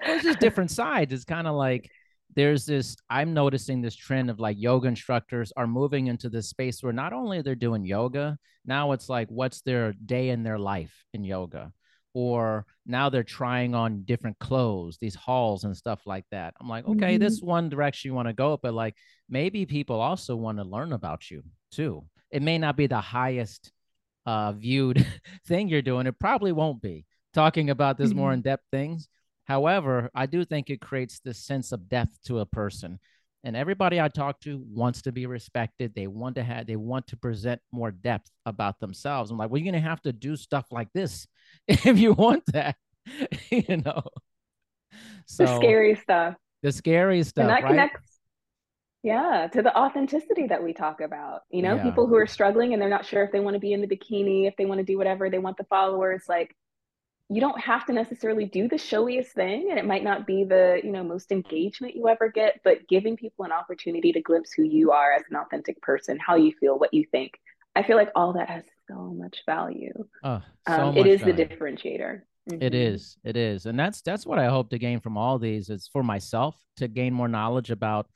it's 0.00 0.24
just 0.24 0.40
different 0.40 0.70
sides. 0.70 1.12
It's 1.12 1.24
kind 1.24 1.46
of 1.46 1.54
like 1.54 1.90
there's 2.34 2.64
this. 2.64 2.96
I'm 3.10 3.34
noticing 3.34 3.80
this 3.80 3.96
trend 3.96 4.30
of 4.30 4.38
like 4.38 4.56
yoga 4.58 4.88
instructors 4.88 5.52
are 5.56 5.66
moving 5.66 6.06
into 6.06 6.28
this 6.28 6.48
space 6.48 6.82
where 6.82 6.92
not 6.92 7.12
only 7.12 7.42
they're 7.42 7.54
doing 7.54 7.84
yoga, 7.84 8.38
now 8.64 8.92
it's 8.92 9.08
like 9.08 9.28
what's 9.28 9.62
their 9.62 9.92
day 9.92 10.30
in 10.30 10.42
their 10.42 10.58
life 10.58 10.94
in 11.12 11.24
yoga, 11.24 11.72
or 12.14 12.66
now 12.86 13.08
they're 13.08 13.22
trying 13.22 13.74
on 13.74 14.02
different 14.04 14.38
clothes, 14.38 14.98
these 15.00 15.14
hauls 15.14 15.64
and 15.64 15.76
stuff 15.76 16.00
like 16.06 16.24
that. 16.30 16.54
I'm 16.60 16.68
like, 16.68 16.86
okay, 16.86 17.14
mm-hmm. 17.14 17.24
this 17.24 17.40
one 17.40 17.68
direction 17.68 18.10
you 18.10 18.14
want 18.14 18.28
to 18.28 18.34
go, 18.34 18.58
but 18.62 18.74
like 18.74 18.94
maybe 19.28 19.66
people 19.66 20.00
also 20.00 20.36
want 20.36 20.58
to 20.58 20.64
learn 20.64 20.92
about 20.92 21.30
you 21.30 21.42
too. 21.72 22.04
It 22.30 22.42
may 22.42 22.58
not 22.58 22.76
be 22.76 22.86
the 22.86 23.00
highest 23.00 23.72
uh, 24.28 24.52
viewed 24.52 25.06
thing 25.46 25.68
you're 25.68 25.80
doing. 25.80 26.06
It 26.06 26.18
probably 26.18 26.52
won't 26.52 26.82
be 26.82 27.06
talking 27.32 27.70
about 27.70 27.96
this 27.96 28.10
mm-hmm. 28.10 28.18
more 28.18 28.32
in 28.34 28.42
depth 28.42 28.64
things. 28.70 29.08
However, 29.44 30.10
I 30.14 30.26
do 30.26 30.44
think 30.44 30.68
it 30.68 30.82
creates 30.82 31.20
this 31.20 31.38
sense 31.38 31.72
of 31.72 31.88
depth 31.88 32.22
to 32.26 32.40
a 32.40 32.46
person. 32.46 32.98
And 33.42 33.56
everybody 33.56 33.98
I 33.98 34.08
talk 34.08 34.38
to 34.40 34.62
wants 34.68 35.00
to 35.02 35.12
be 35.12 35.24
respected. 35.24 35.94
They 35.94 36.08
want 36.08 36.34
to 36.34 36.42
have, 36.42 36.66
they 36.66 36.76
want 36.76 37.06
to 37.06 37.16
present 37.16 37.62
more 37.72 37.90
depth 37.90 38.30
about 38.44 38.78
themselves. 38.80 39.30
I'm 39.30 39.38
like, 39.38 39.48
well, 39.48 39.58
you're 39.58 39.72
going 39.72 39.82
to 39.82 39.88
have 39.88 40.02
to 40.02 40.12
do 40.12 40.36
stuff 40.36 40.66
like 40.70 40.92
this 40.92 41.26
if 41.68 41.98
you 41.98 42.12
want 42.12 42.44
that, 42.52 42.76
you 43.50 43.78
know? 43.78 44.02
So 45.24 45.46
the 45.46 45.56
scary 45.56 45.94
stuff. 45.94 46.34
The 46.62 46.72
scary 46.72 47.22
stuff. 47.22 47.42
And 47.42 47.50
that 47.50 47.62
right? 47.62 47.70
connects 47.70 48.07
yeah, 49.02 49.48
to 49.52 49.62
the 49.62 49.76
authenticity 49.76 50.46
that 50.48 50.62
we 50.62 50.72
talk 50.72 51.00
about. 51.00 51.42
You 51.50 51.62
know, 51.62 51.76
yeah. 51.76 51.82
people 51.82 52.06
who 52.06 52.16
are 52.16 52.26
struggling 52.26 52.72
and 52.72 52.82
they're 52.82 52.88
not 52.88 53.06
sure 53.06 53.22
if 53.22 53.32
they 53.32 53.40
want 53.40 53.54
to 53.54 53.60
be 53.60 53.72
in 53.72 53.80
the 53.80 53.86
bikini, 53.86 54.48
if 54.48 54.56
they 54.56 54.66
want 54.66 54.78
to 54.78 54.84
do 54.84 54.98
whatever, 54.98 55.30
they 55.30 55.38
want 55.38 55.56
the 55.56 55.64
followers. 55.64 56.24
Like, 56.28 56.54
you 57.28 57.40
don't 57.40 57.60
have 57.60 57.84
to 57.86 57.92
necessarily 57.92 58.46
do 58.46 58.68
the 58.68 58.78
showiest 58.78 59.32
thing, 59.32 59.68
and 59.70 59.78
it 59.78 59.84
might 59.84 60.02
not 60.02 60.26
be 60.26 60.44
the 60.44 60.80
you 60.82 60.90
know 60.90 61.04
most 61.04 61.30
engagement 61.30 61.94
you 61.94 62.08
ever 62.08 62.30
get. 62.30 62.60
But 62.64 62.88
giving 62.88 63.16
people 63.16 63.44
an 63.44 63.52
opportunity 63.52 64.12
to 64.12 64.20
glimpse 64.20 64.52
who 64.52 64.62
you 64.62 64.90
are 64.92 65.12
as 65.12 65.22
an 65.30 65.36
authentic 65.36 65.80
person, 65.82 66.18
how 66.18 66.36
you 66.36 66.52
feel, 66.58 66.78
what 66.78 66.92
you 66.92 67.04
think, 67.12 67.38
I 67.76 67.84
feel 67.84 67.96
like 67.96 68.10
all 68.16 68.32
that 68.32 68.48
has 68.48 68.64
so 68.88 69.14
much 69.16 69.42
value. 69.46 69.92
Oh, 70.24 70.42
so 70.66 70.74
um, 70.74 70.94
much 70.94 70.96
it 70.96 71.06
is 71.06 71.20
value. 71.20 71.36
the 71.36 71.46
differentiator. 71.46 72.22
Mm-hmm. 72.50 72.62
It 72.62 72.74
is. 72.74 73.16
It 73.22 73.36
is. 73.36 73.66
And 73.66 73.78
that's 73.78 74.00
that's 74.00 74.26
what 74.26 74.38
I 74.38 74.46
hope 74.46 74.70
to 74.70 74.78
gain 74.78 75.00
from 75.00 75.16
all 75.16 75.38
these 75.38 75.70
is 75.70 75.88
for 75.92 76.02
myself 76.02 76.56
to 76.78 76.88
gain 76.88 77.12
more 77.12 77.28
knowledge 77.28 77.70
about 77.70 78.08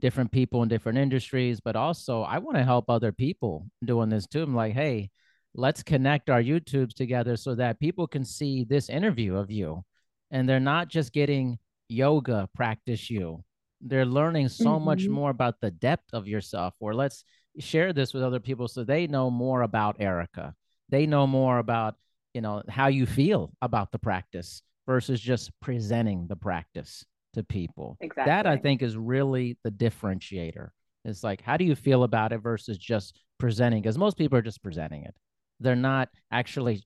different 0.00 0.30
people 0.30 0.62
in 0.62 0.68
different 0.68 0.98
industries, 0.98 1.60
but 1.60 1.76
also 1.76 2.22
I 2.22 2.38
want 2.38 2.56
to 2.56 2.64
help 2.64 2.88
other 2.88 3.12
people 3.12 3.66
doing 3.84 4.08
this 4.08 4.26
too. 4.26 4.42
I'm 4.42 4.54
like, 4.54 4.74
hey, 4.74 5.10
let's 5.54 5.82
connect 5.82 6.30
our 6.30 6.42
YouTubes 6.42 6.94
together 6.94 7.36
so 7.36 7.54
that 7.56 7.80
people 7.80 8.06
can 8.06 8.24
see 8.24 8.64
this 8.64 8.88
interview 8.88 9.36
of 9.36 9.50
you 9.50 9.84
and 10.30 10.48
they're 10.48 10.60
not 10.60 10.88
just 10.88 11.12
getting 11.12 11.58
yoga 11.88 12.48
practice 12.54 13.10
you. 13.10 13.42
They're 13.80 14.04
learning 14.04 14.48
so 14.48 14.66
mm-hmm. 14.66 14.84
much 14.84 15.08
more 15.08 15.30
about 15.30 15.60
the 15.60 15.70
depth 15.70 16.12
of 16.12 16.28
yourself. 16.28 16.74
Or 16.80 16.94
let's 16.94 17.24
share 17.58 17.92
this 17.92 18.12
with 18.12 18.22
other 18.22 18.40
people 18.40 18.68
so 18.68 18.84
they 18.84 19.06
know 19.06 19.30
more 19.30 19.62
about 19.62 20.00
Erica. 20.00 20.54
They 20.88 21.06
know 21.06 21.26
more 21.26 21.58
about, 21.58 21.94
you 22.34 22.40
know, 22.40 22.62
how 22.68 22.88
you 22.88 23.06
feel 23.06 23.52
about 23.62 23.92
the 23.92 23.98
practice 23.98 24.62
versus 24.86 25.20
just 25.20 25.50
presenting 25.60 26.26
the 26.28 26.36
practice 26.36 27.04
to 27.34 27.42
people. 27.42 27.96
Exactly. 28.00 28.30
That 28.30 28.46
I 28.46 28.56
think 28.56 28.82
is 28.82 28.96
really 28.96 29.58
the 29.64 29.70
differentiator. 29.70 30.68
It's 31.04 31.22
like, 31.22 31.42
how 31.42 31.56
do 31.56 31.64
you 31.64 31.74
feel 31.74 32.02
about 32.02 32.32
it 32.32 32.38
versus 32.38 32.78
just 32.78 33.20
presenting? 33.38 33.82
Because 33.82 33.98
most 33.98 34.16
people 34.16 34.38
are 34.38 34.42
just 34.42 34.62
presenting 34.62 35.04
it. 35.04 35.14
They're 35.60 35.76
not 35.76 36.08
actually 36.30 36.84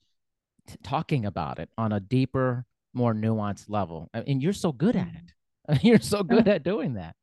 t- 0.69 0.77
talking 0.83 1.27
about 1.27 1.59
it 1.59 1.69
on 1.77 1.93
a 1.93 2.01
deeper, 2.01 2.65
more 2.95 3.15
nuanced 3.15 3.69
level. 3.69 4.09
And 4.13 4.43
you're 4.43 4.53
so 4.53 4.73
good 4.73 4.97
at 4.97 5.07
mm-hmm. 5.07 5.17
it. 5.17 5.33
You're 5.83 6.01
so 6.01 6.19
uh-huh. 6.19 6.35
good 6.35 6.49
at 6.49 6.65
doing 6.65 6.95
that. 6.95 7.15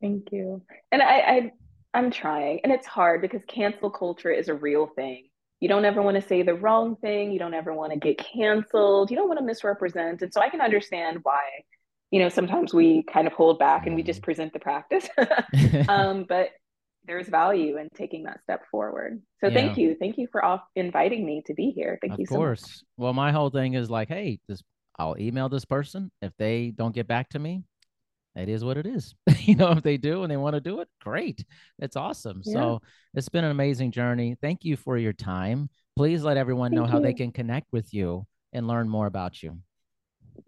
Thank 0.00 0.32
you. 0.32 0.62
And 0.92 1.02
I, 1.02 1.18
I 1.18 1.52
I'm 1.92 2.10
trying. 2.10 2.60
And 2.64 2.72
it's 2.72 2.86
hard 2.86 3.20
because 3.20 3.42
cancel 3.48 3.90
culture 3.90 4.30
is 4.30 4.48
a 4.48 4.54
real 4.54 4.86
thing. 4.86 5.24
You 5.60 5.68
don't 5.68 5.84
ever 5.84 6.00
want 6.00 6.14
to 6.20 6.26
say 6.26 6.42
the 6.42 6.54
wrong 6.54 6.96
thing. 6.96 7.32
You 7.32 7.38
don't 7.38 7.52
ever 7.52 7.74
want 7.74 7.92
to 7.92 7.98
get 7.98 8.16
canceled. 8.18 9.10
You 9.10 9.16
don't 9.16 9.28
want 9.28 9.40
to 9.40 9.44
misrepresent. 9.44 10.22
And 10.22 10.32
so 10.32 10.40
I 10.40 10.48
can 10.48 10.62
understand 10.62 11.18
why 11.22 11.42
you 12.10 12.18
know, 12.18 12.28
sometimes 12.28 12.74
we 12.74 13.02
kind 13.04 13.26
of 13.26 13.32
hold 13.32 13.58
back 13.58 13.86
and 13.86 13.94
we 13.94 14.02
just 14.02 14.18
mm-hmm. 14.18 14.24
present 14.24 14.52
the 14.52 14.58
practice. 14.58 15.08
um, 15.88 16.24
but 16.28 16.50
there's 17.06 17.28
value 17.28 17.78
in 17.78 17.88
taking 17.94 18.24
that 18.24 18.42
step 18.42 18.62
forward. 18.70 19.22
So 19.40 19.48
yeah. 19.48 19.54
thank 19.54 19.78
you. 19.78 19.96
Thank 19.98 20.18
you 20.18 20.28
for 20.30 20.44
off 20.44 20.62
inviting 20.76 21.24
me 21.24 21.42
to 21.46 21.54
be 21.54 21.70
here. 21.70 21.98
Thank 22.00 22.14
of 22.14 22.20
you 22.20 22.26
so 22.26 22.36
course. 22.36 22.62
Much. 22.62 22.82
Well, 22.96 23.12
my 23.12 23.32
whole 23.32 23.50
thing 23.50 23.74
is 23.74 23.90
like, 23.90 24.08
hey, 24.08 24.40
this 24.48 24.62
I'll 24.98 25.16
email 25.18 25.48
this 25.48 25.64
person. 25.64 26.10
If 26.20 26.32
they 26.38 26.72
don't 26.76 26.94
get 26.94 27.08
back 27.08 27.30
to 27.30 27.38
me, 27.38 27.62
it 28.36 28.50
is 28.50 28.62
what 28.62 28.76
it 28.76 28.86
is. 28.86 29.14
you 29.40 29.54
know, 29.54 29.70
if 29.72 29.82
they 29.82 29.96
do 29.96 30.22
and 30.22 30.30
they 30.30 30.36
want 30.36 30.54
to 30.54 30.60
do 30.60 30.80
it, 30.80 30.88
great. 31.00 31.44
It's 31.78 31.96
awesome. 31.96 32.42
Yeah. 32.44 32.52
So 32.52 32.82
it's 33.14 33.28
been 33.28 33.44
an 33.44 33.50
amazing 33.50 33.92
journey. 33.92 34.36
Thank 34.42 34.64
you 34.64 34.76
for 34.76 34.98
your 34.98 35.14
time. 35.14 35.70
Please 35.96 36.22
let 36.22 36.36
everyone 36.36 36.70
Thank 36.70 36.80
know 36.80 36.86
you. 36.86 36.92
how 36.92 37.00
they 37.00 37.14
can 37.14 37.32
connect 37.32 37.72
with 37.72 37.94
you 37.94 38.26
and 38.52 38.68
learn 38.68 38.88
more 38.88 39.06
about 39.06 39.42
you. 39.42 39.58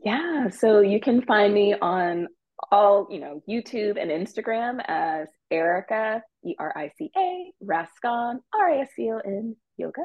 Yeah. 0.05 0.49
So 0.51 0.80
you 0.80 1.01
can 1.01 1.22
find 1.22 1.53
me 1.53 1.74
on 1.74 2.28
all, 2.70 3.09
you 3.11 3.20
know, 3.20 3.43
YouTube 3.49 4.01
and 4.01 4.11
Instagram 4.11 4.80
as 4.86 5.28
Erica, 5.51 6.22
E 6.45 6.55
R 6.59 6.72
I 6.76 6.90
C 6.97 7.11
A, 7.16 7.53
Rascon, 7.61 8.40
R 8.55 8.68
A 8.70 8.80
S 8.80 8.88
C 8.97 9.11
O 9.11 9.18
N, 9.18 9.57
yoga. 9.76 10.03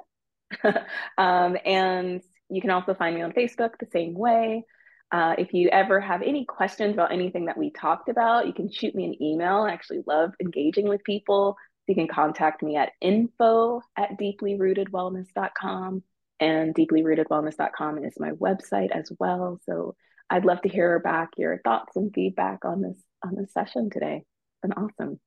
um, 1.17 1.57
and 1.65 2.21
you 2.49 2.61
can 2.61 2.69
also 2.69 2.93
find 2.93 3.15
me 3.15 3.21
on 3.21 3.31
Facebook 3.31 3.71
the 3.79 3.87
same 3.91 4.13
way. 4.13 4.63
Uh, 5.11 5.35
if 5.37 5.53
you 5.53 5.69
ever 5.69 6.01
have 6.01 6.21
any 6.21 6.45
questions 6.45 6.93
about 6.93 7.13
anything 7.13 7.45
that 7.45 7.57
we 7.57 7.71
talked 7.71 8.09
about, 8.09 8.45
you 8.45 8.53
can 8.53 8.71
shoot 8.71 8.93
me 8.93 9.05
an 9.05 9.23
email. 9.23 9.61
I 9.61 9.71
actually 9.71 10.03
love 10.05 10.33
engaging 10.41 10.87
with 10.89 11.03
people. 11.03 11.55
You 11.87 11.95
can 11.95 12.09
contact 12.09 12.61
me 12.61 12.75
at 12.75 12.91
info 12.99 13.81
at 13.97 14.19
deeplyrootedwellness.com 14.19 16.03
and 16.39 16.73
deeplyrootedwellness.com 16.75 18.03
is 18.03 18.13
my 18.19 18.31
website 18.31 18.91
as 18.91 19.11
well. 19.19 19.59
So 19.65 19.95
I'd 20.29 20.45
love 20.45 20.61
to 20.61 20.69
hear 20.69 20.99
back 20.99 21.29
your 21.37 21.59
thoughts 21.63 21.95
and 21.95 22.13
feedback 22.13 22.65
on 22.65 22.81
this 22.81 22.97
on 23.23 23.35
this 23.35 23.53
session 23.53 23.89
today. 23.89 24.23
It's 24.23 24.61
been 24.61 24.73
awesome. 24.73 25.19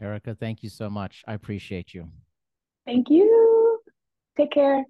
Erica, 0.00 0.34
thank 0.34 0.62
you 0.62 0.70
so 0.70 0.88
much. 0.88 1.22
I 1.26 1.34
appreciate 1.34 1.92
you. 1.92 2.08
Thank 2.86 3.10
you. 3.10 3.80
Take 4.36 4.52
care. 4.52 4.84